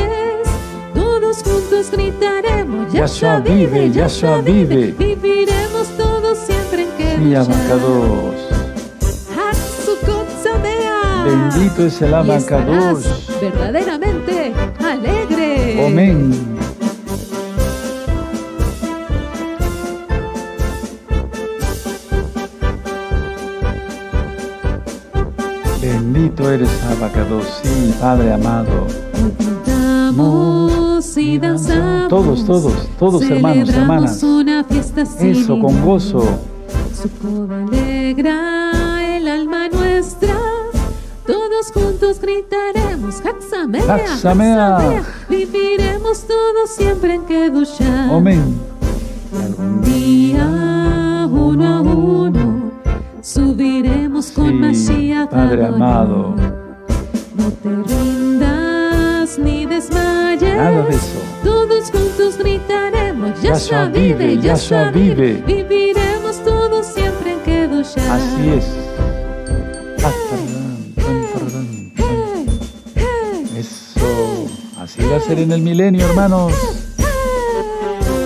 [1.42, 2.92] todos juntos gritaremos.
[2.92, 4.94] Yahshua vive, Yahshua vive.
[4.98, 7.16] Viviremos todos siempre en que.
[11.24, 13.28] Bendito es el abacados.
[13.40, 15.86] verdaderamente alegre.
[15.86, 16.58] Amén.
[25.82, 27.60] Bendito eres, abacados.
[27.62, 28.86] Sí, Padre amado.
[30.98, 32.08] Cantamos y danzamos.
[32.08, 34.22] Todos, todos, todos, hermanos, hermanas.
[34.24, 36.24] una fiesta Eso, con gozo.
[36.92, 40.34] Sukkot alegra el alma nuestra.
[41.24, 45.02] Todos juntos gritaremos Hatsamea, Hatsamea.
[45.28, 48.10] Viviremos todos siempre en Kedusha.
[48.16, 48.56] Amén.
[49.40, 52.72] Algún día, uno a uno,
[53.22, 55.90] subiremos con Sí, Mashiach Padre Adonai.
[55.90, 56.34] amado.
[57.36, 58.37] No te rindas
[59.36, 60.40] ni desmayes.
[60.40, 61.20] Nada de eso.
[61.44, 64.90] Todos juntos gritaremos, Yahshua vive, vive, Yahshua.
[64.90, 68.14] Viviremos todos siempre en Kedushá.
[68.14, 68.64] Así es.
[73.56, 74.46] Eso.
[74.80, 76.52] Así va a ser en el milenio, hermanos.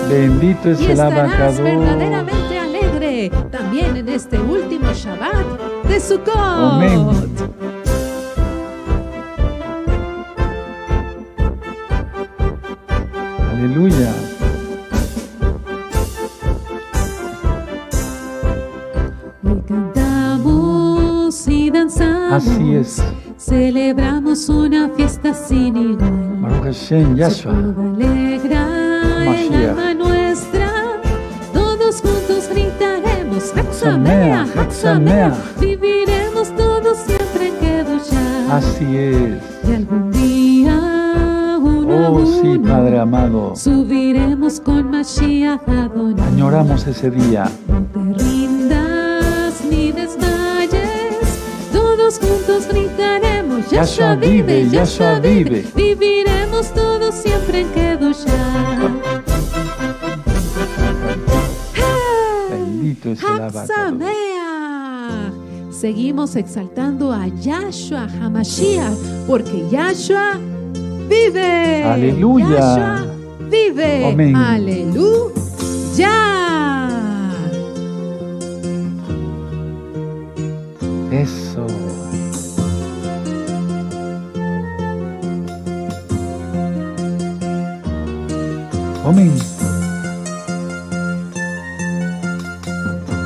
[0.07, 1.63] Bendito es y el abacado.
[1.63, 6.35] verdaderamente alegre también en este último Shabbat de Sukkot.
[6.35, 7.32] Amén.
[13.83, 14.13] Aleluya.
[19.67, 22.33] Cantamos y danzamos.
[22.33, 23.03] Así es.
[23.37, 26.37] Celebramos una fiesta sin igual.
[26.41, 27.51] Baruch Hashem, Yahshua.
[27.51, 28.67] Alegra
[29.25, 31.01] el alma nuestra.
[31.53, 34.47] Todos juntos gritaremos Hatsamea.
[34.55, 35.35] Hatsamea.
[35.59, 38.55] Viviremos todos siempre en Kedushá.
[38.55, 39.43] Así es.
[39.67, 40.42] Y algún día,
[41.95, 43.55] Oh, sí, Padre amado.
[43.55, 46.27] subiremos con Mashiach Adonai.
[46.27, 47.49] Añoramos ese día.
[47.67, 51.17] No te rindas ni desmayes,
[51.71, 58.89] todos juntos gritaremos, Yahshua vive, Yahshua vive, viviremos todos siempre en Kedushá.
[62.49, 63.33] Bendito es el.
[65.83, 68.95] Seguimos exaltando a Yahshua Hamashiach,
[69.27, 70.39] porque Yahshua
[71.13, 71.83] vive.
[71.83, 72.47] Aleluya.
[72.47, 73.05] Yahshua
[73.49, 74.05] vive.
[74.11, 74.35] Amén.
[74.35, 76.15] Aleluya.
[81.11, 81.67] Eso.
[89.05, 89.33] Amén.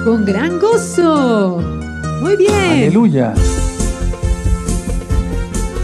[0.04, 1.62] Con gran gozo.
[2.22, 2.54] Muy bien.
[2.54, 3.34] Aleluya.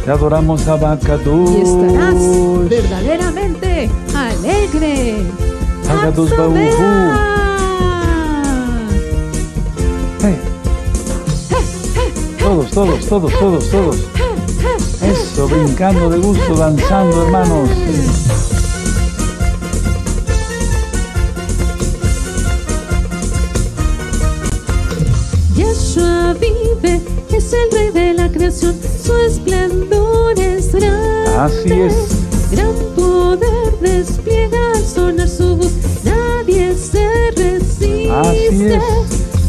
[0.05, 1.57] Te adoramos, Abacadú.
[1.57, 5.23] Y estarás verdaderamente alegre.
[5.89, 6.30] Agados.
[10.21, 10.39] Hey.
[12.39, 13.97] Todos, todos, todos, todos, todos.
[15.01, 17.69] Eso, brincando de gusto, danzando, hermanos.
[25.55, 27.01] Yahshua vive,
[27.44, 31.30] es el rey de la creación, su esplendor es grande.
[31.38, 31.94] Así es.
[32.52, 35.72] Gran poder despliega al sonar su voz,
[36.03, 38.11] nadie se resiste.
[38.11, 38.84] Así es.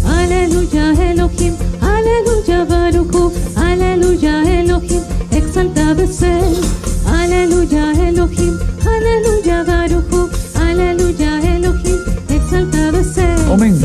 [0.04, 6.56] Aleluya Elohim, aleluya Baruchu, aleluya Elohim, exaltado es él.
[7.06, 11.98] Aleluya Elohim, aleluya Baruchu, aleluya Elohim,
[12.28, 13.52] exaltado es él.
[13.52, 13.78] Amén.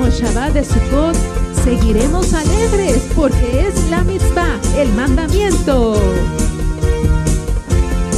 [0.00, 1.16] Último Shabbat de Sukkot
[1.64, 5.94] seguiremos alegres porque es la mitzvah, el mandamiento.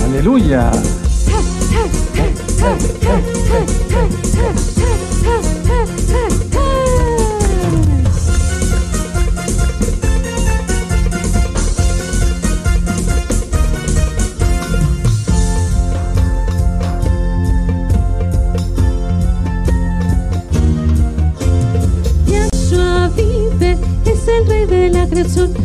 [0.04, 0.70] Aleluya.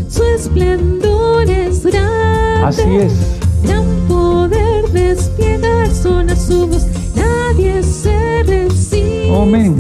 [0.10, 2.64] Su esplendor es grande.
[2.64, 3.14] Así es.
[3.64, 6.86] Gran poder despliega al sonar su voz,
[7.16, 9.36] nadie se resiste.
[9.36, 9.76] Amén.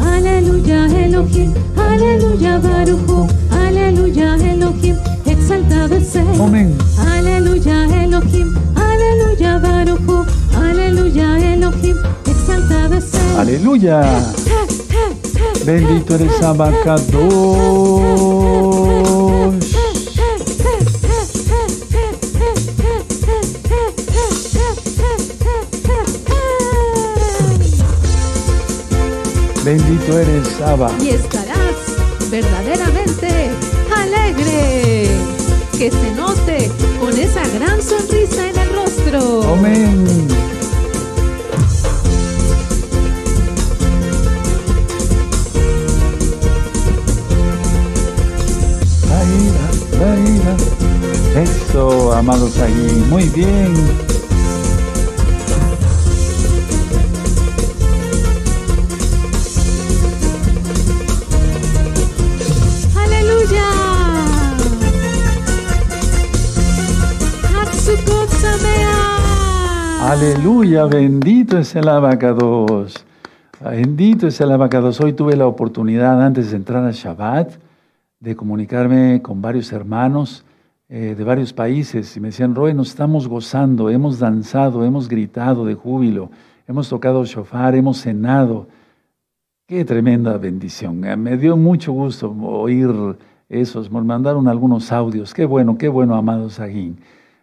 [0.00, 6.26] Aleluya Elohim, aleluya Baruchu, aleluya Elohim, exaltado es él.
[6.40, 6.74] Amén.
[6.98, 10.24] Aleluya Elohim, aleluya Baruchu,
[10.56, 13.20] aleluya Elohim, exaltado es él.
[13.38, 14.02] Aleluya.
[15.64, 17.12] Bendito eres Abacados.
[29.72, 30.90] Bendito eres Abba.
[31.00, 31.76] y estarás
[32.30, 33.50] verdaderamente
[33.96, 35.08] alegre.
[35.78, 36.70] Que se note
[37.00, 39.42] con esa gran sonrisa en el rostro.
[39.54, 40.28] Amén.
[51.34, 53.06] Eso, amados ahí.
[53.08, 54.11] Muy bien.
[70.22, 73.04] Aleluya, bendito es el abacados.
[73.60, 75.00] Bendito es el abacados.
[75.00, 77.54] Hoy tuve la oportunidad, antes de entrar a Shabbat,
[78.20, 80.44] de comunicarme con varios hermanos
[80.88, 85.64] eh, de varios países y me decían, Roy, nos estamos gozando, hemos danzado, hemos gritado
[85.64, 86.30] de júbilo,
[86.68, 88.68] hemos tocado shofar, hemos cenado.
[89.66, 91.04] Qué tremenda bendición.
[91.04, 92.88] Eh, me dio mucho gusto oír
[93.48, 95.34] esos, me mandaron algunos audios.
[95.34, 96.98] Qué bueno, qué bueno, amados Aguín.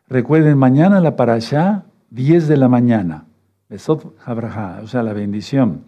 [0.08, 3.26] Recuerden, mañana la parashá, 10 de la mañana.
[3.70, 5.84] Besot o sea, la bendición.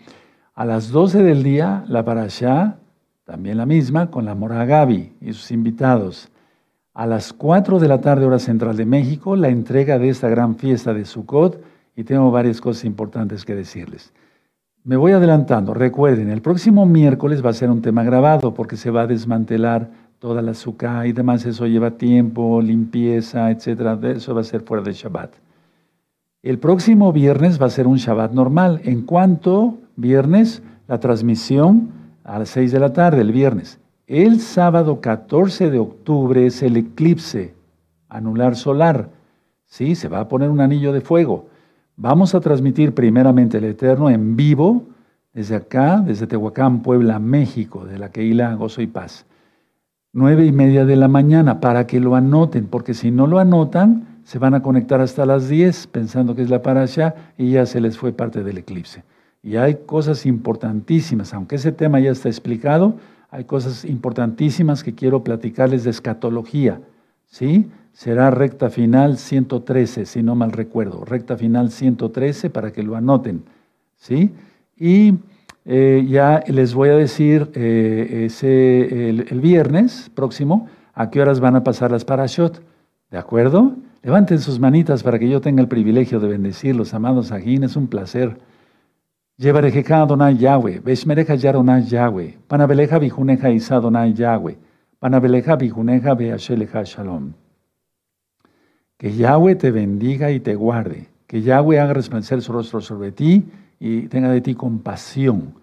[0.54, 2.78] A las 12 del día, la parashá,
[3.24, 6.30] también la misma, con la Mora Gaby y sus invitados.
[6.94, 10.58] A las 4 de la tarde, hora central de México, la entrega de esta gran
[10.58, 11.64] fiesta de Sukkot
[11.96, 14.14] y tengo varias cosas importantes que decirles.
[14.84, 15.74] Me voy adelantando.
[15.74, 19.90] Recuerden, el próximo miércoles va a ser un tema grabado porque se va a desmantelar
[20.20, 21.46] toda la azúcar y demás.
[21.46, 24.04] Eso lleva tiempo, limpieza, etc.
[24.04, 25.32] Eso va a ser fuera de Shabbat.
[26.44, 28.82] El próximo viernes va a ser un Shabbat normal.
[28.84, 31.92] En cuanto viernes, la transmisión
[32.24, 33.80] a las 6 de la tarde, el viernes.
[34.08, 37.54] El sábado 14 de octubre es el eclipse
[38.10, 39.10] anular solar.
[39.68, 41.46] Sí, se va a poner un anillo de fuego.
[41.96, 44.88] Vamos a transmitir primeramente el Eterno en vivo
[45.34, 49.28] desde acá, desde Tehuacán, Puebla, México, de la Keila Gozo y Paz.
[50.12, 54.11] Nueve y media de la mañana para que lo anoten, porque si no lo anotan,
[54.32, 57.82] se van a conectar hasta las 10 pensando que es la parasha y ya se
[57.82, 59.04] les fue parte del eclipse.
[59.44, 62.96] Y hay cosas importantísimas, aunque ese tema ya está explicado,
[63.30, 66.80] hay cosas importantísimas que quiero platicarles de escatología.
[67.26, 67.70] ¿Sí?
[67.92, 71.04] Será recta final 113, si no mal recuerdo.
[71.04, 73.44] Recta final 113 para que lo anoten.
[73.98, 74.32] ¿Sí?
[74.78, 75.16] Y
[75.66, 81.42] eh, ya les voy a decir eh, ese, el, el, viernes próximo a qué horas
[81.42, 82.64] van a pasar las parashot.
[83.10, 83.76] ¿De acuerdo?
[84.04, 87.88] Levanten sus manitas para que yo tenga el privilegio de bendecirlos, amados Ajín, es un
[87.88, 88.40] placer.
[89.38, 94.58] Llevarejeja Adonai Yahweh, Veshmereja Yaronai Yahweh, Panabeleja Bijuneja Isa Adonai Yahweh,
[95.00, 97.34] Panabeleja Bijuneja Beasheleja Shalom.
[98.98, 103.46] Que Yahweh te bendiga y te guarde, que Yahweh haga resplandecer su rostro sobre ti
[103.80, 105.54] y tenga de ti compasión.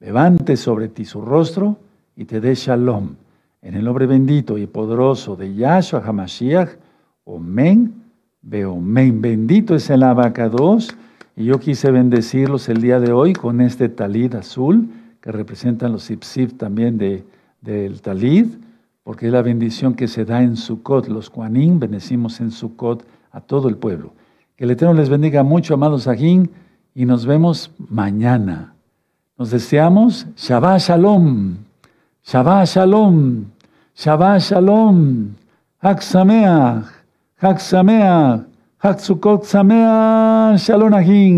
[0.00, 1.78] Levante sobre ti su rostro
[2.14, 3.16] y te dé Shalom.
[3.62, 6.85] En el nombre bendito y poderoso de Yahshua HaMashiach,
[7.28, 7.92] Omen,
[8.40, 9.20] Beomen.
[9.20, 10.96] Bendito es el abacados.
[11.34, 14.88] Y yo quise bendecirlos el día de hoy con este talid azul,
[15.20, 17.24] que representan los sipsip también de,
[17.60, 18.46] del talid,
[19.02, 21.08] porque es la bendición que se da en Sukkot.
[21.08, 24.12] Los Kuanim bendecimos en Sukkot a todo el pueblo.
[24.54, 26.50] Que el Eterno les bendiga mucho, amados Ajín,
[26.94, 28.72] y nos vemos mañana.
[29.36, 31.56] Nos deseamos Shabbat Shalom,
[32.24, 33.46] Shabbat Shalom,
[33.96, 35.34] Shabbat Shalom,
[35.80, 36.02] Hak
[37.40, 38.40] חג שמח,
[38.82, 41.34] חג סוכות שמח, שלום נהים.